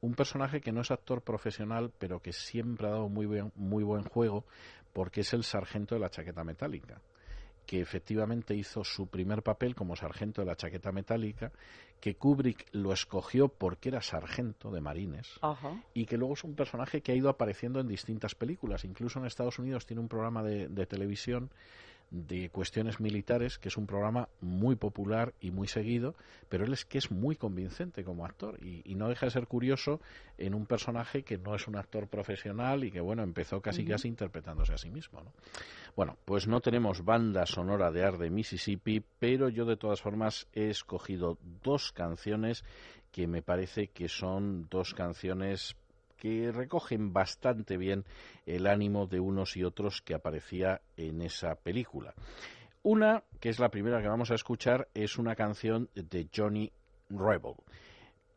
un 0.00 0.14
personaje 0.14 0.62
que 0.62 0.72
no 0.72 0.80
es 0.80 0.90
actor 0.90 1.20
profesional, 1.20 1.92
pero 1.98 2.20
que 2.20 2.32
siempre 2.32 2.86
ha 2.86 2.92
dado 2.92 3.10
muy 3.10 3.26
buen, 3.26 3.52
muy 3.54 3.84
buen 3.84 4.04
juego, 4.04 4.46
porque 4.94 5.20
es 5.20 5.34
el 5.34 5.44
sargento 5.44 5.94
de 5.94 6.00
la 6.00 6.08
chaqueta 6.08 6.42
metálica 6.44 7.02
que 7.70 7.80
efectivamente 7.80 8.52
hizo 8.56 8.82
su 8.82 9.06
primer 9.06 9.44
papel 9.44 9.76
como 9.76 9.94
sargento 9.94 10.42
de 10.42 10.46
la 10.48 10.56
chaqueta 10.56 10.90
metálica, 10.90 11.52
que 12.00 12.16
Kubrick 12.16 12.66
lo 12.72 12.92
escogió 12.92 13.46
porque 13.46 13.90
era 13.90 14.02
sargento 14.02 14.72
de 14.72 14.80
marines 14.80 15.38
Ajá. 15.40 15.80
y 15.94 16.04
que 16.04 16.16
luego 16.16 16.34
es 16.34 16.42
un 16.42 16.56
personaje 16.56 17.00
que 17.00 17.12
ha 17.12 17.14
ido 17.14 17.28
apareciendo 17.28 17.78
en 17.78 17.86
distintas 17.86 18.34
películas. 18.34 18.84
Incluso 18.84 19.20
en 19.20 19.26
Estados 19.26 19.60
Unidos 19.60 19.86
tiene 19.86 20.00
un 20.00 20.08
programa 20.08 20.42
de, 20.42 20.66
de 20.66 20.84
televisión 20.86 21.48
de 22.10 22.50
cuestiones 22.50 23.00
militares, 23.00 23.58
que 23.58 23.68
es 23.68 23.76
un 23.76 23.86
programa 23.86 24.28
muy 24.40 24.74
popular 24.74 25.32
y 25.40 25.50
muy 25.50 25.68
seguido, 25.68 26.14
pero 26.48 26.64
él 26.64 26.72
es 26.72 26.84
que 26.84 26.98
es 26.98 27.10
muy 27.10 27.36
convincente 27.36 28.02
como 28.02 28.24
actor 28.24 28.58
y, 28.62 28.82
y 28.84 28.96
no 28.96 29.08
deja 29.08 29.26
de 29.26 29.32
ser 29.32 29.46
curioso 29.46 30.00
en 30.36 30.54
un 30.54 30.66
personaje 30.66 31.22
que 31.22 31.38
no 31.38 31.54
es 31.54 31.68
un 31.68 31.76
actor 31.76 32.08
profesional 32.08 32.84
y 32.84 32.90
que, 32.90 33.00
bueno, 33.00 33.22
empezó 33.22 33.60
casi 33.60 33.84
casi 33.84 34.08
interpretándose 34.08 34.72
a 34.72 34.78
sí 34.78 34.90
mismo. 34.90 35.20
¿no? 35.20 35.32
Bueno, 35.96 36.16
pues 36.24 36.46
no 36.46 36.60
tenemos 36.60 37.04
banda 37.04 37.46
sonora 37.46 37.90
de 37.90 38.04
Ar 38.04 38.18
de 38.18 38.30
Mississippi, 38.30 39.02
pero 39.18 39.48
yo 39.48 39.64
de 39.64 39.76
todas 39.76 40.00
formas 40.00 40.48
he 40.52 40.70
escogido 40.70 41.38
dos 41.62 41.92
canciones 41.92 42.64
que 43.12 43.26
me 43.26 43.42
parece 43.42 43.88
que 43.88 44.08
son 44.08 44.68
dos 44.70 44.94
canciones 44.94 45.76
que 46.20 46.52
recogen 46.52 47.12
bastante 47.12 47.76
bien 47.76 48.04
el 48.46 48.68
ánimo 48.68 49.06
de 49.06 49.18
unos 49.18 49.56
y 49.56 49.64
otros 49.64 50.02
que 50.02 50.14
aparecía 50.14 50.82
en 50.96 51.22
esa 51.22 51.56
película. 51.56 52.14
Una, 52.82 53.24
que 53.40 53.48
es 53.48 53.58
la 53.58 53.70
primera 53.70 54.00
que 54.00 54.08
vamos 54.08 54.30
a 54.30 54.34
escuchar, 54.34 54.88
es 54.94 55.18
una 55.18 55.34
canción 55.34 55.88
de 55.94 56.28
Johnny 56.32 56.70
Rebel. 57.08 57.54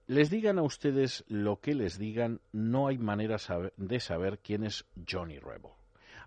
Les 0.07 0.29
digan 0.29 0.57
a 0.57 0.63
ustedes 0.63 1.23
lo 1.27 1.59
que 1.59 1.75
les 1.75 1.99
digan, 1.99 2.41
no 2.51 2.87
hay 2.87 2.97
manera 2.97 3.37
de 3.77 3.99
saber 3.99 4.39
quién 4.39 4.63
es 4.63 4.85
Johnny 5.07 5.39
Rebel. 5.39 5.71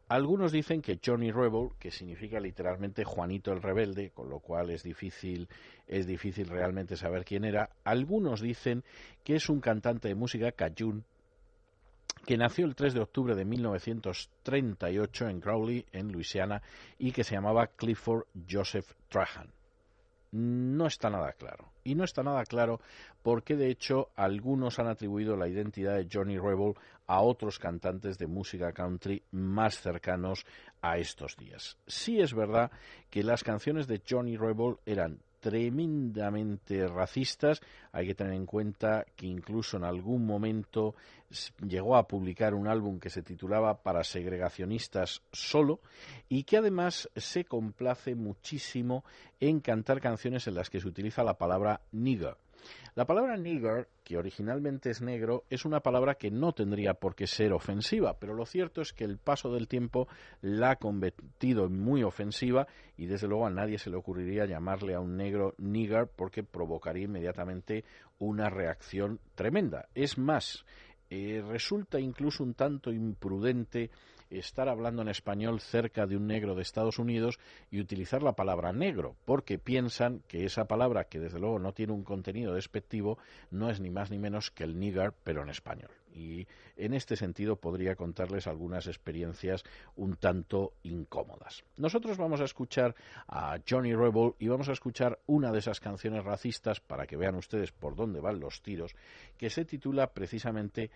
Algunos 0.09 0.53
dicen 0.53 0.83
que 0.83 1.01
Johnny 1.05 1.33
Rebel, 1.33 1.70
que 1.81 1.91
significa 1.91 2.39
literalmente 2.39 3.03
Juanito 3.03 3.53
el 3.53 3.61
Rebelde, 3.61 4.11
con 4.11 4.31
lo 4.31 4.39
cual 4.39 4.70
es 4.70 4.85
difícil, 4.85 5.49
es 5.89 6.07
difícil 6.07 6.49
realmente 6.49 6.97
saber 6.97 7.24
quién 7.24 7.45
era. 7.45 7.70
Algunos 7.83 8.41
dicen 8.41 8.85
que 9.24 9.35
es 9.35 9.49
un 9.49 9.61
cantante 9.61 10.07
de 10.07 10.15
música 10.15 10.53
cajun 10.53 11.05
que 12.27 12.36
nació 12.36 12.66
el 12.66 12.74
3 12.74 12.93
de 12.94 13.01
octubre 13.01 13.35
de 13.36 13.44
1938 13.44 15.28
en 15.28 15.40
Crowley, 15.40 15.86
en 15.93 16.11
Luisiana, 16.11 16.61
y 16.98 17.12
que 17.12 17.23
se 17.23 17.36
llamaba 17.36 17.69
Clifford 17.69 18.27
Joseph 18.51 18.93
Trahan. 19.09 19.53
No 20.32 20.86
está 20.86 21.09
nada 21.09 21.32
claro. 21.32 21.70
Y 21.85 21.94
no 21.94 22.03
está 22.03 22.24
nada 22.24 22.44
claro 22.44 22.81
porque, 23.23 23.55
de 23.55 23.70
hecho, 23.70 24.11
algunos 24.16 24.81
han 24.81 24.89
atribuido 24.89 25.36
la 25.36 25.48
identidad 25.48 25.97
de 25.97 26.09
Johnny 26.12 26.36
Rebel 26.36 26.74
a 27.07 27.20
otros 27.20 27.61
cantantes 27.61 28.19
de 28.19 28.27
música 28.27 28.73
country 28.73 29.23
más 29.31 29.81
cercanos 29.81 30.44
a 30.82 30.98
estos 30.98 31.36
días. 31.36 31.78
Sí 31.86 32.20
es 32.20 32.35
verdad 32.35 32.73
que 33.09 33.23
las 33.23 33.44
canciones 33.44 33.86
de 33.86 34.03
Johnny 34.07 34.36
Rebel 34.36 34.77
eran 34.85 35.20
tremendamente 35.47 36.89
racistas. 36.89 37.60
Hay 37.93 38.09
que 38.09 38.16
tener 38.16 38.32
en 38.32 38.47
cuenta 38.47 39.06
que 39.14 39.27
incluso 39.27 39.77
en 39.77 39.85
algún 39.85 40.27
momento 40.27 40.97
llegó 41.64 41.97
a 41.97 42.09
publicar 42.09 42.52
un 42.52 42.66
álbum 42.66 42.98
que 42.98 43.10
se 43.10 43.23
titulaba 43.23 43.81
Para 43.81 44.02
segregacionistas 44.02 45.23
solo 45.31 45.78
y 46.28 46.43
que 46.43 46.56
además 46.56 47.09
se 47.14 47.44
complace 47.44 48.16
muchísimo 48.16 49.05
en 49.39 49.60
cantar 49.60 50.01
canciones 50.01 50.48
en 50.48 50.56
las 50.56 50.68
que 50.68 50.81
se 50.81 50.89
utiliza 50.89 51.23
la 51.23 51.39
palabra 51.39 51.81
nigger. 51.93 52.36
La 52.94 53.05
palabra 53.05 53.36
nigger, 53.36 53.88
que 54.02 54.16
originalmente 54.16 54.90
es 54.90 55.02
negro, 55.02 55.44
es 55.51 55.64
una 55.64 55.80
palabra 55.80 56.14
que 56.14 56.30
no 56.30 56.52
tendría 56.52 56.94
por 56.94 57.14
qué 57.14 57.26
ser 57.26 57.52
ofensiva, 57.52 58.18
pero 58.18 58.34
lo 58.34 58.47
cierto 58.47 58.80
es 58.80 58.93
que 58.93 59.05
el 59.05 59.18
paso 59.18 59.52
del 59.52 59.68
tiempo 59.68 60.09
la 60.40 60.70
ha 60.70 60.76
convertido 60.76 61.66
en 61.66 61.78
muy 61.78 62.02
ofensiva 62.02 62.66
y 62.97 63.06
desde 63.06 63.28
luego 63.28 63.47
a 63.47 63.51
nadie 63.51 63.78
se 63.78 63.90
le 63.90 63.97
ocurriría 63.97 64.47
llamarle 64.47 64.94
a 64.94 65.01
un 65.01 65.16
negro 65.16 65.55
nigger 65.59 66.09
porque 66.14 66.43
provocaría 66.43 67.05
inmediatamente 67.05 67.84
una 68.18 68.48
reacción 68.48 69.20
tremenda. 69.34 69.88
Es 69.94 70.16
más, 70.16 70.64
eh, 71.10 71.43
resulta 71.47 72.01
incluso 72.01 72.43
un 72.43 72.55
tanto 72.55 72.93
imprudente 72.93 73.90
estar 74.39 74.69
hablando 74.69 75.03
en 75.03 75.09
español 75.09 75.61
cerca 75.61 76.07
de 76.07 76.17
un 76.17 76.27
negro 76.27 76.55
de 76.55 76.63
Estados 76.63 76.99
Unidos 76.99 77.39
y 77.71 77.81
utilizar 77.81 78.23
la 78.23 78.33
palabra 78.33 78.73
negro, 78.73 79.17
porque 79.25 79.59
piensan 79.59 80.23
que 80.29 80.45
esa 80.45 80.67
palabra, 80.67 81.05
que 81.05 81.21
desde 81.21 81.39
luego 81.39 81.59
no 81.59 81.73
tiene 81.73 81.93
un 81.93 82.05
contenido 82.05 82.55
despectivo, 82.55 83.19
no 83.51 83.71
es 83.71 83.81
ni 83.81 83.91
más 83.91 84.11
ni 84.11 84.19
menos 84.19 84.51
que 84.51 84.65
el 84.65 84.79
nigger, 84.79 85.13
pero 85.25 85.43
en 85.43 85.49
español. 85.49 85.91
Y 86.13 86.47
en 86.77 86.95
este 86.95 87.15
sentido 87.15 87.57
podría 87.57 87.95
contarles 87.95 88.47
algunas 88.47 88.87
experiencias 88.87 89.65
un 89.97 90.17
tanto 90.17 90.73
incómodas. 90.83 91.63
Nosotros 91.77 92.17
vamos 92.17 92.41
a 92.41 92.45
escuchar 92.45 92.95
a 93.29 93.59
Johnny 93.69 93.95
Rebel 93.95 94.33
y 94.39 94.49
vamos 94.49 94.69
a 94.71 94.73
escuchar 94.73 95.19
una 95.27 95.53
de 95.53 95.59
esas 95.59 95.79
canciones 95.79 96.25
racistas 96.25 96.81
para 96.81 97.07
que 97.07 97.17
vean 97.17 97.35
ustedes 97.35 97.73
por 97.73 97.97
dónde 97.97 98.21
van 98.21 98.41
los 98.41 98.63
tiros, 98.63 98.95
que 99.37 99.51
se 99.51 99.67
titula 99.67 100.13
precisamente 100.15 100.91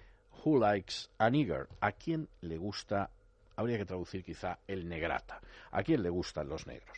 Who 0.45 0.59
Likes 0.59 1.09
a 1.19 1.29
Nigger? 1.29 1.69
¿A 1.81 1.93
quién 1.93 2.29
le 2.41 2.57
gusta? 2.57 3.11
Habría 3.61 3.77
que 3.77 3.85
traducir 3.85 4.25
quizá 4.25 4.59
el 4.67 4.89
negrata. 4.89 5.39
¿A 5.73 5.83
quién 5.83 6.03
le 6.03 6.09
gustan 6.09 6.49
los 6.49 6.67
negros? 6.67 6.97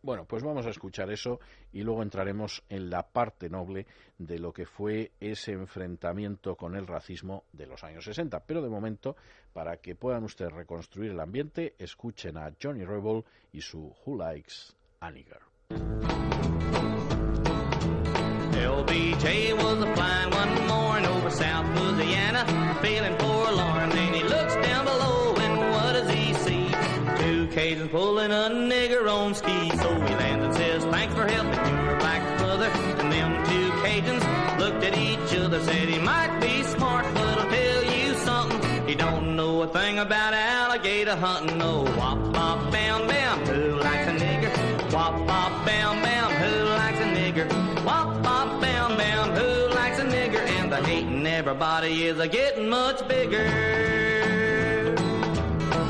Bueno, 0.00 0.26
pues 0.26 0.44
vamos 0.44 0.64
a 0.64 0.70
escuchar 0.70 1.10
eso 1.10 1.40
y 1.72 1.82
luego 1.82 2.04
entraremos 2.04 2.62
en 2.68 2.88
la 2.88 3.02
parte 3.02 3.50
noble 3.50 3.84
de 4.16 4.38
lo 4.38 4.52
que 4.52 4.64
fue 4.64 5.10
ese 5.18 5.50
enfrentamiento 5.54 6.54
con 6.54 6.76
el 6.76 6.86
racismo 6.86 7.42
de 7.52 7.66
los 7.66 7.82
años 7.82 8.04
60. 8.04 8.38
Pero 8.46 8.62
de 8.62 8.68
momento, 8.68 9.16
para 9.52 9.78
que 9.78 9.96
puedan 9.96 10.22
ustedes 10.22 10.52
reconstruir 10.52 11.10
el 11.10 11.18
ambiente, 11.18 11.74
escuchen 11.80 12.36
a 12.36 12.52
Johnny 12.62 12.84
Rebel 12.84 13.24
y 13.50 13.60
su 13.60 13.92
Who 14.06 14.18
Likes 14.18 14.54
a 15.00 15.10
Nigger. 15.10 15.42
LBJ 18.54 19.58
Pulling 27.86 28.32
a 28.32 28.50
nigger 28.50 29.08
on 29.08 29.34
skis. 29.34 29.80
So 29.80 29.94
he 30.00 30.14
lands 30.16 30.44
and 30.44 30.54
says, 30.54 30.84
Thanks 30.86 31.14
for 31.14 31.26
helping 31.26 31.86
your 31.86 31.96
black 31.98 32.38
brother. 32.38 32.66
And 32.66 33.12
them 33.12 33.44
two 33.46 33.70
Cajuns 33.82 34.58
looked 34.58 34.84
at 34.84 34.98
each 34.98 35.38
other, 35.38 35.62
said 35.62 35.88
he 35.88 35.98
might 35.98 36.38
be 36.40 36.64
smart, 36.64 37.06
but 37.14 37.38
I'll 37.38 37.48
tell 37.48 37.84
you 37.84 38.14
something. 38.16 38.86
He 38.88 38.94
don't 38.94 39.36
know 39.36 39.62
a 39.62 39.68
thing 39.68 40.00
about 40.00 40.34
alligator 40.34 41.16
hunting. 41.16 41.56
No, 41.56 41.82
wop, 41.96 42.32
bop, 42.32 42.70
bam, 42.72 43.06
bam, 43.06 43.46
who 43.46 43.76
likes 43.80 44.08
a 44.08 44.12
nigger? 44.12 44.92
Wop, 44.92 45.26
bop, 45.26 45.64
bam, 45.64 46.02
bam, 46.02 46.30
who 46.32 46.64
likes 46.64 46.98
a 46.98 47.08
nigger? 47.16 47.84
Wop, 47.84 48.22
bop, 48.22 48.60
bam, 48.60 48.96
bam, 48.96 49.30
who 49.30 49.74
likes 49.74 49.98
a 49.98 50.04
nigger? 50.04 50.46
And 50.60 50.70
the 50.70 50.82
hating 50.84 51.26
everybody 51.26 52.06
is 52.06 52.18
a 52.18 52.28
getting 52.28 52.68
much 52.68 53.06
bigger. 53.08 54.07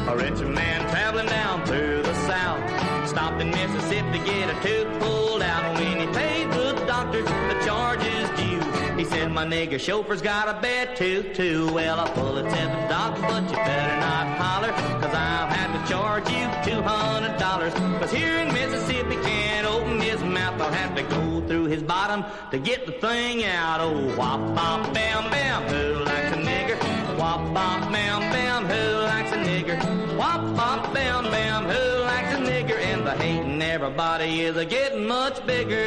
A 0.09 0.16
rich 0.16 0.40
man 0.40 0.89
traveling 0.89 1.26
down 1.26 1.66
through 1.66 2.02
the 2.02 2.14
south 2.26 3.09
stopped 3.09 3.43
in 3.43 3.51
Mississippi 3.51 4.18
to 4.18 4.24
get 4.24 4.48
a 4.48 4.55
tooth 4.62 5.01
pulled 5.01 5.43
out. 5.43 5.74
When 5.74 6.01
he 6.01 6.06
paid 6.06 6.51
the 6.51 6.72
doctor 6.86 7.22
the 7.22 7.62
charges 7.64 8.30
due, 8.30 8.97
he 8.97 9.05
said, 9.05 9.30
My 9.30 9.44
nigger 9.44 9.78
chauffeur's 9.78 10.22
got 10.22 10.48
a 10.48 10.60
bad 10.62 10.97
tooth 10.97 11.35
too. 11.35 11.70
Well, 11.74 12.01
I 12.01 12.09
pull 12.10 12.39
it, 12.39 12.51
said 12.51 12.68
the 12.68 12.89
doctor, 12.89 13.20
but 13.20 13.43
you 13.51 13.56
better 13.56 14.01
not 14.01 14.39
holler, 14.39 14.72
cause 15.02 15.14
I'll 15.14 15.47
have 15.47 15.86
to 15.86 15.93
charge 15.93 16.30
you 16.30 16.47
$200. 16.72 18.01
Cause 18.01 18.10
here 18.10 18.39
in 18.39 18.52
Mississippi 18.55 19.16
can't 19.16 19.66
open 19.66 20.01
his 20.01 20.22
mouth, 20.22 20.59
I'll 20.60 20.72
have 20.72 20.94
to 20.97 21.02
go 21.02 21.47
through 21.47 21.66
his 21.66 21.82
bottom 21.82 22.24
to 22.51 22.59
get 22.59 22.86
the 22.86 22.93
thing 22.93 23.44
out. 23.44 23.80
Oh, 23.82 24.16
wop, 24.16 24.40
bop, 24.55 24.94
bam, 24.94 25.30
bam, 25.30 25.62
who 25.64 26.05
likes 26.05 26.32
a 26.32 26.40
nigger? 26.40 27.18
Wop, 27.18 27.52
bop, 27.52 27.93
bam, 27.93 28.20
bam, 28.32 28.64
who 28.64 29.02
likes 29.02 29.32
a 29.32 29.36
nigger? 29.36 29.88
Bop, 30.59 30.93
bam, 30.93 31.22
bam, 31.30 31.66
who 31.66 32.01
likes 32.02 32.35
a 32.35 32.39
nigger? 32.39 32.76
And 32.80 33.06
the 33.06 33.12
hating 33.12 33.62
everybody 33.62 34.40
is 34.40 34.56
a 34.56 34.64
getting 34.64 35.06
much 35.06 35.47
bigger. 35.47 35.86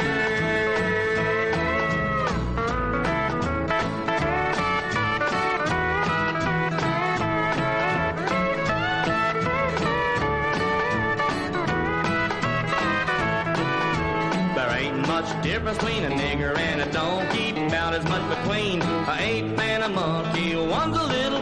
Much 15.06 15.42
difference 15.42 15.78
between 15.78 16.04
a 16.04 16.08
nigger 16.08 16.56
and 16.58 16.80
a 16.80 16.90
donkey. 16.90 17.50
About 17.66 17.92
as 17.94 18.04
much 18.04 18.22
between 18.38 18.80
a 18.82 19.16
ape 19.20 19.58
and 19.60 19.82
a 19.84 19.88
monkey. 19.88 20.56
One's 20.56 20.96
a 20.96 21.02
little 21.02 21.41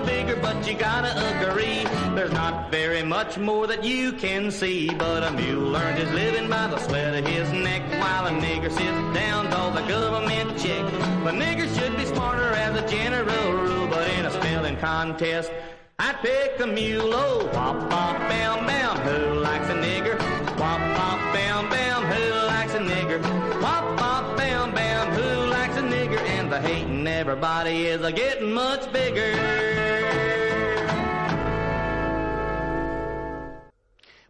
but 0.53 0.67
you 0.67 0.75
gotta 0.75 1.13
agree. 1.33 1.85
There's 2.17 2.33
not 2.33 2.71
very 2.71 3.03
much 3.03 3.39
more 3.39 3.67
that 3.69 3.85
you 3.85 4.13
can 4.13 4.51
see. 4.51 4.93
But 4.93 5.23
a 5.23 5.31
mule 5.31 5.77
earns 5.77 6.01
his 6.01 6.11
living 6.11 6.49
by 6.51 6.67
the 6.67 6.79
sweat 6.79 7.15
of 7.15 7.27
his 7.27 7.51
neck, 7.53 7.83
while 8.01 8.27
a 8.27 8.31
nigger 8.31 8.71
sits 8.71 9.01
down 9.15 9.45
to 9.45 9.81
the 9.81 9.87
government 9.87 10.59
check. 10.59 10.85
The 11.27 11.35
nigger 11.43 11.69
should 11.77 11.97
be 11.97 12.05
smarter 12.05 12.53
as 12.65 12.73
a 12.83 12.87
general 12.89 13.53
rule, 13.53 13.87
but 13.87 14.09
in 14.15 14.27
a 14.27 14.31
spelling 14.31 14.77
contest, 14.79 15.53
I'd 15.99 16.17
pick 16.21 16.59
the 16.59 16.67
mule. 16.67 17.13
Oh, 17.15 17.49
wop, 17.55 17.77
wop, 17.91 18.17
bam, 18.31 18.67
bam, 18.67 18.97
who 19.07 19.41
likes 19.41 19.69
a 19.69 19.77
nigger? 19.87 20.19
Wop, 20.59 20.81
wop, 20.99 21.21
bam, 21.35 21.71
bam, 21.71 22.03
who 22.13 22.25
likes 22.49 22.75
a 22.75 22.81
nigger? 22.81 23.21
Wop, 23.63 23.85
wop, 24.01 24.37
bam, 24.37 24.75
bam, 24.75 25.13
who 25.13 25.51
likes 25.51 25.77
a 25.77 25.83
nigger? 25.83 26.21
And 26.37 26.51
the 26.51 26.61
hating 26.61 27.07
everybody 27.07 27.87
is 27.87 28.03
a 28.03 28.11
getting 28.11 28.53
much 28.53 28.93
bigger. 28.93 29.70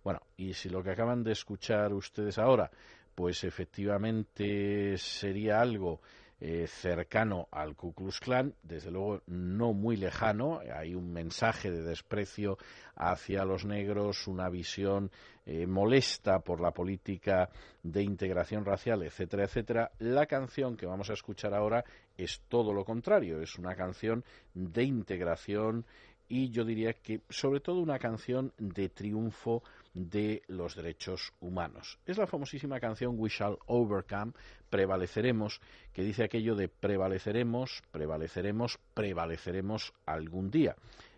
Bueno, 0.03 0.21
y 0.37 0.55
si 0.55 0.69
lo 0.69 0.83
que 0.83 0.91
acaban 0.91 1.23
de 1.23 1.33
escuchar 1.33 1.93
ustedes 1.93 2.39
ahora, 2.39 2.71
pues 3.15 3.45
efectivamente 3.45 4.97
sería 4.97 5.61
algo 5.61 6.01
eh, 6.43 6.67
cercano 6.67 7.49
al 7.51 7.77
Ku 7.77 7.93
Klux 7.93 8.19
Klan, 8.19 8.55
desde 8.63 8.91
luego 8.91 9.21
no 9.27 9.75
muy 9.75 9.99
lejano, 9.99 10.61
hay 10.75 10.95
un 10.95 11.13
mensaje 11.13 11.71
de 11.71 11.83
desprecio 11.83 12.57
hacia 12.97 13.45
los 13.45 13.67
negros, 13.67 14.27
una 14.27 14.49
visión 14.49 15.11
eh, 15.45 15.67
molesta 15.67 16.39
por 16.39 16.63
la 16.63 16.71
política 16.71 17.51
de 17.83 18.03
integración 18.03 18.65
racial, 18.65 19.03
etcétera, 19.03 19.45
etcétera. 19.45 19.91
La 19.99 20.25
canción 20.25 20.79
que 20.79 20.87
vamos 20.87 21.11
a 21.11 21.13
escuchar 21.13 21.53
ahora 21.53 21.85
es 22.17 22.41
todo 22.49 22.73
lo 22.73 22.87
contrario, 22.87 23.43
es 23.43 23.59
una 23.59 23.75
canción 23.75 24.25
de 24.55 24.85
integración 24.85 25.85
y 26.27 26.49
yo 26.49 26.65
diría 26.65 26.95
que 26.95 27.21
sobre 27.29 27.61
todo 27.61 27.81
una 27.81 27.99
canción 27.99 28.55
de 28.57 28.89
triunfo 28.89 29.63
de 29.95 30.43
los 30.47 30.77
derechos 30.77 31.33
humanos. 31.41 31.99
Es 32.07 32.19
la 32.19 32.27
famosísima 32.27 32.81
canción 32.81 33.15
We 33.19 33.29
Shall 33.29 33.59
Overcome, 33.67 34.33
prevaleceremos, 34.69 35.61
que 35.93 36.03
dice 36.03 36.25
aquello 36.25 36.55
de 36.55 36.69
prevaleceremos, 36.69 37.83
prevaleceremos, 37.91 38.79
prevaleceremos 38.95 39.93
algún 40.07 40.51
día. 40.51 40.77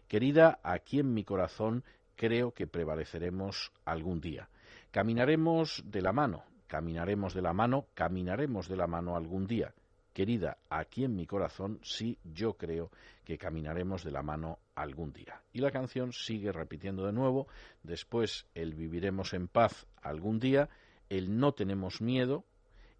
Querida, 0.09 0.59
aquí 0.63 1.01
en 1.01 1.13
mi 1.13 1.25
corazón 1.25 1.85
creo 2.17 2.53
que 2.53 2.67
prevaleceremos 2.67 3.73
algún 3.85 4.21
día. 4.21 4.49
Caminaremos 4.91 5.83
de 5.87 6.03
la 6.03 6.13
mano, 6.13 6.45
caminaremos 6.67 7.35
de 7.35 7.43
la 7.43 7.53
mano, 7.53 7.87
caminaremos 7.95 8.69
de 8.69 8.77
la 8.77 8.87
mano 8.87 9.17
algún 9.17 9.47
día. 9.47 9.75
Querida, 10.13 10.59
aquí 10.69 11.05
en 11.05 11.17
mi 11.17 11.27
corazón 11.27 11.81
sí 11.83 12.19
yo 12.23 12.55
creo 12.55 12.91
que 13.25 13.39
caminaremos 13.39 14.05
de 14.05 14.11
la 14.11 14.23
mano 14.23 14.59
algún 14.75 15.13
día. 15.13 15.43
Y 15.53 15.61
la 15.61 15.71
canción 15.71 16.13
sigue 16.13 16.53
repitiendo 16.53 17.05
de 17.07 17.13
nuevo, 17.13 17.47
después 17.83 18.47
el 18.55 18.75
viviremos 18.75 19.35
en 19.35 19.49
paz 19.49 19.87
algún 20.01 20.39
día, 20.39 20.69
el 21.09 21.39
no 21.39 21.53
tenemos 21.53 22.01
miedo 22.01 22.45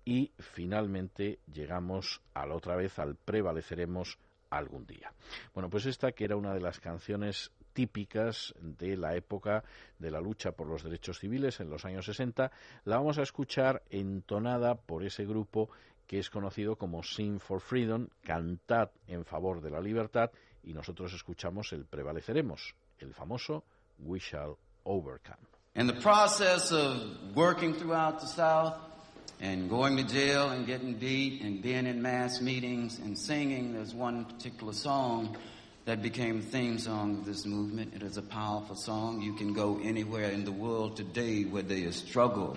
y 0.05 0.33
finalmente 0.39 1.39
llegamos 1.53 2.21
a 2.35 2.47
la 2.47 2.55
otra 2.55 2.77
vez 2.77 2.99
al 2.99 3.17
prevaleceremos 3.17 4.19
algún 4.51 4.87
día. 4.87 5.13
Bueno, 5.55 5.71
pues 5.71 5.87
esta 5.87 6.13
que 6.13 6.25
era 6.25 6.37
una 6.37 6.53
de 6.53 6.61
las 6.61 6.81
canciones 6.81 7.51
típicas 7.73 8.55
de 8.61 8.97
la 8.97 9.17
época 9.17 9.65
de 9.99 10.11
la 10.11 10.21
lucha 10.21 10.53
por 10.53 10.67
los 10.67 10.83
derechos 10.83 11.19
civiles 11.19 11.61
en 11.61 11.71
los 11.71 11.85
años 11.85 12.05
60. 12.05 12.51
La 12.85 12.97
vamos 12.97 13.19
a 13.19 13.23
escuchar 13.23 13.83
entonada 13.89 14.75
por 14.75 15.05
ese 15.05 15.25
grupo 15.25 15.71
que 16.07 16.19
es 16.19 16.29
conocido 16.29 16.77
como 16.77 17.03
Sing 17.03 17.41
for 17.41 17.61
Freedom, 17.61 18.09
Cantad 18.23 18.91
en 19.07 19.25
favor 19.25 19.63
de 19.63 19.71
la 19.71 19.81
libertad, 19.81 20.31
y 20.65 20.73
nosotros 20.73 21.13
escuchamos 21.13 21.73
el 21.73 21.85
Prevaleceremos, 21.85 22.75
el 23.01 23.15
famoso 23.15 23.65
We 24.05 24.19
Shall 24.19 24.57
Overcome. 24.85 25.47
In 25.75 25.87
the 25.87 25.95
process 25.95 26.71
of 26.71 27.35
working 27.35 27.75
throughout 27.75 28.21
the 28.21 28.27
South 28.27 28.77
and 29.41 29.71
going 29.71 29.97
to 29.97 30.05
jail 30.05 30.51
and 30.51 30.67
getting 30.67 30.95
beat 30.95 31.43
and 31.43 31.63
being 31.63 31.87
in 31.87 32.03
mass 32.03 32.41
meetings 32.41 32.99
and 32.99 33.17
singing, 33.19 33.73
there's 33.73 33.95
one 33.95 34.25
particular 34.27 34.75
song 34.75 35.37
that 35.85 36.03
became 36.03 36.41
the 36.41 36.47
theme 36.47 36.79
song 36.79 37.19
of 37.19 37.25
this 37.25 37.47
movement. 37.47 37.95
It 37.95 38.03
is 38.03 38.17
a 38.17 38.23
powerful 38.23 38.77
song. 38.77 39.21
You 39.23 39.35
can 39.35 39.53
go 39.53 39.81
anywhere 39.83 40.31
in 40.31 40.45
the 40.45 40.53
world 40.53 40.97
today 40.97 41.45
where 41.45 41.63
there 41.63 41.79
is 41.79 41.97
struggle 41.97 42.57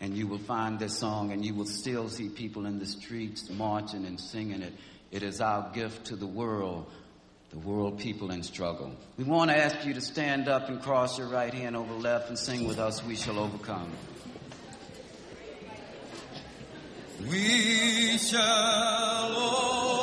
and 0.00 0.16
you 0.16 0.26
will 0.26 0.38
find 0.38 0.78
this 0.78 0.98
song 0.98 1.32
and 1.32 1.44
you 1.44 1.54
will 1.54 1.66
still 1.66 2.08
see 2.08 2.28
people 2.28 2.66
in 2.66 2.78
the 2.78 2.86
streets 2.86 3.50
marching 3.50 4.04
and 4.04 4.18
singing 4.18 4.62
it. 4.62 4.72
It 5.10 5.22
is 5.22 5.40
our 5.40 5.70
gift 5.72 6.06
to 6.06 6.16
the 6.16 6.26
world, 6.26 6.90
the 7.50 7.58
world 7.58 7.98
people 7.98 8.30
in 8.30 8.42
struggle. 8.42 8.94
We 9.16 9.24
want 9.24 9.50
to 9.50 9.56
ask 9.56 9.86
you 9.86 9.94
to 9.94 10.00
stand 10.00 10.48
up 10.48 10.68
and 10.68 10.82
cross 10.82 11.18
your 11.18 11.28
right 11.28 11.52
hand 11.52 11.76
over 11.76 11.94
left 11.94 12.28
and 12.28 12.38
sing 12.38 12.66
with 12.68 12.78
us, 12.78 13.02
We 13.04 13.16
Shall 13.16 13.38
Overcome. 13.38 13.90
We 17.20 18.18
shall 18.18 19.36
overcome. 19.36 19.97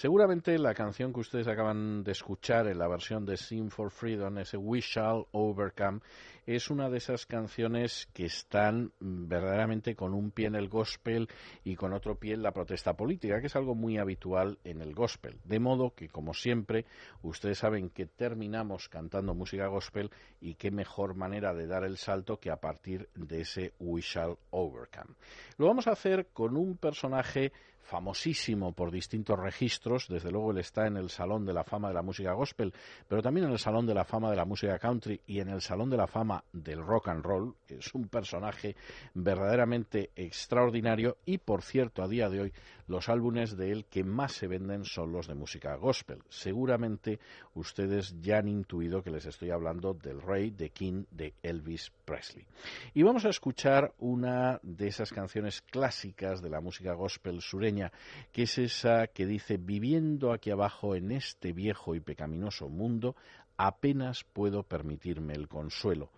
Seguramente 0.00 0.58
la 0.58 0.72
canción 0.72 1.12
que 1.12 1.20
ustedes 1.20 1.46
acaban 1.46 2.02
de 2.02 2.12
escuchar 2.12 2.66
en 2.68 2.78
la 2.78 2.88
versión 2.88 3.26
de 3.26 3.36
Sing 3.36 3.68
for 3.68 3.90
Freedom, 3.90 4.38
ese 4.38 4.56
We 4.56 4.80
Shall 4.80 5.26
Overcome, 5.32 6.00
es 6.46 6.70
una 6.70 6.88
de 6.88 6.96
esas 6.96 7.26
canciones 7.26 8.08
que 8.14 8.24
están 8.24 8.92
mm, 8.98 9.28
verdaderamente 9.28 9.94
con 9.94 10.14
un 10.14 10.30
pie 10.30 10.46
en 10.46 10.54
el 10.54 10.70
gospel 10.70 11.28
y 11.64 11.76
con 11.76 11.92
otro 11.92 12.14
pie 12.14 12.32
en 12.32 12.42
la 12.42 12.52
protesta 12.52 12.94
política, 12.94 13.42
que 13.42 13.48
es 13.48 13.56
algo 13.56 13.74
muy 13.74 13.98
habitual 13.98 14.58
en 14.64 14.80
el 14.80 14.94
gospel. 14.94 15.38
De 15.44 15.60
modo 15.60 15.94
que, 15.94 16.08
como 16.08 16.32
siempre, 16.32 16.86
ustedes 17.20 17.58
saben 17.58 17.90
que 17.90 18.06
terminamos 18.06 18.88
cantando 18.88 19.34
música 19.34 19.66
gospel 19.66 20.10
y 20.40 20.54
qué 20.54 20.70
mejor 20.70 21.14
manera 21.14 21.52
de 21.52 21.66
dar 21.66 21.84
el 21.84 21.98
salto 21.98 22.38
que 22.38 22.50
a 22.50 22.56
partir 22.56 23.10
de 23.14 23.42
ese 23.42 23.74
We 23.78 24.00
Shall 24.00 24.38
Overcome. 24.48 25.14
Lo 25.58 25.66
vamos 25.66 25.88
a 25.88 25.92
hacer 25.92 26.28
con 26.32 26.56
un 26.56 26.78
personaje 26.78 27.52
famosísimo 27.82 28.72
por 28.72 28.90
distintos 28.90 29.38
registros, 29.38 30.06
desde 30.08 30.30
luego 30.30 30.52
él 30.52 30.58
está 30.58 30.86
en 30.86 30.96
el 30.96 31.10
Salón 31.10 31.44
de 31.44 31.52
la 31.52 31.64
Fama 31.64 31.88
de 31.88 31.94
la 31.94 32.02
Música 32.02 32.32
Gospel, 32.32 32.72
pero 33.08 33.22
también 33.22 33.46
en 33.46 33.52
el 33.52 33.58
Salón 33.58 33.86
de 33.86 33.94
la 33.94 34.04
Fama 34.04 34.30
de 34.30 34.36
la 34.36 34.44
Música 34.44 34.78
Country 34.78 35.20
y 35.26 35.40
en 35.40 35.48
el 35.48 35.60
Salón 35.60 35.90
de 35.90 35.96
la 35.96 36.06
Fama 36.06 36.44
del 36.52 36.84
Rock 36.84 37.08
and 37.08 37.24
Roll. 37.24 37.54
Es 37.68 37.94
un 37.94 38.08
personaje 38.08 38.76
verdaderamente 39.14 40.10
extraordinario 40.14 41.18
y, 41.24 41.38
por 41.38 41.62
cierto, 41.62 42.02
a 42.02 42.08
día 42.08 42.28
de 42.28 42.40
hoy 42.40 42.52
los 42.90 43.08
álbumes 43.08 43.56
de 43.56 43.70
él 43.70 43.84
que 43.84 44.02
más 44.02 44.32
se 44.32 44.48
venden 44.48 44.84
son 44.84 45.12
los 45.12 45.28
de 45.28 45.36
música 45.36 45.76
gospel. 45.76 46.24
Seguramente 46.28 47.20
ustedes 47.54 48.20
ya 48.20 48.38
han 48.38 48.48
intuido 48.48 49.00
que 49.00 49.12
les 49.12 49.26
estoy 49.26 49.50
hablando 49.50 49.94
del 49.94 50.20
rey, 50.20 50.50
de 50.50 50.70
King, 50.70 51.04
de 51.12 51.32
Elvis 51.40 51.92
Presley. 52.04 52.44
Y 52.92 53.04
vamos 53.04 53.24
a 53.24 53.28
escuchar 53.28 53.94
una 54.00 54.58
de 54.64 54.88
esas 54.88 55.12
canciones 55.12 55.62
clásicas 55.62 56.42
de 56.42 56.50
la 56.50 56.60
música 56.60 56.92
gospel 56.94 57.40
sureña, 57.40 57.92
que 58.32 58.42
es 58.42 58.58
esa 58.58 59.06
que 59.06 59.24
dice, 59.24 59.56
viviendo 59.56 60.32
aquí 60.32 60.50
abajo 60.50 60.96
en 60.96 61.12
este 61.12 61.52
viejo 61.52 61.94
y 61.94 62.00
pecaminoso 62.00 62.68
mundo, 62.68 63.14
apenas 63.56 64.24
puedo 64.24 64.64
permitirme 64.64 65.34
el 65.34 65.46
consuelo 65.46 66.10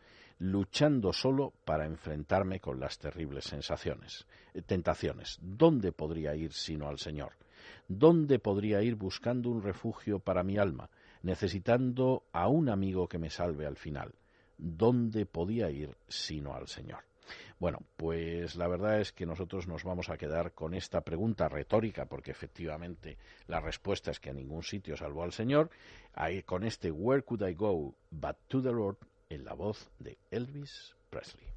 luchando 0.42 1.12
solo 1.12 1.52
para 1.64 1.86
enfrentarme 1.86 2.58
con 2.58 2.80
las 2.80 2.98
terribles 2.98 3.44
sensaciones, 3.44 4.26
eh, 4.54 4.62
tentaciones. 4.62 5.38
¿Dónde 5.40 5.92
podría 5.92 6.34
ir 6.34 6.52
sino 6.52 6.88
al 6.88 6.98
Señor? 6.98 7.34
¿Dónde 7.86 8.40
podría 8.40 8.82
ir 8.82 8.96
buscando 8.96 9.50
un 9.50 9.62
refugio 9.62 10.18
para 10.18 10.42
mi 10.42 10.58
alma, 10.58 10.90
necesitando 11.22 12.24
a 12.32 12.48
un 12.48 12.70
amigo 12.70 13.06
que 13.06 13.20
me 13.20 13.30
salve 13.30 13.66
al 13.66 13.76
final? 13.76 14.16
¿Dónde 14.58 15.26
podía 15.26 15.70
ir 15.70 15.96
sino 16.08 16.54
al 16.54 16.66
Señor? 16.66 17.04
Bueno, 17.60 17.78
pues 17.96 18.56
la 18.56 18.66
verdad 18.66 19.00
es 19.00 19.12
que 19.12 19.26
nosotros 19.26 19.68
nos 19.68 19.84
vamos 19.84 20.08
a 20.08 20.16
quedar 20.16 20.54
con 20.54 20.74
esta 20.74 21.02
pregunta 21.02 21.48
retórica, 21.48 22.06
porque 22.06 22.32
efectivamente 22.32 23.16
la 23.46 23.60
respuesta 23.60 24.10
es 24.10 24.18
que 24.18 24.30
a 24.30 24.34
ningún 24.34 24.64
sitio 24.64 24.96
salvo 24.96 25.22
al 25.22 25.30
Señor, 25.30 25.70
con 26.44 26.64
este 26.64 26.90
Where 26.90 27.22
could 27.22 27.48
I 27.48 27.54
go 27.54 27.94
but 28.10 28.36
to 28.48 28.60
the 28.60 28.72
Lord 28.72 28.96
en 29.32 29.44
la 29.44 29.54
voz 29.54 29.88
de 29.98 30.18
Elvis 30.30 30.94
Presley. 31.08 31.48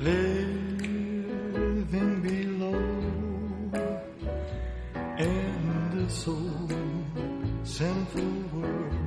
living 0.00 0.62
below 2.22 2.80
in 5.18 5.90
this 5.94 6.26
old 6.26 6.72
sinful 7.62 8.32
world. 8.52 9.00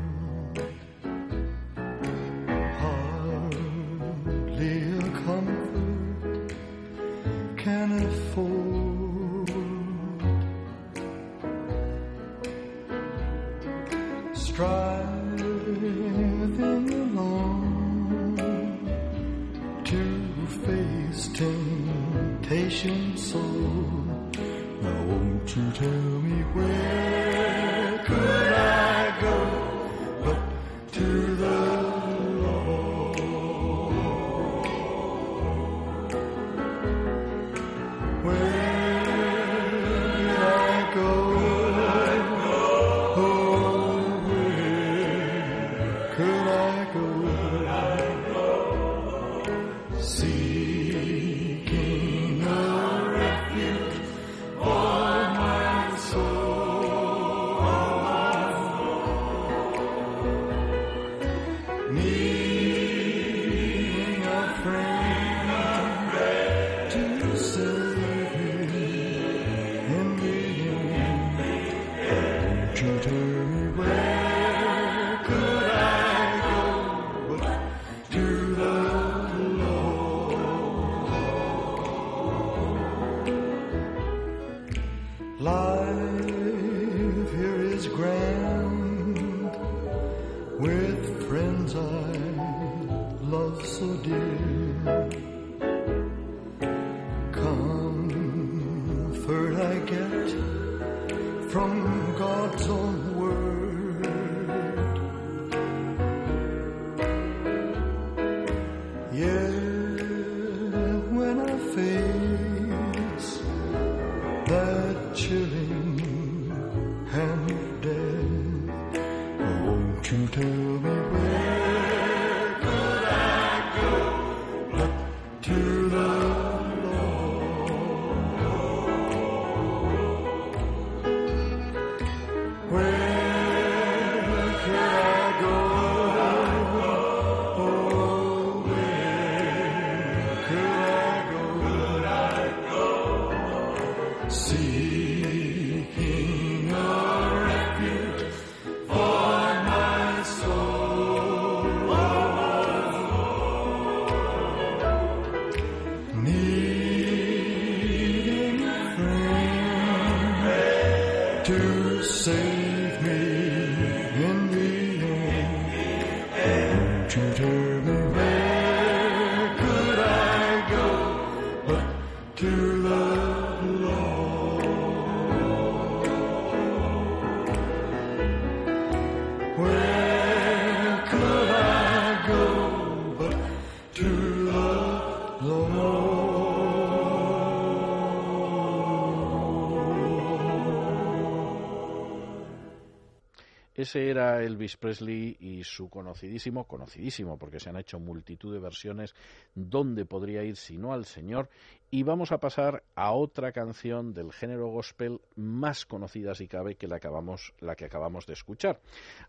Ese 193.83 194.09
era 194.09 194.41
Elvis 194.41 194.77
Presley 194.77 195.35
y 195.41 195.61
su 195.65 195.89
conocidísimo, 195.89 196.63
conocidísimo, 196.63 197.37
porque 197.37 197.59
se 197.59 197.69
han 197.69 197.75
hecho 197.75 197.99
multitud 197.99 198.53
de 198.53 198.61
versiones, 198.61 199.13
¿dónde 199.55 200.05
podría 200.05 200.41
ir 200.41 200.55
si 200.55 200.77
no 200.77 200.93
al 200.93 201.03
Señor? 201.03 201.49
Y 201.91 202.03
vamos 202.03 202.31
a 202.31 202.39
pasar 202.39 202.81
a 202.95 203.11
otra 203.11 203.51
canción 203.51 204.13
del 204.13 204.31
género 204.31 204.69
gospel 204.69 205.19
más 205.35 205.85
conocida, 205.85 206.33
si 206.33 206.47
cabe, 206.47 206.75
que 206.75 206.87
la, 206.87 206.95
acabamos, 206.95 207.53
la 207.59 207.75
que 207.75 207.83
acabamos 207.83 208.25
de 208.25 208.33
escuchar. 208.33 208.79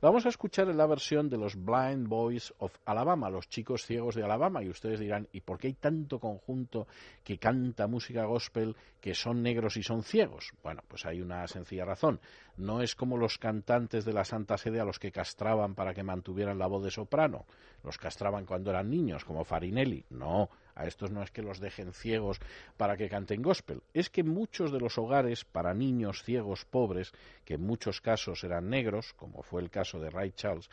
Vamos 0.00 0.24
a 0.24 0.28
escuchar 0.28 0.68
la 0.68 0.86
versión 0.86 1.28
de 1.28 1.36
los 1.36 1.56
Blind 1.56 2.06
Boys 2.08 2.54
of 2.58 2.74
Alabama, 2.86 3.28
los 3.28 3.48
chicos 3.48 3.84
ciegos 3.84 4.14
de 4.14 4.22
Alabama, 4.22 4.62
y 4.62 4.70
ustedes 4.70 5.00
dirán, 5.00 5.28
¿y 5.32 5.40
por 5.40 5.58
qué 5.58 5.66
hay 5.66 5.74
tanto 5.74 6.20
conjunto 6.20 6.86
que 7.24 7.38
canta 7.38 7.88
música 7.88 8.24
gospel 8.24 8.76
que 9.00 9.14
son 9.14 9.42
negros 9.42 9.76
y 9.76 9.82
son 9.82 10.04
ciegos? 10.04 10.52
Bueno, 10.62 10.82
pues 10.88 11.04
hay 11.04 11.20
una 11.20 11.46
sencilla 11.48 11.84
razón. 11.84 12.20
No 12.56 12.82
es 12.82 12.94
como 12.94 13.16
los 13.16 13.38
cantantes 13.38 14.04
de 14.04 14.12
la 14.12 14.24
Santa 14.24 14.56
Sede 14.58 14.80
a 14.80 14.84
los 14.84 14.98
que 14.98 15.10
castraban 15.10 15.74
para 15.74 15.92
que 15.92 16.02
mantuvieran 16.02 16.58
la 16.58 16.68
voz 16.68 16.84
de 16.84 16.90
soprano. 16.90 17.46
Los 17.82 17.98
castraban 17.98 18.46
cuando 18.46 18.70
eran 18.70 18.90
niños, 18.90 19.24
como 19.24 19.44
Farinelli. 19.44 20.04
No, 20.10 20.50
a 20.74 20.86
estos 20.86 21.10
no 21.10 21.22
es 21.22 21.30
que 21.30 21.42
los 21.42 21.60
dejen 21.60 21.92
ciegos 21.92 22.38
para 22.76 22.96
que 22.96 23.08
canten 23.08 23.42
gospel. 23.42 23.82
Es 23.92 24.08
que 24.08 24.22
muchos 24.22 24.72
de 24.72 24.80
los 24.80 24.98
hogares 24.98 25.44
para 25.44 25.74
niños 25.74 26.22
ciegos 26.22 26.64
pobres, 26.64 27.12
que 27.44 27.54
en 27.54 27.66
muchos 27.66 28.00
casos 28.00 28.44
eran 28.44 28.70
negros, 28.70 29.14
como 29.14 29.42
fue 29.42 29.60
el 29.60 29.70
caso 29.70 29.98
de 29.98 30.10
Ray 30.10 30.32
Charles, 30.32 30.68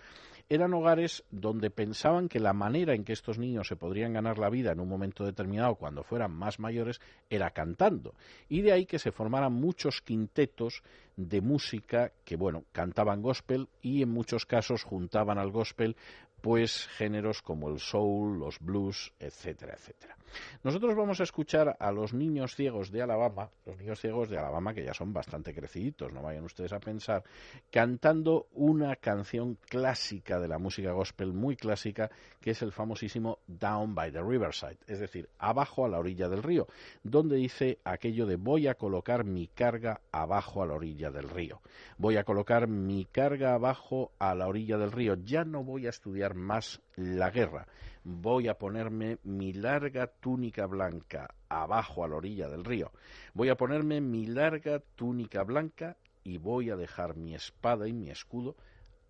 eran 0.51 0.73
hogares 0.73 1.23
donde 1.31 1.69
pensaban 1.69 2.27
que 2.27 2.41
la 2.41 2.51
manera 2.51 2.93
en 2.93 3.05
que 3.05 3.13
estos 3.13 3.39
niños 3.39 3.69
se 3.69 3.77
podrían 3.77 4.11
ganar 4.11 4.37
la 4.37 4.49
vida 4.49 4.73
en 4.73 4.81
un 4.81 4.89
momento 4.89 5.23
determinado, 5.23 5.75
cuando 5.75 6.03
fueran 6.03 6.33
más 6.33 6.59
mayores, 6.59 6.99
era 7.29 7.51
cantando. 7.51 8.15
Y 8.49 8.59
de 8.59 8.73
ahí 8.73 8.85
que 8.85 8.99
se 8.99 9.13
formaran 9.13 9.53
muchos 9.53 10.01
quintetos 10.01 10.83
de 11.15 11.39
música 11.39 12.11
que, 12.25 12.35
bueno, 12.35 12.65
cantaban 12.73 13.21
gospel 13.21 13.69
y 13.81 14.01
en 14.01 14.09
muchos 14.09 14.45
casos 14.45 14.83
juntaban 14.83 15.37
al 15.37 15.51
gospel 15.51 15.95
pues 16.41 16.87
géneros 16.97 17.41
como 17.41 17.69
el 17.69 17.79
soul, 17.79 18.39
los 18.39 18.59
blues, 18.59 19.13
etcétera, 19.19 19.75
etcétera. 19.75 20.17
Nosotros 20.63 20.95
vamos 20.95 21.19
a 21.19 21.23
escuchar 21.23 21.75
a 21.79 21.91
los 21.91 22.13
niños 22.13 22.55
ciegos 22.55 22.91
de 22.91 23.01
Alabama, 23.01 23.49
los 23.65 23.77
niños 23.77 23.99
ciegos 23.99 24.29
de 24.29 24.37
Alabama 24.37 24.73
que 24.73 24.83
ya 24.83 24.93
son 24.93 25.13
bastante 25.13 25.53
creciditos, 25.53 26.13
no 26.13 26.21
vayan 26.21 26.45
ustedes 26.45 26.73
a 26.73 26.79
pensar, 26.79 27.23
cantando 27.69 28.47
una 28.53 28.95
canción 28.95 29.57
clásica 29.67 30.39
de 30.39 30.47
la 30.47 30.57
música 30.57 30.91
gospel, 30.91 31.33
muy 31.33 31.55
clásica, 31.55 32.09
que 32.39 32.51
es 32.51 32.61
el 32.61 32.71
famosísimo 32.71 33.39
Down 33.47 33.93
by 33.93 34.11
the 34.11 34.21
Riverside, 34.21 34.77
es 34.87 34.99
decir, 34.99 35.29
abajo 35.37 35.85
a 35.85 35.89
la 35.89 35.99
orilla 35.99 36.29
del 36.29 36.43
río, 36.43 36.67
donde 37.03 37.35
dice 37.35 37.79
aquello 37.83 38.25
de 38.25 38.35
voy 38.35 38.67
a 38.67 38.75
colocar 38.75 39.25
mi 39.25 39.47
carga 39.47 40.01
abajo 40.11 40.63
a 40.63 40.65
la 40.65 40.73
orilla 40.73 41.11
del 41.11 41.29
río. 41.29 41.61
Voy 41.97 42.17
a 42.17 42.23
colocar 42.23 42.67
mi 42.67 43.05
carga 43.05 43.53
abajo 43.53 44.11
a 44.19 44.33
la 44.33 44.47
orilla 44.47 44.77
del 44.77 44.91
río. 44.91 45.15
Ya 45.23 45.43
no 45.43 45.63
voy 45.63 45.87
a 45.87 45.89
estudiar 45.89 46.30
más 46.33 46.81
la 46.95 47.29
guerra. 47.29 47.67
Voy 48.03 48.47
a 48.47 48.57
ponerme 48.57 49.19
mi 49.23 49.53
larga 49.53 50.07
túnica 50.07 50.65
blanca 50.65 51.33
abajo 51.49 52.03
a 52.03 52.07
la 52.07 52.15
orilla 52.15 52.47
del 52.47 52.65
río. 52.65 52.91
Voy 53.33 53.49
a 53.49 53.55
ponerme 53.55 54.01
mi 54.01 54.25
larga 54.25 54.79
túnica 54.95 55.43
blanca 55.43 55.97
y 56.23 56.37
voy 56.37 56.69
a 56.69 56.75
dejar 56.75 57.15
mi 57.15 57.35
espada 57.35 57.87
y 57.87 57.93
mi 57.93 58.09
escudo 58.09 58.55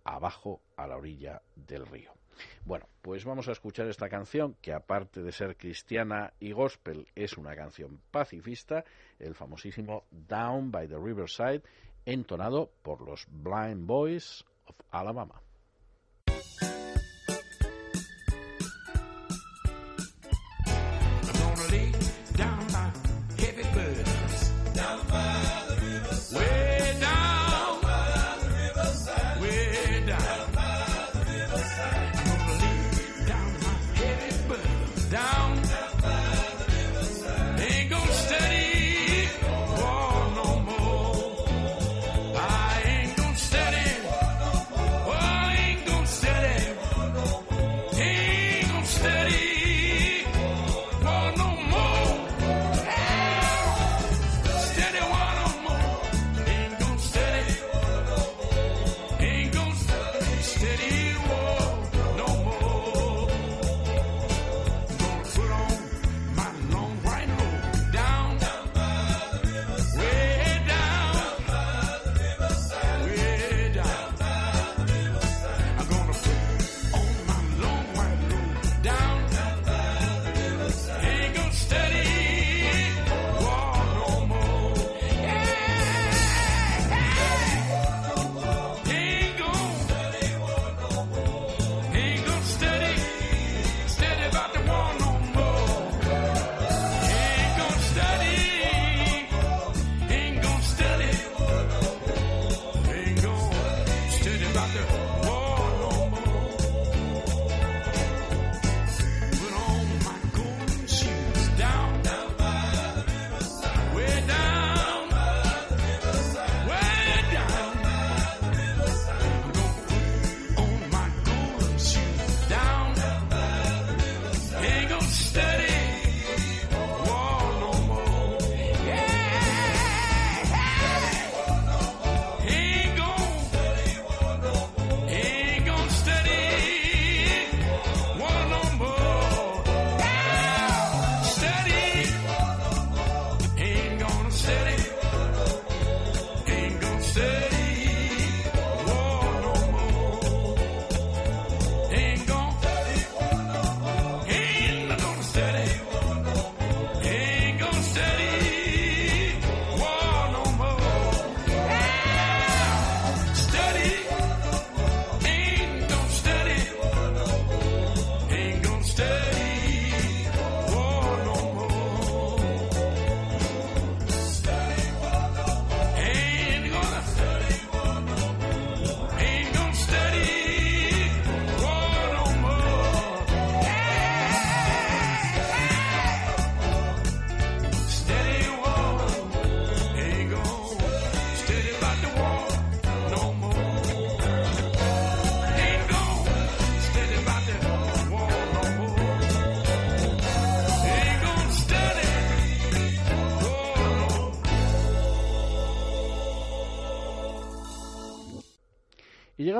abajo 0.04 0.60
a 0.76 0.86
la 0.86 0.96
orilla 0.96 1.42
del 1.54 1.86
río. 1.86 2.12
Bueno, 2.64 2.86
pues 3.02 3.24
vamos 3.24 3.48
a 3.48 3.52
escuchar 3.52 3.86
esta 3.88 4.08
canción 4.08 4.56
que 4.60 4.72
aparte 4.72 5.22
de 5.22 5.32
ser 5.32 5.56
cristiana 5.56 6.32
y 6.40 6.52
gospel 6.52 7.06
es 7.14 7.36
una 7.36 7.54
canción 7.54 8.00
pacifista, 8.10 8.84
el 9.18 9.34
famosísimo 9.34 10.04
Down 10.10 10.70
by 10.70 10.88
the 10.88 10.98
Riverside, 10.98 11.62
entonado 12.04 12.70
por 12.82 13.02
los 13.02 13.26
Blind 13.30 13.86
Boys 13.86 14.44
of 14.66 14.76
Alabama. 14.90 15.40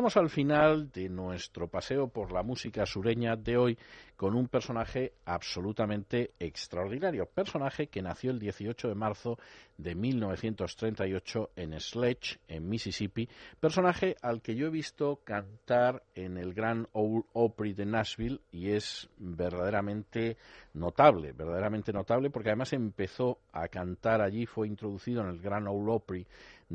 Al 0.03 0.31
final 0.31 0.91
de 0.91 1.09
nuestro 1.09 1.69
paseo 1.69 2.09
por 2.09 2.33
la 2.33 2.43
música 2.43 2.85
sureña 2.85 3.37
de 3.37 3.57
hoy 3.57 3.79
con 4.17 4.35
un 4.35 4.49
personaje 4.49 5.13
absolutamente 5.25 6.33
extraordinario. 6.41 7.27
Personaje 7.27 7.87
que 7.87 8.03
nació 8.03 8.33
el 8.33 8.41
18 8.41 8.89
de 8.89 8.95
marzo 8.97 9.39
de 9.79 9.95
1938 9.95 11.51
en 11.55 11.79
Sledge, 11.79 12.41
en 12.49 12.69
Mississippi. 12.69 13.29
Personaje 13.61 14.17
al 14.23 14.43
que 14.43 14.57
yo 14.57 14.67
he 14.67 14.71
visto 14.71 15.21
cantar 15.25 16.03
en 16.15 16.37
el 16.37 16.53
Gran 16.53 16.89
Ole 16.93 17.23
Opry 17.33 17.73
de 17.73 17.87
Nashville 17.87 18.41
y 18.51 18.71
es 18.71 19.09
verdaderamente 19.19 20.37
notable, 20.75 21.33
verdaderamente 21.33 21.93
notable 21.93 22.31
porque 22.31 22.49
además 22.49 22.73
empezó 22.73 23.39
a 23.53 23.69
cantar 23.69 24.21
allí, 24.21 24.47
fue 24.47 24.67
introducido 24.67 25.23
en 25.23 25.29
el 25.29 25.41
Gran 25.41 25.69
Ole 25.69 25.93
Opry 25.93 26.27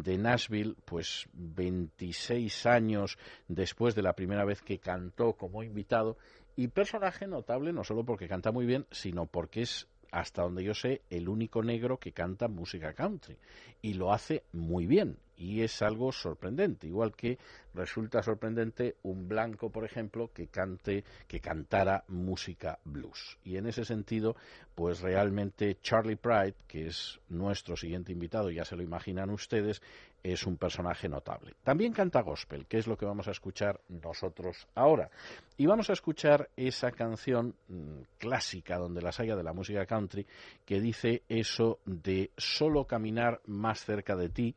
de 0.03 0.17
Nashville, 0.17 0.75
pues 0.85 1.27
26 1.33 2.65
años 2.67 3.17
después 3.47 3.95
de 3.95 4.03
la 4.03 4.13
primera 4.13 4.45
vez 4.45 4.61
que 4.61 4.79
cantó 4.79 5.33
como 5.33 5.63
invitado 5.63 6.17
y 6.55 6.67
personaje 6.67 7.27
notable 7.27 7.73
no 7.73 7.83
solo 7.83 8.03
porque 8.03 8.27
canta 8.27 8.51
muy 8.51 8.65
bien, 8.65 8.85
sino 8.91 9.25
porque 9.25 9.61
es 9.61 9.87
hasta 10.11 10.43
donde 10.43 10.63
yo 10.63 10.73
sé, 10.73 11.01
el 11.09 11.27
único 11.27 11.61
negro 11.63 11.99
que 11.99 12.13
canta 12.13 12.47
música 12.47 12.93
country. 12.93 13.37
Y 13.81 13.95
lo 13.95 14.13
hace 14.13 14.43
muy 14.53 14.85
bien. 14.85 15.17
Y 15.37 15.61
es 15.61 15.81
algo 15.81 16.11
sorprendente. 16.11 16.87
Igual 16.87 17.15
que 17.15 17.37
resulta 17.73 18.23
sorprendente 18.23 18.95
un 19.03 19.27
blanco, 19.27 19.71
por 19.71 19.85
ejemplo, 19.85 20.31
que 20.33 20.47
cante, 20.47 21.03
que 21.27 21.39
cantara 21.39 22.03
música 22.07 22.79
blues. 22.83 23.37
Y 23.43 23.57
en 23.57 23.67
ese 23.67 23.85
sentido, 23.85 24.35
pues 24.75 25.01
realmente 25.01 25.77
Charlie 25.81 26.15
Pride, 26.15 26.55
que 26.67 26.87
es 26.87 27.19
nuestro 27.29 27.77
siguiente 27.77 28.11
invitado, 28.11 28.49
ya 28.49 28.65
se 28.65 28.75
lo 28.75 28.81
imaginan 28.83 29.29
ustedes, 29.29 29.81
es 30.23 30.45
un 30.45 30.57
personaje 30.57 31.07
notable. 31.07 31.53
También 31.63 31.93
canta 31.93 32.21
gospel, 32.21 32.65
que 32.65 32.77
es 32.77 32.87
lo 32.87 32.97
que 32.97 33.05
vamos 33.05 33.27
a 33.27 33.31
escuchar 33.31 33.79
nosotros 33.87 34.67
ahora. 34.75 35.09
Y 35.57 35.65
vamos 35.65 35.89
a 35.89 35.93
escuchar 35.93 36.49
esa 36.55 36.91
canción 36.91 37.55
mm, 37.67 38.01
clásica 38.17 38.77
donde 38.77 39.01
las 39.01 39.19
haya 39.19 39.35
de 39.35 39.43
la 39.43 39.53
música 39.53 39.85
country 39.85 40.25
que 40.65 40.81
dice 40.81 41.23
eso 41.29 41.79
de 41.85 42.31
solo 42.37 42.85
caminar 42.85 43.41
más 43.45 43.83
cerca 43.83 44.15
de 44.15 44.29
ti. 44.29 44.55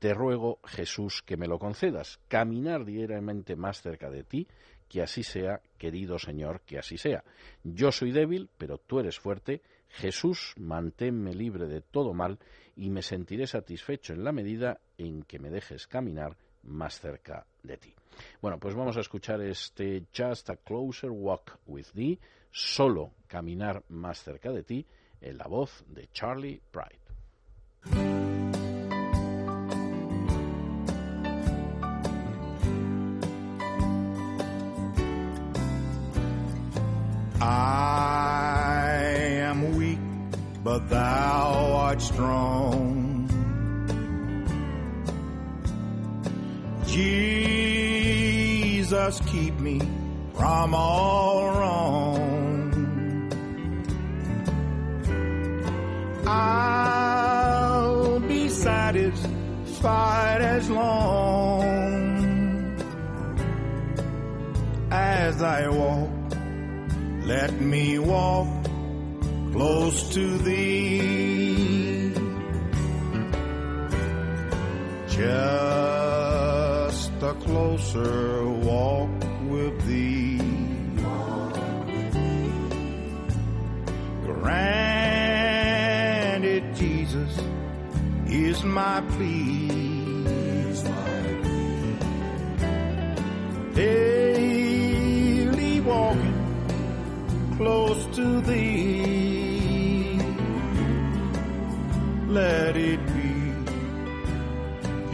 Te 0.00 0.14
ruego, 0.14 0.60
Jesús, 0.64 1.22
que 1.22 1.36
me 1.36 1.46
lo 1.46 1.58
concedas, 1.58 2.18
caminar 2.26 2.86
diariamente 2.86 3.54
más 3.54 3.82
cerca 3.82 4.08
de 4.08 4.24
ti, 4.24 4.48
que 4.88 5.02
así 5.02 5.22
sea, 5.22 5.60
querido 5.76 6.18
Señor, 6.18 6.62
que 6.62 6.78
así 6.78 6.96
sea. 6.96 7.22
Yo 7.62 7.92
soy 7.92 8.10
débil, 8.10 8.48
pero 8.56 8.78
tú 8.78 8.98
eres 8.98 9.20
fuerte. 9.20 9.60
Jesús, 9.90 10.54
manténme 10.56 11.34
libre 11.34 11.66
de 11.66 11.82
todo 11.82 12.14
mal 12.14 12.38
y 12.76 12.88
me 12.88 13.02
sentiré 13.02 13.46
satisfecho 13.46 14.14
en 14.14 14.24
la 14.24 14.32
medida 14.32 14.80
en 14.96 15.22
que 15.22 15.38
me 15.38 15.50
dejes 15.50 15.86
caminar 15.86 16.34
más 16.62 16.98
cerca 16.98 17.46
de 17.62 17.76
ti. 17.76 17.94
Bueno, 18.40 18.58
pues 18.58 18.74
vamos 18.74 18.96
a 18.96 19.00
escuchar 19.00 19.42
este 19.42 20.06
Just 20.16 20.48
a 20.48 20.56
Closer 20.56 21.10
Walk 21.10 21.58
with 21.66 21.88
Thee, 21.94 22.18
solo 22.50 23.12
caminar 23.26 23.84
más 23.90 24.22
cerca 24.22 24.50
de 24.50 24.62
ti, 24.62 24.86
en 25.20 25.36
la 25.36 25.46
voz 25.46 25.84
de 25.88 26.08
Charlie 26.08 26.62
Pride. 26.70 28.29
Thou 40.88 41.74
art 41.74 42.00
strong. 42.00 43.28
Jesus, 46.86 49.20
keep 49.26 49.58
me 49.60 49.80
from 50.34 50.74
all 50.74 51.46
wrong. 51.46 52.70
I'll 56.26 58.20
be 58.20 58.48
satisfied 58.48 60.40
as 60.42 60.70
long 60.70 61.60
as 64.90 65.42
I 65.42 65.68
walk. 65.68 66.10
Let 67.24 67.60
me 67.60 67.98
walk 67.98 68.59
close 69.52 70.14
to 70.14 70.38
thee. 70.38 72.12
Just 75.08 77.12
a 77.22 77.34
closer 77.44 78.48
walk 78.48 79.10
with 79.48 79.86
thee. 79.86 80.38
Granted, 84.24 84.64
Jesus 86.76 87.38
is 88.26 88.62
my 88.64 89.00
plea. 89.12 89.68
Daily 93.74 95.80
walking 95.80 96.36
close 97.56 98.04
to 98.16 98.40
thee. 98.42 98.79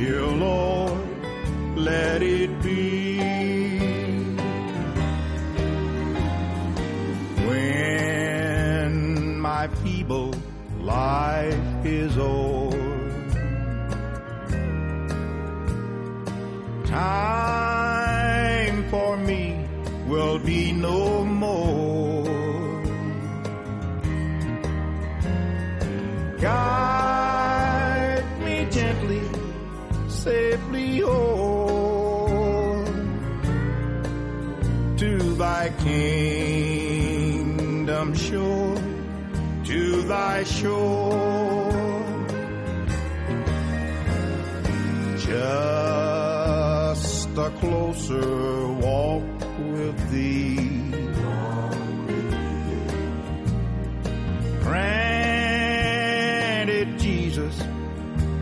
You'll 0.07 0.76
shore. 40.47 42.03
Just 45.19 47.29
a 47.37 47.51
closer 47.61 48.73
walk 48.73 49.23
with 49.59 50.11
thee. 50.11 50.71
Granted, 54.63 54.99
Jesus 56.99 57.63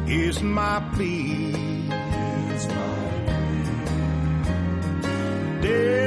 is 0.07 0.41
my 0.43 0.81
plea. 0.95 1.53
Daily 5.63 6.04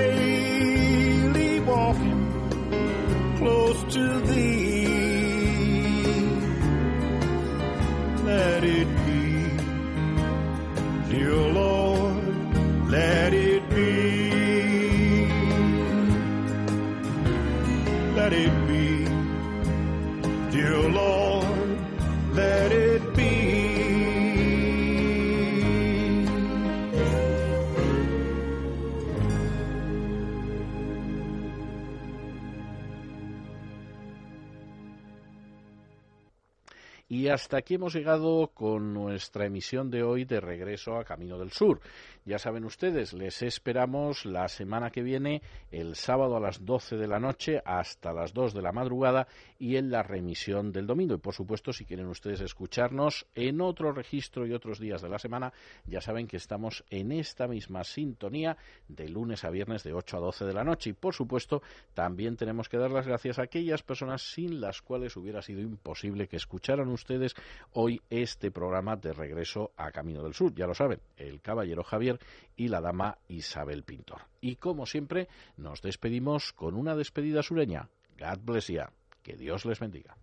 hasta 37.38 37.58
aquí 37.58 37.76
hemos 37.76 37.94
llegado 37.94 38.48
con 38.48 38.96
nuestra 38.96 39.46
emisión 39.46 39.92
de 39.92 40.02
hoy 40.02 40.26
de 40.26 40.40
regreso 40.40 40.98
a 40.98 41.04
Camino 41.04 41.38
del 41.38 41.52
Sur. 41.52 41.80
Ya 42.28 42.40
saben 42.40 42.66
ustedes, 42.66 43.14
les 43.14 43.42
esperamos 43.42 44.26
la 44.26 44.50
semana 44.50 44.90
que 44.90 45.02
viene, 45.02 45.42
el 45.72 45.96
sábado 45.96 46.36
a 46.36 46.42
las 46.42 46.66
12 46.66 46.98
de 46.98 47.08
la 47.08 47.22
noche 47.22 47.62
hasta 47.64 48.12
las 48.12 48.34
2 48.34 48.54
de 48.54 48.62
la 48.62 48.74
madrugada 48.74 49.30
y 49.58 49.78
en 49.78 49.90
la 49.90 50.04
remisión 50.04 50.74
del 50.74 50.88
domingo. 50.88 51.14
Y 51.14 51.20
por 51.20 51.34
supuesto, 51.34 51.72
si 51.72 51.86
quieren 51.86 52.08
ustedes 52.08 52.42
escucharnos 52.42 53.28
en 53.34 53.62
otro 53.62 53.94
registro 53.94 54.46
y 54.46 54.52
otros 54.52 54.78
días 54.78 55.02
de 55.02 55.08
la 55.08 55.20
semana, 55.20 55.54
ya 55.86 56.02
saben 56.02 56.28
que 56.28 56.36
estamos 56.36 56.84
en 56.90 57.14
esta 57.14 57.48
misma 57.48 57.86
sintonía 57.86 58.58
de 58.90 59.08
lunes 59.08 59.46
a 59.46 59.50
viernes 59.50 59.84
de 59.84 59.94
8 59.94 60.18
a 60.18 60.20
12 60.20 60.44
de 60.44 60.54
la 60.54 60.66
noche. 60.66 60.90
Y 60.90 60.94
por 60.94 61.14
supuesto, 61.14 61.62
también 61.94 62.36
tenemos 62.36 62.68
que 62.68 62.76
dar 62.76 62.92
las 62.92 63.08
gracias 63.08 63.40
a 63.40 63.44
aquellas 63.44 63.84
personas 63.84 64.22
sin 64.22 64.60
las 64.60 64.82
cuales 64.82 65.16
hubiera 65.16 65.42
sido 65.42 65.62
imposible 65.62 66.28
que 66.28 66.36
escucharan 66.36 66.90
ustedes 66.90 67.36
hoy 67.72 68.02
este 68.10 68.52
programa 68.52 68.98
de 68.98 69.14
regreso 69.14 69.72
a 69.78 69.94
Camino 69.94 70.22
del 70.24 70.34
Sur. 70.34 70.54
Ya 70.54 70.68
lo 70.68 70.74
saben, 70.74 71.00
el 71.16 71.40
caballero 71.40 71.86
Javier 71.86 72.17
y 72.56 72.68
la 72.68 72.82
dama 72.82 73.18
Isabel 73.28 73.84
Pintor. 73.84 74.22
Y 74.42 74.56
como 74.56 74.86
siempre, 74.86 75.28
nos 75.58 75.82
despedimos 75.82 76.54
con 76.54 76.76
una 76.76 76.96
despedida 76.96 77.44
sureña. 77.44 77.90
God 78.20 78.40
bless 78.44 78.68
you. 78.68 78.82
Que 79.24 79.36
Dios 79.36 79.66
les 79.66 79.80
bendiga. 79.80 80.18